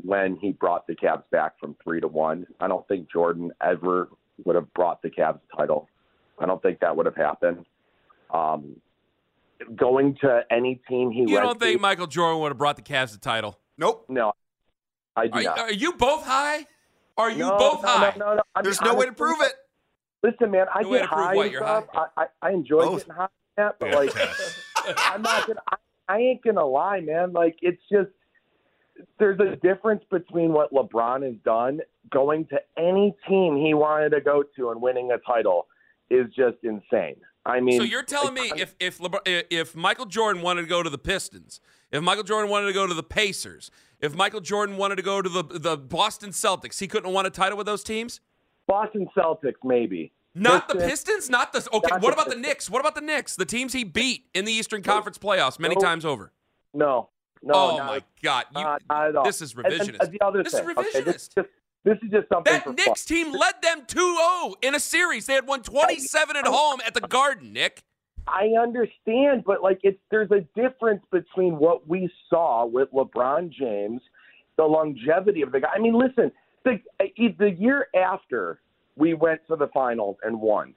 when 0.03 0.37
he 0.37 0.53
brought 0.53 0.87
the 0.87 0.95
Cavs 0.95 1.25
back 1.31 1.59
from 1.59 1.77
three 1.83 2.01
to 2.01 2.09
one. 2.09 2.47
I 2.61 2.69
don't 2.69 2.87
think 2.89 3.11
Jordan 3.11 3.53
ever 3.63 4.09
would 4.45 4.57
have 4.57 4.73
brought 4.75 5.03
the 5.03 5.11
Cavs 5.11 5.41
title. 5.57 5.89
I 6.39 6.47
don't 6.47 6.61
think 6.63 6.81
that 6.81 6.97
would 6.97 7.07
have 7.07 7.17
happened. 7.17 7.65
Um, 8.33 8.77
going 9.75 10.17
to 10.21 10.43
any 10.51 10.81
team 10.89 11.11
he 11.11 11.21
You 11.21 11.41
don't 11.41 11.59
think 11.59 11.79
to, 11.79 11.83
Michael 11.83 12.07
Jordan 12.07 12.41
would 12.41 12.51
have 12.51 12.59
brought 12.59 12.77
the 12.77 12.83
Cavs 12.83 13.13
the 13.13 13.19
title? 13.19 13.59
Nope. 13.79 14.07
no, 14.09 14.33
I 15.15 15.27
do 15.27 15.39
Are, 15.39 15.43
not. 15.43 15.59
are 15.59 15.73
you 15.73 15.93
both 15.93 16.25
high? 16.25 16.67
Are 17.17 17.31
you 17.31 17.39
no, 17.39 17.59
both 17.59 17.83
no, 17.83 17.89
high? 17.89 18.15
No, 18.17 18.27
no, 18.27 18.35
no. 18.37 18.43
I 18.55 18.63
There's 18.63 18.81
mean, 18.81 18.93
no 18.93 18.99
way 18.99 19.07
to 19.07 19.13
prove 19.13 19.41
it. 19.41 19.53
Listen, 20.23 20.51
man, 20.51 20.67
I 20.75 20.83
No 20.83 20.91
get 20.91 21.07
high 21.07 21.35
what, 21.35 21.45
and 21.45 21.53
you're 21.53 21.63
stuff. 21.63 21.85
I, 21.95 22.07
I, 22.17 22.27
I 22.43 22.51
enjoy 22.51 22.81
Both. 22.81 22.99
getting 23.07 23.15
high, 23.15 23.29
and 23.57 23.67
that, 23.69 23.79
but 23.79 23.95
like, 23.95 24.11
I'm 24.99 25.23
not 25.23 25.47
gonna. 25.47 25.61
I, 25.71 25.77
I 26.09 26.19
ain't 26.19 26.43
gonna 26.43 26.65
lie, 26.65 27.01
man. 27.01 27.33
Like, 27.33 27.57
it's 27.63 27.83
just 27.91 28.11
there's 29.19 29.39
a 29.41 29.57
difference 29.57 30.03
between 30.11 30.53
what 30.53 30.73
LeBron 30.73 31.25
has 31.25 31.37
done 31.45 31.81
going 32.11 32.47
to 32.47 32.59
any 32.79 33.15
team 33.29 33.57
he 33.57 33.75
wanted 33.75 34.11
to 34.11 34.21
go 34.21 34.43
to 34.57 34.71
and 34.71 34.81
winning 34.81 35.11
a 35.13 35.19
title 35.19 35.67
is 36.11 36.27
just 36.35 36.57
insane. 36.63 37.17
I 37.47 37.61
mean, 37.61 37.79
so 37.79 37.85
you're 37.85 38.03
telling 38.03 38.35
me 38.35 38.53
if 38.57 38.75
if 38.81 38.99
LeBron, 38.99 39.45
if 39.51 39.77
Michael 39.77 40.07
Jordan 40.07 40.43
wanted 40.43 40.63
to 40.63 40.69
go 40.69 40.83
to 40.83 40.91
the 40.91 40.99
Pistons, 40.99 41.61
if 41.93 42.03
Michael 42.03 42.25
Jordan 42.25 42.51
wanted 42.51 42.67
to 42.67 42.73
go 42.73 42.87
to 42.87 42.95
the 42.95 43.03
Pacers, 43.03 43.71
if 44.01 44.15
Michael 44.15 44.41
Jordan 44.41 44.77
wanted 44.77 44.97
to 44.97 45.03
go 45.03 45.23
to 45.23 45.29
the 45.29 45.43
the 45.45 45.77
Boston 45.77 46.31
Celtics, 46.31 46.81
he 46.81 46.89
couldn't 46.89 47.05
have 47.07 47.15
won 47.15 47.25
a 47.27 47.31
title 47.31 47.57
with 47.57 47.67
those 47.67 47.85
teams. 47.85 48.21
Boston 48.67 49.07
Celtics, 49.17 49.55
maybe. 49.63 50.13
Not 50.35 50.69
the 50.69 50.75
Pistons- 50.75 50.91
Pistons, 51.05 51.31
not 51.31 51.53
the 51.53 51.67
okay. 51.73 51.89
Not 51.91 52.03
What 52.03 52.09
the 52.09 52.13
about 52.15 52.25
the 52.25 52.31
Pistons. 52.33 52.47
Knicks? 52.47 52.69
What 52.71 52.81
about 52.81 52.95
the 52.97 53.01
Knicks? 53.01 53.37
The 53.37 53.47
teams 53.47 53.73
he 53.73 53.85
beat 53.85 54.25
in 54.35 54.45
the 54.45 54.53
Eastern 54.53 54.83
Conference 54.83 55.17
playoffs 55.17 55.59
many 55.61 55.77
No. 55.77 55.81
times 55.81 56.05
over. 56.05 56.33
No, 56.75 57.09
no. 57.43 57.55
oh 57.55 57.77
not- 57.79 57.87
my 57.87 58.03
God! 58.23 58.45
You, 58.55 58.63
not, 58.63 58.83
not 58.91 59.07
at 59.09 59.17
all. 59.17 59.25
this 59.25 59.41
is 59.41 59.55
And- 59.55 59.67
and- 59.67 59.75
revisionist. 59.75 59.99
and 60.01 60.13
the 60.13 60.21
other 60.21 60.43
This 60.43 60.53
is 60.53 60.61
thing, 60.61 60.71
okay, 60.77 61.01
this, 61.01 61.29
revisionist. 61.31 61.35
just, 61.37 61.49
this 61.87 61.99
is 62.03 62.11
just 62.11 62.29
something 62.29 62.53
for 62.53 62.59
that 62.59 62.65
fun. 62.65 62.75
Knicks 62.75 63.05
team 63.05 63.31
led 63.31 63.63
them 63.63 63.83
2-0 63.87 64.55
in 64.61 64.75
a 64.75 64.81
series. 64.81 65.27
They 65.27 65.35
had 65.35 65.47
won 65.47 65.63
27 65.63 66.37
at 66.37 66.45
home 66.45 66.81
at 66.85 66.95
the 66.95 67.01
Garden, 67.01 67.53
Nick. 67.53 67.85
I 68.27 68.49
understand, 68.61 69.45
but 69.47 69.63
like 69.63 69.79
it's 69.85 70.01
there's 70.11 70.33
a 70.33 70.41
difference 70.61 71.03
between 71.13 71.59
what 71.59 71.87
we 71.87 72.11
saw 72.29 72.67
with 72.67 72.91
LeBron 72.91 73.53
James, 73.53 74.03
the 74.57 74.65
longevity 74.65 75.43
of 75.43 75.53
the 75.53 75.61
guy. 75.61 75.69
I 75.73 75.79
mean, 75.79 75.97
listen, 75.97 76.33
the 76.65 76.81
eh, 76.99 77.29
the 77.39 77.53
year 77.53 77.87
after 77.95 78.61
we 78.97 79.15
went 79.15 79.43
to 79.47 79.55
the 79.55 79.69
finals 79.69 80.17
and 80.25 80.41
won, 80.41 80.75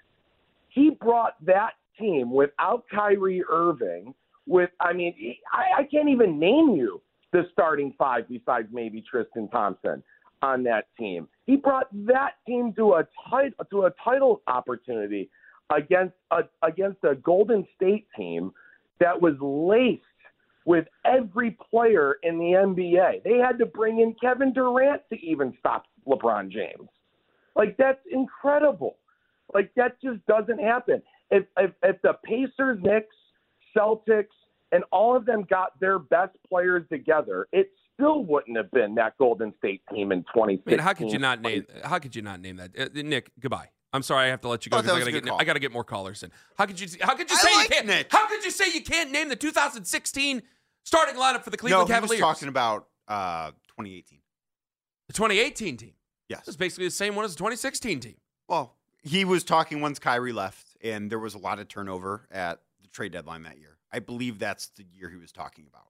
he 0.68 0.92
brought 0.92 1.44
that 1.44 1.72
team 1.98 2.32
without 2.32 2.86
Kyrie 2.94 3.44
Irving. 3.50 4.14
With 4.46 4.70
I 4.80 4.94
mean, 4.94 5.16
I, 5.52 5.82
I 5.82 5.84
can't 5.86 6.10
even 6.10 6.38
name 6.38 6.76
you 6.76 7.02
the 7.32 7.48
starting 7.52 7.96
five 7.98 8.30
besides 8.30 8.68
maybe 8.72 9.04
Tristan 9.10 9.50
Thompson 9.50 10.04
on 10.42 10.64
that 10.64 10.88
team. 10.98 11.28
He 11.46 11.56
brought 11.56 11.88
that 12.06 12.34
team 12.48 12.74
to 12.78 12.94
a 12.94 13.08
title 13.30 13.66
to 13.70 13.84
a 13.84 13.92
title 14.04 14.42
opportunity 14.48 15.30
against 15.76 16.16
a, 16.32 16.42
against 16.64 17.04
a 17.04 17.16
Golden 17.16 17.68
State 17.76 18.08
team 18.16 18.52
that 19.00 19.20
was 19.20 19.36
laced 19.42 20.04
with 20.66 20.86
every 21.06 21.58
player 21.72 22.18
in 22.24 22.38
the 22.38 22.54
NBA. 22.54 23.24
They 23.24 23.38
had 23.38 23.58
to 23.60 23.66
bring 23.66 24.02
in 24.02 24.16
Kevin 24.22 24.54
Durant 24.54 25.02
to 25.10 25.20
even 25.20 25.54
stop 25.60 25.86
LeBron 26.08 26.52
James. 26.52 26.90
Like 27.56 27.76
that's 27.78 28.00
incredible. 28.12 28.98
Like 29.54 29.72
that 29.76 30.02
just 30.02 30.26
doesn't 30.28 30.60
happen. 30.60 31.02
If 31.32 31.46
if, 31.58 31.72
if 31.84 32.02
the 32.02 32.14
Pacers, 32.24 32.80
Knicks, 32.82 33.16
Celtics, 33.76 34.28
and 34.72 34.84
all 34.92 35.16
of 35.16 35.26
them 35.26 35.46
got 35.50 35.80
their 35.80 36.00
best 36.00 36.36
players 36.48 36.84
together, 36.90 37.48
it 37.52 37.72
still 38.00 38.24
wouldn't 38.24 38.58
have 38.58 38.72
been 38.72 38.96
that 38.96 39.18
Golden 39.18 39.54
State 39.58 39.82
team 39.94 40.12
in 40.12 40.20
2016. 40.24 40.64
I 40.66 40.72
mean, 40.72 40.80
how 40.80 40.94
could 40.94 41.12
you 41.12 41.20
not 41.20 41.42
name? 41.42 41.66
How 41.84 42.00
could 42.00 42.16
you 42.16 42.22
not 42.22 42.40
name 42.40 42.58
that, 42.58 42.72
uh, 42.80 42.88
Nick? 42.94 43.32
Goodbye. 43.40 43.70
I'm 43.92 44.04
sorry, 44.04 44.28
I 44.28 44.30
have 44.30 44.42
to 44.42 44.48
let 44.48 44.66
you 44.66 44.70
go 44.70 44.78
Thought 44.78 44.84
because 44.84 45.00
that 45.00 45.08
I 45.08 45.12
gotta 45.12 45.22
get 45.22 45.30
call. 45.30 45.42
I 45.42 45.44
gotta 45.44 45.60
get 45.60 45.72
more 45.72 45.84
callers 45.84 46.24
in. 46.24 46.32
How 46.58 46.66
could 46.66 46.80
you? 46.80 46.88
How 47.02 47.16
could 47.16 47.30
you 47.30 47.36
say 47.36 47.54
like 47.56 47.70
you 47.70 47.76
can't? 47.76 47.88
Nick. 47.88 48.08
How 48.12 48.28
could 48.28 48.44
you 48.44 48.52
say 48.52 48.66
you 48.72 48.84
can't 48.84 49.12
name 49.12 49.30
the 49.30 49.36
2016 49.36 50.42
starting 50.84 51.16
lineup 51.16 51.44
for 51.44 51.50
the 51.50 51.58
Cleveland 51.58 51.88
he 51.88 51.94
Cavaliers? 51.94 52.12
was 52.12 52.20
talking 52.20 52.48
about 52.50 52.88
uh, 53.08 53.48
2018. 53.78 54.20
the 55.08 55.14
2018 55.14 55.78
team. 55.78 55.94
Yes. 56.28 56.48
It's 56.48 56.56
basically 56.56 56.86
the 56.86 56.92
same 56.92 57.16
one 57.16 57.26
as 57.26 57.32
the 57.32 57.40
2016 57.40 58.00
team. 58.00 58.16
Well, 58.48 58.76
he 59.02 59.26
was 59.26 59.44
talking 59.44 59.82
once 59.82 59.98
Kyrie 59.98 60.34
left, 60.34 60.78
and 60.84 61.10
there 61.12 61.18
was 61.18 61.34
a 61.34 61.40
lot 61.40 61.58
of 61.58 61.68
turnover 61.68 62.28
at 62.32 62.62
the 62.84 62.88
trade 62.90 63.12
deadline 63.12 63.42
that 63.44 63.58
year. 63.58 63.78
I 63.92 63.98
believe 63.98 64.38
that's 64.38 64.68
the 64.68 64.86
year 64.96 65.10
he 65.10 65.18
was 65.18 65.32
talking 65.32 65.66
about. 65.68 65.89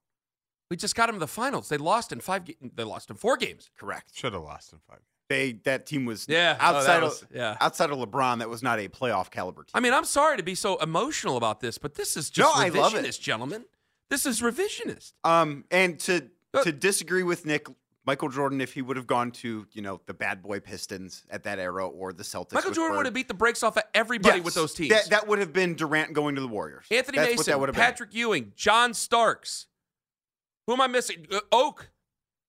We 0.69 0.77
just 0.77 0.95
got 0.95 1.07
them 1.07 1.15
to 1.15 1.19
the 1.19 1.27
finals. 1.27 1.69
They 1.69 1.77
lost 1.77 2.11
in 2.11 2.19
five. 2.19 2.45
Ga- 2.45 2.57
they 2.75 2.83
lost 2.83 3.09
in 3.09 3.15
four 3.15 3.37
games. 3.37 3.69
Correct. 3.77 4.11
Should 4.15 4.33
have 4.33 4.43
lost 4.43 4.71
in 4.73 4.79
five. 4.87 4.99
They 5.29 5.53
that 5.63 5.85
team 5.85 6.05
was 6.05 6.25
Yeah. 6.27 6.57
oh, 6.59 6.63
outside 6.63 7.03
was- 7.03 7.21
of 7.23 7.27
yeah. 7.33 7.57
outside 7.61 7.89
of 7.91 7.97
LeBron. 7.97 8.39
That 8.39 8.49
was 8.49 8.61
not 8.63 8.79
a 8.79 8.87
playoff 8.87 9.29
caliber 9.31 9.63
team. 9.63 9.71
I 9.73 9.79
mean, 9.79 9.93
I'm 9.93 10.05
sorry 10.05 10.37
to 10.37 10.43
be 10.43 10.55
so 10.55 10.77
emotional 10.77 11.37
about 11.37 11.59
this, 11.59 11.77
but 11.77 11.95
this 11.95 12.15
is 12.17 12.29
just 12.29 12.47
No, 12.47 12.59
I 12.59 12.69
revisionist, 12.69 12.75
love 12.77 12.95
it. 12.95 13.19
gentlemen. 13.21 13.65
This 14.09 14.25
is 14.25 14.41
revisionist. 14.41 15.13
Um, 15.23 15.65
and 15.71 15.99
to 16.01 16.29
Uh, 16.53 16.63
to 16.63 16.71
disagree 16.71 17.21
with 17.21 17.45
Nick, 17.45 17.67
Michael 18.07 18.29
Jordan, 18.29 18.59
if 18.59 18.73
he 18.73 18.81
would 18.81 18.97
have 18.97 19.05
gone 19.05 19.29
to 19.33 19.67
you 19.71 19.81
know 19.83 20.01
the 20.07 20.15
bad 20.15 20.41
boy 20.41 20.59
Pistons 20.59 21.23
at 21.29 21.43
that 21.43 21.59
era 21.59 21.87
or 21.87 22.11
the 22.11 22.23
Celtics, 22.23 22.53
Michael 22.53 22.71
Jordan 22.71 22.93
Bird- 22.93 22.97
would 22.97 23.05
have 23.05 23.13
beat 23.13 23.27
the 23.27 23.35
brakes 23.35 23.61
off 23.61 23.77
of 23.77 23.83
everybody 23.93 24.37
Yes, 24.37 24.45
with 24.45 24.53
those 24.55 24.73
teams. 24.73 24.89
That, 24.89 25.09
that 25.11 25.27
would 25.27 25.37
have 25.37 25.53
been 25.53 25.75
Durant 25.75 26.13
going 26.13 26.33
to 26.35 26.41
the 26.41 26.47
Warriors. 26.47 26.85
Anthony 26.89 27.17
That's 27.19 27.29
what 27.31 27.37
Mason, 27.37 27.51
that 27.51 27.59
would 27.59 27.69
have 27.69 27.75
been. 27.75 27.83
Patrick 27.85 28.13
Ewing, 28.15 28.53
John 28.55 28.95
Starks. 28.95 29.67
Who 30.69 30.73
am 30.73 30.81
I 30.81 30.87
missing? 30.87 31.25
Uh, 31.31 31.39
Oak, 31.51 31.89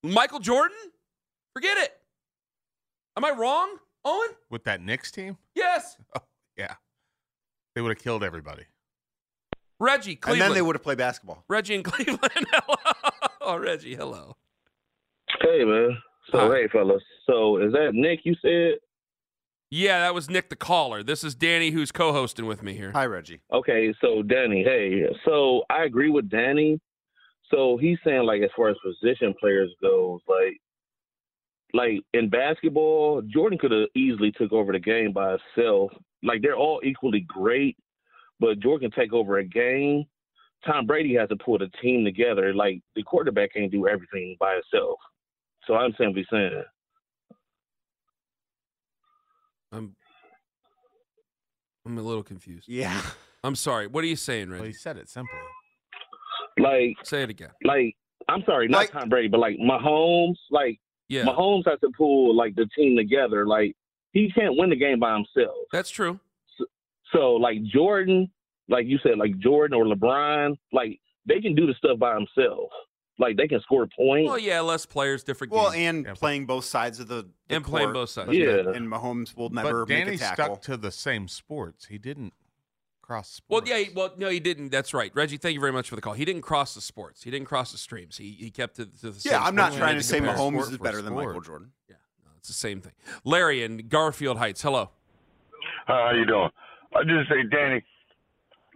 Michael 0.03 0.41
Jordan. 0.41 0.77
Forget 1.55 1.79
it. 1.79 1.91
Am 3.17 3.25
I 3.25 3.31
wrong, 3.31 3.77
Owen? 4.05 4.29
With 4.51 4.65
that 4.65 4.83
Knicks 4.83 5.11
team? 5.11 5.39
Yes. 5.55 5.97
Yeah. 6.59 6.75
They 7.75 7.81
would 7.81 7.89
have 7.97 8.03
killed 8.05 8.23
everybody. 8.23 8.65
Reggie, 9.79 10.19
and 10.27 10.39
then 10.39 10.53
they 10.53 10.61
would 10.61 10.75
have 10.77 10.83
played 10.83 10.99
basketball. 10.99 11.43
Reggie 11.49 11.75
in 11.77 11.83
Cleveland. 11.85 12.21
hello. 12.53 12.77
Oh, 13.41 13.57
Reggie, 13.57 13.95
hello. 13.95 14.37
Hey 15.41 15.65
man. 15.65 15.97
So 16.31 16.39
Hi. 16.41 16.49
hey 16.57 16.69
fellas. 16.71 17.03
So 17.27 17.57
is 17.57 17.73
that 17.73 17.93
Nick 17.95 18.21
you 18.25 18.35
said? 18.43 18.81
Yeah, 19.71 20.01
that 20.01 20.13
was 20.13 20.29
Nick 20.29 20.51
the 20.51 20.57
caller. 20.57 21.03
This 21.03 21.25
is 21.25 21.35
Danny 21.35 21.71
who's 21.71 21.91
co-hosting 21.93 22.45
with 22.45 22.63
me 22.63 22.75
here. 22.75 22.93
Hi, 22.93 23.07
Reggie. 23.07 23.41
Okay, 23.51 23.95
so 24.03 24.21
Danny, 24.23 24.63
hey. 24.63 25.05
So 25.25 25.63
I 25.71 25.85
agree 25.85 26.11
with 26.11 26.29
Danny. 26.29 26.79
So 27.51 27.77
he's 27.77 27.99
saying 28.05 28.23
like 28.25 28.43
as 28.43 28.51
far 28.57 28.69
as 28.69 28.77
position 28.85 29.35
players 29.39 29.71
goes, 29.83 30.21
like 30.29 30.61
like 31.73 32.01
in 32.15 32.29
basketball, 32.29 33.23
Jordan 33.23 33.59
could 33.59 33.71
have 33.71 33.89
easily 33.95 34.33
took 34.33 34.53
over 34.53 34.73
the 34.73 34.79
game 34.79 35.13
by 35.13 35.37
himself. 35.57 35.93
Like 36.23 36.43
they're 36.43 36.57
all 36.57 36.81
equally 36.85 37.21
great, 37.27 37.77
but 38.39 38.61
Jordan 38.61 38.91
can 38.91 39.01
take 39.01 39.13
over 39.13 39.39
a 39.39 39.45
game. 39.45 40.05
Tom 40.67 40.87
Brady 40.87 41.15
has 41.15 41.29
to 41.31 41.37
pull 41.37 41.59
the 41.59 41.71
team 41.81 42.05
together. 42.05 42.53
Like 42.55 42.81
the 42.95 43.03
quarterback 43.03 43.55
can't 43.55 43.71
do 43.71 43.89
everything 43.89 44.37
by 44.39 44.55
himself. 44.55 44.99
So 45.67 45.75
I'm 45.75 45.95
simply 45.99 46.27
saying. 46.31 46.65
I'm 49.73 49.95
I'm 51.87 51.97
a 51.97 52.03
little 52.03 52.23
confused. 52.23 52.69
Yeah. 52.69 53.01
I'm 53.43 53.55
sorry. 53.55 53.87
What 53.87 54.05
are 54.05 54.09
you 54.09 54.17
saying, 54.17 54.51
Well, 54.51 54.63
he 54.65 54.73
said 54.73 54.99
it 54.99 55.09
simply. 55.09 55.39
Like 56.59 56.97
Say 57.05 57.23
it 57.23 57.31
again. 57.31 57.51
like 57.65 57.95
I'm 58.29 58.43
sorry, 58.45 58.69
not 58.69 58.79
Like- 58.79 58.91
Tom 58.93 59.09
Brady, 59.09 59.29
but 59.29 59.41
like 59.41 59.57
Mahomes, 59.59 60.37
like 60.51 60.79
Yeah, 61.09 61.25
Mahomes 61.25 61.63
has 61.67 61.81
to 61.81 61.91
pull 61.97 62.37
like 62.37 62.55
the 62.55 62.67
team 62.77 62.97
together. 62.97 63.47
Like 63.47 63.77
he 64.13 64.31
can't 64.33 64.57
win 64.57 64.71
the 64.71 64.77
game 64.77 64.99
by 65.01 65.15
himself. 65.15 65.57
that's 65.73 65.91
true. 65.91 66.21
So 67.13 67.33
like 67.35 67.63
Jordan, 67.65 68.31
like 68.69 68.87
you 68.87 68.99
said, 69.03 69.19
like 69.19 69.37
Jordan 69.39 69.77
or 69.77 69.85
LeBron, 69.85 70.57
like 70.73 71.01
they 71.27 71.41
can 71.41 71.55
do 71.55 71.67
the 71.67 71.75
stuff 71.75 71.99
by 71.99 72.15
themselves. 72.15 72.73
Like 73.19 73.37
they 73.37 73.49
can 73.49 73.61
score 73.61 73.87
points. 73.97 74.29
Well, 74.29 74.39
yeah, 74.39 74.61
less 74.61 74.87
players, 74.87 75.23
different 75.25 75.53
Well, 75.53 75.73
games. 75.73 75.77
and 75.77 76.07
Yeah. 76.07 76.15
playing 76.15 76.47
both 76.47 76.65
sides 76.65 77.01
of 77.01 77.09
the, 77.09 77.29
the 77.49 77.57
And 77.57 77.65
playing 77.65 77.93
both 77.93 78.09
sides. 78.11 78.33
Yeah. 78.33 78.71
And 78.75 78.89
Mahomes 78.89 79.37
will 79.37 79.51
never 79.51 79.85
but 79.85 79.93
Danny 79.93 80.13
make 80.13 80.15
a 80.21 80.23
tackle. 80.25 80.45
stuck 80.45 80.63
to 80.63 80.77
the 80.79 80.91
same 80.91 81.29
sports. 81.29 81.87
He 81.87 81.99
didn't 81.99 82.33
cross. 83.11 83.41
Well, 83.49 83.63
yeah, 83.67 83.79
he- 83.79 83.91
well, 83.93 84.13
no, 84.17 84.29
he 84.29 84.39
didn't. 84.39 84.69
That's 84.71 84.95
right, 84.95 85.11
Reggie. 85.15 85.37
Thank 85.37 85.55
you 85.55 85.61
very 85.61 85.73
much 85.73 85.89
for 85.89 85.97
the 85.97 86.03
call. 86.03 86.13
He 86.13 86.25
didn't 86.25 86.43
cross 86.43 86.75
the 86.75 86.81
sports. 86.81 87.25
He 87.25 87.31
didn't 87.31 87.47
cross 87.49 87.73
the 87.73 87.79
streams. 87.79 88.17
He 88.17 88.31
he 88.39 88.51
kept 88.51 88.77
to, 88.77 88.87
to 88.87 89.11
the. 89.11 89.21
same 89.21 89.33
Yeah, 89.33 89.43
I'm 89.43 89.57
not 89.57 89.73
trying 89.73 89.97
He 89.97 90.01
to 90.01 90.07
say 90.07 90.19
compare 90.19 90.37
Mahomes 90.37 90.53
sport 90.63 90.71
is 90.73 90.79
better 90.79 91.03
than. 91.03 91.15
Michael 91.15 91.41
Jordan. 91.41 91.73
Yeah, 91.89 91.97
no, 92.25 92.31
it's 92.39 92.47
the 92.49 92.55
same 92.55 92.81
thing. 92.81 92.93
Larry 93.25 93.65
in 93.65 93.89
Garfield 93.89 94.39
Heights. 94.39 94.63
Hello. 94.63 94.91
Hi, 95.89 96.11
how 96.13 96.17
you 96.17 96.25
doing? 96.25 96.51
I 96.95 97.03
just 97.03 97.29
say, 97.29 97.43
Danny, 97.51 97.85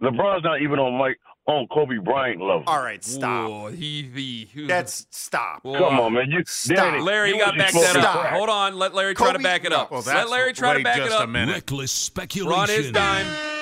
LeBron's 0.01 0.43
not 0.43 0.61
even 0.61 0.79
on 0.79 0.97
Mike 0.97 1.17
on 1.47 1.67
Kobe 1.67 1.97
Bryant 1.97 2.41
level. 2.41 2.63
All 2.67 2.81
right, 2.81 3.03
stop. 3.03 3.49
Whoa, 3.49 3.67
he, 3.67 4.47
he, 4.53 4.65
That's 4.67 5.07
stop. 5.11 5.59
Whoa. 5.63 5.77
Come 5.77 5.99
on, 5.99 6.13
man. 6.13 6.29
You, 6.29 6.43
Stop. 6.45 6.75
Danny, 6.75 7.01
Larry, 7.01 7.29
you 7.29 7.35
you 7.35 7.41
got 7.41 7.57
back 7.57 7.69
supposed 7.69 7.95
that 7.95 8.01
to 8.01 8.09
up. 8.09 8.25
Hold 8.27 8.49
on. 8.49 8.77
Let 8.77 8.93
Larry 8.93 9.13
try 9.15 9.31
to 9.31 9.39
back 9.39 9.63
it 9.63 9.71
up. 9.71 9.91
Well, 9.91 10.01
Let 10.05 10.29
Larry 10.29 10.51
try 10.53 10.77
to 10.77 10.83
back 10.83 10.97
just 10.97 11.11
it 11.11 11.13
up. 11.13 11.23
a 11.23 11.27
minute. 11.27 11.53
Reckless 11.53 11.91
speculation. 11.91 12.75
We're 12.75 12.81
his 12.83 12.91
dime. 12.91 13.54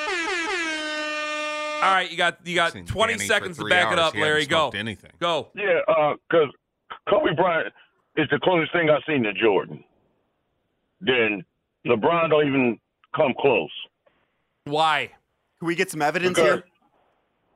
All 1.83 1.93
right, 1.93 2.09
you 2.09 2.17
got 2.17 2.37
you 2.45 2.55
got 2.55 2.73
Seen 2.73 2.85
20 2.85 3.13
Danny 3.13 3.25
seconds 3.27 3.57
to 3.57 3.63
three 3.63 3.69
back 3.69 3.91
it 3.91 3.99
hours. 3.99 4.09
up, 4.09 4.15
He 4.15 4.21
Larry. 4.21 4.45
Go. 4.45 4.69
Anything? 4.73 5.11
Go. 5.19 5.49
Yeah, 5.55 5.79
uh, 5.87 6.13
because 6.29 6.49
Kobe 7.09 7.33
Bryant 7.35 7.73
is 8.17 8.27
the 8.31 8.39
closest 8.43 8.71
thing 8.73 8.89
I've 8.89 9.01
seen 9.07 9.23
to 9.23 9.33
Jordan. 9.33 9.83
Then 11.01 11.43
LeBron 11.85 12.29
don't 12.29 12.47
even 12.47 12.79
come 13.15 13.33
close. 13.39 13.69
Why? 14.65 15.11
Can 15.59 15.67
we 15.67 15.75
get 15.75 15.89
some 15.91 16.01
evidence 16.01 16.37
Because, 16.37 16.59
here? 16.59 16.63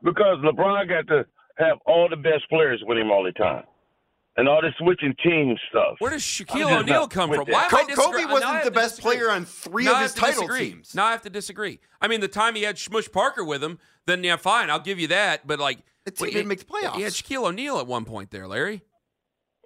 because 0.03 0.37
LeBron 0.43 0.87
got 0.89 1.07
to 1.07 1.25
have 1.57 1.77
all 1.85 2.07
the 2.09 2.17
best 2.17 2.47
players 2.49 2.81
with 2.85 2.97
him 2.97 3.09
all 3.11 3.23
the 3.23 3.31
time. 3.33 3.63
And 4.37 4.47
all 4.47 4.61
this 4.61 4.73
switching 4.77 5.15
team 5.23 5.57
stuff. 5.69 5.95
Where 5.97 6.11
does 6.11 6.21
Shaquille 6.21 6.67
I'm 6.67 6.83
O'Neal 6.83 7.07
come 7.07 7.31
from? 7.33 7.47
Why 7.47 7.67
Co- 7.69 7.77
I 7.77 7.83
disagree- 7.85 8.21
Kobe 8.21 8.31
wasn't 8.33 8.51
have 8.51 8.65
the 8.65 8.71
best 8.71 8.97
disagree. 8.97 9.17
player 9.17 9.31
on 9.31 9.45
three 9.45 9.83
Now 9.85 9.95
of 9.95 10.01
his 10.03 10.13
title 10.13 10.43
disagree. 10.43 10.69
teams. 10.71 10.93
Now 10.93 11.05
I 11.07 11.11
have 11.11 11.23
to 11.23 11.29
disagree. 11.31 11.79
I 11.99 12.07
mean, 12.07 12.21
the 12.21 12.27
time 12.27 12.53
he 12.53 12.61
had 12.61 12.77
Smush 12.77 13.11
Parker 13.11 13.43
with 13.43 13.63
him, 13.63 13.79
then 14.05 14.23
yeah, 14.23 14.35
fine, 14.35 14.69
I'll 14.69 14.79
give 14.79 14.99
you 14.99 15.07
that. 15.07 15.47
But 15.47 15.57
like, 15.59 15.79
The 16.05 16.11
team 16.11 16.25
wait, 16.25 16.33
didn't 16.33 16.47
make 16.49 16.59
the 16.59 16.65
playoffs. 16.65 16.95
He 16.97 17.01
had 17.01 17.13
Shaquille 17.13 17.47
O'Neal 17.47 17.79
at 17.79 17.87
one 17.87 18.05
point 18.05 18.29
there, 18.29 18.47
Larry. 18.47 18.83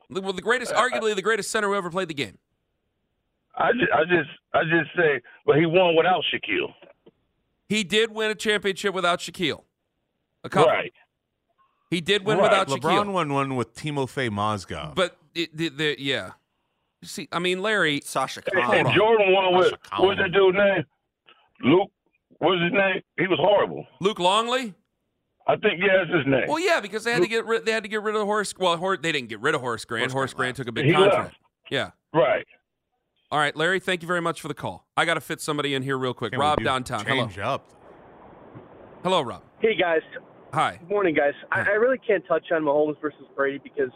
Well, 0.10 0.32
the 0.34 0.42
greatest, 0.42 0.72
arguably 0.74 1.16
the 1.16 1.22
greatest 1.22 1.52
center 1.52 1.68
who 1.68 1.76
ever 1.76 1.90
played 1.90 2.08
the 2.08 2.14
game. 2.14 2.38
I 3.58 3.74
just, 3.74 3.92
I 3.94 4.04
just, 4.06 4.30
I 4.54 4.64
just 4.64 4.96
say, 4.96 5.22
but 5.46 5.58
he 5.58 5.66
won 5.66 5.96
without 5.98 6.24
Shaquille. 6.34 6.74
He 7.68 7.84
did 7.84 8.12
win 8.12 8.32
a 8.32 8.36
championship 8.36 8.94
without 8.94 9.20
Shaquille. 9.20 9.64
A 10.46 10.50
couple. 10.50 10.72
Right. 10.72 10.94
He 11.92 12.02
did 12.02 12.26
win 12.26 12.38
Right. 12.40 12.44
without 12.50 12.68
LeBron 12.70 13.06
Shaquille. 13.06 13.14
won 13.14 13.34
one 13.34 13.56
with 13.56 13.76
Timofey 13.76 14.30
Mozgov. 14.30 14.96
But 14.96 15.18
it, 15.36 15.56
the, 15.56 15.70
the, 15.70 15.96
yeah. 16.00 16.32
See, 17.04 17.28
I 17.32 17.38
mean, 17.40 17.62
Larry. 17.62 18.02
Sasha 18.04 18.42
And, 18.52 18.64
Khan. 18.64 18.76
and 18.78 18.94
Jordan 18.94 19.34
won 19.34 19.56
with 19.58 19.66
Sasha 19.66 19.78
Collins. 19.84 20.08
what's 20.18 20.22
that 20.22 20.32
dude's 20.32 20.58
name? 20.58 20.86
Luke. 21.72 21.92
What's 22.40 22.62
his 22.64 22.72
name? 22.74 23.02
He 23.20 23.28
was 23.28 23.38
horrible. 23.40 23.86
Luke 24.00 24.18
Longley. 24.20 24.74
I 25.48 25.56
think 25.58 25.80
yeah, 25.80 25.98
that's 26.06 26.12
his 26.18 26.26
name. 26.26 26.46
Well, 26.48 26.60
yeah, 26.60 26.80
because 26.80 27.04
they 27.04 27.12
had 27.12 27.22
to 27.24 27.28
get 27.28 27.46
rid. 27.46 27.66
They 27.66 27.72
had 27.72 27.84
to 27.84 27.90
get 27.90 28.02
rid 28.04 28.16
of 28.16 28.22
Horace. 28.26 28.54
Well, 28.58 28.78
Hor- 28.78 28.98
they 28.98 29.12
didn't 29.12 29.30
get 29.30 29.42
rid 29.42 29.54
of 29.54 29.62
Horace 29.62 29.84
Grant. 29.86 30.04
Horace 30.12 30.14
Horace, 30.14 30.34
Grant 30.34 30.56
Grant 30.56 30.58
took 30.58 30.68
a 30.68 30.72
big 30.72 30.86
He 30.86 30.94
contract. 30.94 31.18
left. 31.18 31.36
Yeah. 31.70 31.92
Right. 32.14 32.46
All 33.32 33.40
right, 33.40 33.56
Larry. 33.56 33.80
Thank 33.80 34.02
you 34.02 34.08
very 34.08 34.22
much 34.22 34.40
for 34.42 34.48
the 34.48 34.54
call. 34.54 34.88
I 34.96 35.06
got 35.06 35.16
to 35.16 35.22
fit 35.22 35.42
somebody 35.42 35.74
in 35.74 35.84
here 35.84 35.98
real 35.98 36.14
quick. 36.14 36.32
Can't 36.32 36.40
Rob 36.42 36.58
do 36.60 36.64
downtown. 36.64 37.06
Hello. 37.06 37.26
Change 37.26 37.40
up. 37.40 37.70
Hello, 39.04 39.22
Rob. 39.22 39.42
Hey 39.60 39.76
guys, 39.76 40.02
Hi. 40.54 40.78
good 40.80 40.90
morning 40.90 41.16
guys. 41.16 41.34
I, 41.52 41.62
I 41.62 41.74
really 41.76 41.98
can't 41.98 42.26
touch 42.28 42.46
on 42.52 42.64
Mahomes 42.64 43.00
versus 43.02 43.26
Brady 43.36 43.60
because 43.64 43.92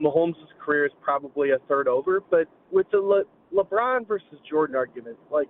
Mahomes' 0.00 0.34
career 0.64 0.86
is 0.86 0.92
probably 1.00 1.50
a 1.50 1.58
third 1.68 1.88
over. 1.88 2.20
But 2.20 2.46
with 2.70 2.86
the 2.90 2.98
Le- 2.98 3.24
LeBron 3.54 4.06
versus 4.06 4.38
Jordan 4.48 4.76
argument, 4.76 5.16
like, 5.30 5.48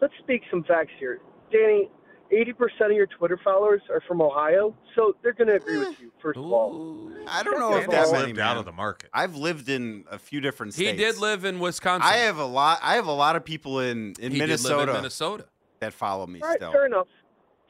let's 0.00 0.14
speak 0.22 0.42
some 0.50 0.64
facts 0.64 0.92
here. 0.98 1.20
Danny, 1.50 1.88
80% 2.32 2.86
of 2.86 2.92
your 2.92 3.06
Twitter 3.06 3.38
followers 3.44 3.80
are 3.90 4.02
from 4.08 4.20
Ohio, 4.20 4.74
so 4.96 5.14
they're 5.22 5.32
going 5.34 5.48
to 5.48 5.54
agree 5.54 5.78
with 5.78 6.00
you. 6.00 6.10
First 6.20 6.38
of 6.38 6.44
all, 6.44 7.10
I 7.28 7.42
don't 7.42 7.58
know 7.58 7.76
if 7.76 7.82
Danny 7.88 7.92
that 7.92 8.04
He's 8.04 8.12
lived 8.12 8.38
out 8.38 8.56
of 8.56 8.64
the 8.64 8.72
market. 8.72 9.10
I've 9.12 9.36
lived 9.36 9.68
in 9.68 10.04
a 10.10 10.18
few 10.18 10.40
different 10.40 10.74
states. 10.74 10.90
He 10.90 10.96
did 10.96 11.18
live 11.18 11.44
in 11.44 11.60
Wisconsin. 11.60 12.08
I 12.10 12.18
have 12.18 12.38
a 12.38 12.44
lot. 12.44 12.80
I 12.82 12.94
have 12.96 13.06
a 13.06 13.12
lot 13.12 13.36
of 13.36 13.44
people 13.44 13.80
in 13.80 14.14
in 14.18 14.32
he 14.32 14.38
Minnesota 14.38 14.74
Did 14.74 14.78
live 14.80 14.88
in 14.88 14.94
Minnesota. 14.96 15.46
that 15.80 15.92
follow 15.92 16.26
me 16.26 16.40
all 16.40 16.48
right, 16.48 16.56
still. 16.56 16.72
fair 16.72 16.86
enough, 16.86 17.06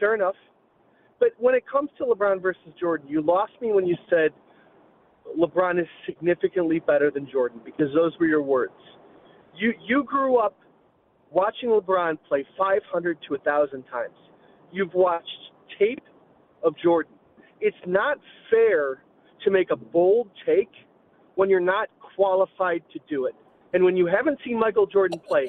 fair 0.01 0.15
enough. 0.15 0.37
But 1.25 1.33
when 1.43 1.55
it 1.55 1.65
comes 1.67 1.89
to 1.97 2.05
LeBron 2.05 2.43
versus 2.43 2.61
Jordan, 2.79 3.09
you 3.09 3.23
lost 3.23 3.53
me 3.63 3.73
when 3.73 3.87
you 3.87 3.97
said 4.11 4.31
LeBron 5.39 5.81
is 5.81 5.87
significantly 6.05 6.81
better 6.81 7.11
than 7.11 7.27
Jordan 7.33 7.63
because 7.65 7.87
those 7.95 8.13
were 8.21 8.27
your 8.27 8.43
words. 8.43 8.75
You 9.57 9.73
you 9.89 10.05
grew 10.05 10.37
up 10.37 10.55
watching 11.31 11.71
LeBron 11.71 12.19
play 12.29 12.45
500 12.59 13.17
to 13.23 13.31
1,000 13.31 13.85
times. 13.85 14.13
You've 14.71 14.93
watched 14.93 15.31
tape 15.79 16.03
of 16.63 16.75
Jordan. 16.77 17.15
It's 17.59 17.75
not 17.87 18.19
fair 18.51 19.03
to 19.45 19.51
make 19.51 19.71
a 19.71 19.77
bold 19.77 20.29
take 20.45 20.73
when 21.37 21.49
you're 21.49 21.59
not 21.59 21.89
qualified 22.15 22.83
to 22.93 23.01
do 23.09 23.25
it. 23.25 23.35
And 23.73 23.83
when 23.83 23.97
you 23.97 24.05
haven't 24.05 24.41
seen 24.45 24.61
Michael 24.61 24.87
Jordan 24.87 25.19
play, 25.27 25.49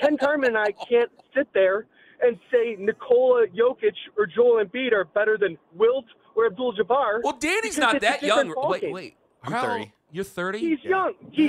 Ken 0.00 0.18
Carman 0.18 0.48
and 0.48 0.58
I 0.58 0.72
can't 0.88 1.12
sit 1.32 1.46
there 1.54 1.86
and 2.22 2.38
say 2.50 2.76
Nikola 2.78 3.46
Jokic 3.48 3.94
or 4.16 4.26
Joel 4.26 4.64
Embiid 4.64 4.92
are 4.92 5.04
better 5.04 5.36
than 5.38 5.58
Wilt 5.74 6.06
or 6.34 6.46
Abdul 6.46 6.74
Jabbar. 6.74 7.20
Well, 7.22 7.36
Danny's 7.38 7.78
not 7.78 8.00
that 8.00 8.22
young. 8.22 8.52
ballgame. 8.52 8.68
Wait, 8.70 8.92
wait. 8.92 9.16
I'm 9.42 9.52
How- 9.52 9.62
30. 9.62 9.92
You're 10.14 10.24
30. 10.24 10.58
He's 10.58 10.78
young. 10.84 11.14
He, 11.30 11.44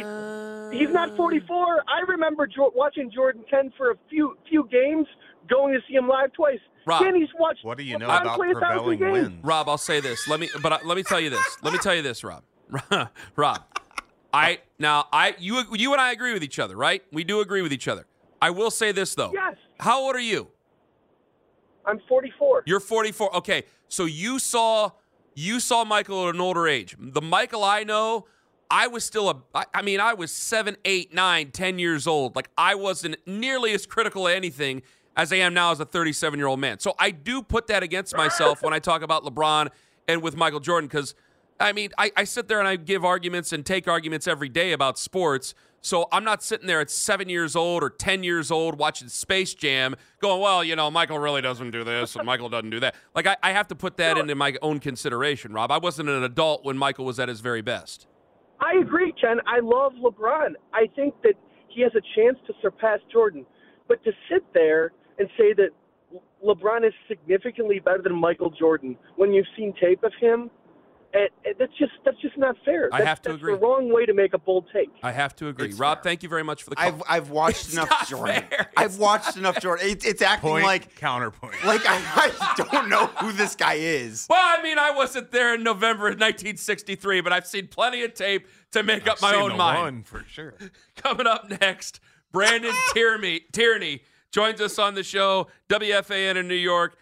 he's 0.77 0.93
not 0.93 1.11
uh. 1.11 1.15
44. 1.17 1.83
I 1.85 1.99
remember 2.07 2.47
jo- 2.47 2.71
watching 2.73 3.11
Jordan 3.11 3.43
10 3.49 3.73
for 3.77 3.91
a 3.91 3.95
few 4.09 4.37
few 4.49 4.69
games, 4.71 5.05
going 5.49 5.73
to 5.73 5.81
see 5.85 5.95
him 5.95 6.07
live 6.07 6.31
twice. 6.31 6.59
Rob, 6.85 7.03
Danny's 7.03 7.27
watched 7.37 7.63
What 7.63 7.77
do 7.77 7.83
you 7.83 7.97
know 7.97 8.05
about 8.05 8.37
play 8.37 8.53
prevailing 8.53 8.99
games. 8.99 9.43
Rob, 9.43 9.67
I'll 9.67 9.77
say 9.77 9.99
this. 9.99 10.27
Let 10.29 10.39
me, 10.39 10.49
but 10.61 10.73
I, 10.73 10.79
let 10.85 10.95
me 10.95 11.03
tell 11.03 11.19
you 11.19 11.29
this. 11.29 11.57
Let 11.61 11.73
me 11.73 11.79
tell 11.79 11.93
you 11.93 12.01
this, 12.01 12.23
Rob. 12.23 12.43
Rob, 13.35 13.61
I 14.33 14.59
now 14.79 15.07
I 15.11 15.35
you 15.37 15.63
you 15.73 15.91
and 15.91 16.01
I 16.01 16.11
agree 16.13 16.33
with 16.33 16.43
each 16.43 16.57
other, 16.59 16.75
right? 16.75 17.03
We 17.11 17.23
do 17.25 17.41
agree 17.41 17.61
with 17.61 17.73
each 17.73 17.87
other. 17.89 18.05
I 18.41 18.49
will 18.49 18.71
say 18.71 18.91
this 18.91 19.13
though. 19.13 19.31
Yes. 19.33 19.55
How 19.79 19.99
old 20.01 20.15
are 20.15 20.21
you? 20.21 20.47
I'm 21.85 21.99
44. 22.07 22.63
You're 22.65 22.79
44. 22.79 23.35
Okay, 23.37 23.63
so 23.87 24.05
you 24.05 24.39
saw 24.39 24.91
you 25.35 25.59
saw 25.59 25.83
Michael 25.83 26.27
at 26.27 26.35
an 26.35 26.41
older 26.41 26.67
age. 26.67 26.95
The 26.99 27.21
Michael 27.21 27.63
I 27.63 27.83
know, 27.83 28.27
I 28.69 28.87
was 28.87 29.03
still 29.03 29.29
a. 29.29 29.65
I, 29.73 29.81
mean, 29.81 29.99
I 29.99 30.13
was 30.13 30.31
seven, 30.31 30.77
eight, 30.85 31.13
nine, 31.13 31.51
ten 31.51 31.79
years 31.79 32.07
old. 32.07 32.35
Like 32.35 32.49
I 32.57 32.75
wasn't 32.75 33.17
nearly 33.25 33.73
as 33.73 33.85
critical 33.85 34.27
of 34.27 34.33
anything 34.33 34.81
as 35.15 35.31
I 35.31 35.37
am 35.37 35.53
now 35.53 35.71
as 35.71 35.79
a 35.79 35.85
37 35.85 36.39
year 36.39 36.47
old 36.47 36.59
man. 36.59 36.79
So 36.79 36.95
I 36.97 37.11
do 37.11 37.43
put 37.43 37.67
that 37.67 37.83
against 37.83 38.15
myself 38.15 38.61
when 38.63 38.73
I 38.73 38.79
talk 38.79 39.01
about 39.01 39.23
LeBron 39.23 39.69
and 40.07 40.21
with 40.21 40.35
Michael 40.35 40.59
Jordan 40.59 40.87
because. 40.87 41.15
I 41.59 41.71
mean, 41.71 41.91
I, 41.99 42.11
I 42.17 42.23
sit 42.23 42.47
there 42.47 42.57
and 42.57 42.67
I 42.67 42.75
give 42.75 43.05
arguments 43.05 43.53
and 43.53 43.63
take 43.63 43.87
arguments 43.87 44.27
every 44.27 44.49
day 44.49 44.71
about 44.71 44.97
sports. 44.97 45.53
So 45.83 46.07
I'm 46.13 46.23
not 46.23 46.41
sitting 46.41 46.65
there 46.65 46.79
at 46.79 46.89
seven 46.89 47.27
years 47.27 47.57
old 47.57 47.83
or 47.83 47.89
10 47.89 48.23
years 48.23 48.51
old 48.51 48.79
watching 48.79 49.09
Space 49.09 49.53
Jam 49.53 49.97
going, 50.21 50.39
well, 50.39 50.63
you 50.63 50.77
know, 50.77 50.89
Michael 50.89 51.19
really 51.19 51.41
doesn't 51.41 51.71
do 51.71 51.83
this 51.83 52.15
and 52.15 52.25
Michael 52.25 52.47
doesn't 52.47 52.69
do 52.69 52.79
that. 52.79 52.95
Like, 53.13 53.27
I, 53.27 53.35
I 53.43 53.51
have 53.51 53.67
to 53.67 53.75
put 53.75 53.97
that 53.97 54.17
into 54.17 54.33
my 54.33 54.55
own 54.61 54.79
consideration, 54.79 55.51
Rob. 55.51 55.71
I 55.71 55.79
wasn't 55.79 56.07
an 56.07 56.23
adult 56.23 56.63
when 56.63 56.77
Michael 56.77 57.03
was 57.03 57.19
at 57.19 57.27
his 57.27 57.41
very 57.41 57.61
best. 57.61 58.07
I 58.61 58.79
agree, 58.79 59.13
Ken. 59.19 59.41
I 59.45 59.59
love 59.59 59.91
LeBron. 60.01 60.53
I 60.73 60.87
think 60.95 61.15
that 61.23 61.33
he 61.67 61.81
has 61.81 61.91
a 61.95 62.01
chance 62.15 62.37
to 62.47 62.53
surpass 62.61 62.99
Jordan. 63.11 63.45
But 63.89 64.01
to 64.05 64.11
sit 64.31 64.45
there 64.53 64.93
and 65.19 65.27
say 65.37 65.51
that 65.51 65.71
LeBron 66.45 66.87
is 66.87 66.93
significantly 67.09 67.79
better 67.79 68.01
than 68.01 68.15
Michael 68.15 68.51
Jordan 68.51 68.95
when 69.17 69.33
you've 69.33 69.47
seen 69.57 69.73
tape 69.81 70.05
of 70.05 70.13
him, 70.21 70.49
and, 71.13 71.29
and 71.45 71.55
that's 71.59 71.71
just 71.77 71.91
that's 72.05 72.19
just 72.21 72.37
not 72.37 72.55
fair. 72.65 72.85
I 72.91 72.97
That's- 72.99 73.07
have 73.07 73.21
to 73.23 73.29
that's 73.29 73.41
agree. 73.41 73.53
the 73.53 73.59
wrong 73.59 73.91
way 73.93 74.05
to 74.05 74.13
make 74.13 74.33
a 74.33 74.37
bold 74.37 74.65
take. 74.73 74.89
I 75.03 75.11
have 75.11 75.35
to 75.37 75.47
agree. 75.47 75.67
It's 75.69 75.77
Rob, 75.79 75.97
fair. 75.99 76.03
thank 76.03 76.23
you 76.23 76.29
very 76.29 76.43
much 76.43 76.63
for 76.63 76.69
the 76.71 76.75
call. 76.75 76.85
I've 76.87 77.03
I've 77.07 77.29
watched 77.29 77.65
It's 77.65 77.73
enough 77.73 78.09
Jordan. 78.09 78.43
fair. 78.49 78.69
I've 78.75 78.97
watched 78.97 79.37
enough 79.37 79.59
Jordan. 79.59 79.87
It's, 79.89 80.05
it's 80.05 80.21
acting 80.21 80.49
Point, 80.49 80.65
like 80.65 80.95
counterpoint. 80.95 81.55
like 81.65 81.81
I, 81.85 82.01
I 82.15 82.53
don't 82.71 82.89
know 82.89 83.05
who 83.07 83.31
this 83.31 83.55
guy 83.55 83.75
is. 83.75 84.25
well, 84.29 84.39
I 84.41 84.61
mean, 84.63 84.77
I 84.79 84.91
wasn't 84.91 85.31
there 85.31 85.53
in 85.53 85.63
November 85.63 86.07
of 86.07 86.13
1963, 86.19 87.21
but 87.21 87.31
I've 87.33 87.47
seen 87.47 87.67
plenty 87.67 88.03
of 88.03 88.13
tape 88.13 88.47
to 88.71 88.83
make 88.83 89.07
up 89.07 89.17
I've 89.17 89.21
my 89.21 89.31
seen 89.33 89.41
own 89.41 89.49
the 89.49 89.55
mind. 89.57 89.81
one 89.81 90.03
for 90.03 90.23
sure. 90.27 90.55
Coming 90.95 91.27
up 91.27 91.49
next, 91.61 91.99
Brandon 92.31 92.73
Tierney, 92.93 93.41
Tierney 93.51 94.01
joins 94.31 94.59
us 94.61 94.79
on 94.79 94.95
the 94.95 95.03
show, 95.03 95.47
WFAN 95.69 96.37
in 96.37 96.47
New 96.47 96.55
York. 96.55 96.97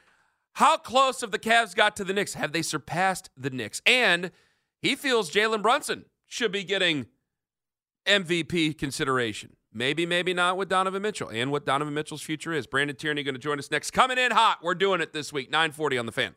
How 0.55 0.77
close 0.77 1.21
have 1.21 1.31
the 1.31 1.39
Cavs 1.39 1.75
got 1.75 1.95
to 1.95 2.03
the 2.03 2.13
Knicks? 2.13 2.33
Have 2.33 2.51
they 2.51 2.61
surpassed 2.61 3.29
the 3.37 3.49
Knicks? 3.49 3.81
And 3.85 4.31
he 4.81 4.95
feels 4.95 5.31
Jalen 5.31 5.61
Brunson 5.61 6.05
should 6.25 6.51
be 6.51 6.63
getting 6.63 7.07
MVP 8.05 8.77
consideration. 8.77 9.55
Maybe, 9.73 10.05
maybe 10.05 10.33
not 10.33 10.57
with 10.57 10.67
Donovan 10.67 11.01
Mitchell 11.01 11.29
and 11.29 11.49
what 11.49 11.65
Donovan 11.65 11.93
Mitchell's 11.93 12.21
future 12.21 12.51
is. 12.51 12.67
Brandon 12.67 12.95
Tierney 12.95 13.23
going 13.23 13.35
to 13.35 13.39
join 13.39 13.57
us 13.57 13.71
next. 13.71 13.91
Coming 13.91 14.17
in 14.17 14.31
hot. 14.31 14.59
We're 14.61 14.75
doing 14.75 14.99
it 14.99 15.13
this 15.13 15.31
week, 15.31 15.49
940 15.49 15.97
on 15.97 16.05
the 16.05 16.11
fan. 16.11 16.35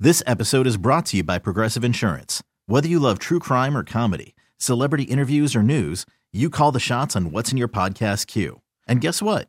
This 0.00 0.22
episode 0.26 0.66
is 0.66 0.76
brought 0.78 1.06
to 1.06 1.18
you 1.18 1.24
by 1.24 1.38
Progressive 1.38 1.84
Insurance. 1.84 2.42
Whether 2.66 2.88
you 2.88 2.98
love 2.98 3.18
true 3.18 3.38
crime 3.38 3.76
or 3.76 3.84
comedy, 3.84 4.34
celebrity 4.56 5.04
interviews 5.04 5.54
or 5.54 5.62
news, 5.62 6.06
you 6.32 6.48
call 6.48 6.72
the 6.72 6.80
shots 6.80 7.14
on 7.16 7.30
what's 7.32 7.52
in 7.52 7.58
your 7.58 7.68
podcast 7.68 8.26
queue. 8.26 8.60
And 8.86 9.00
guess 9.00 9.20
what? 9.20 9.48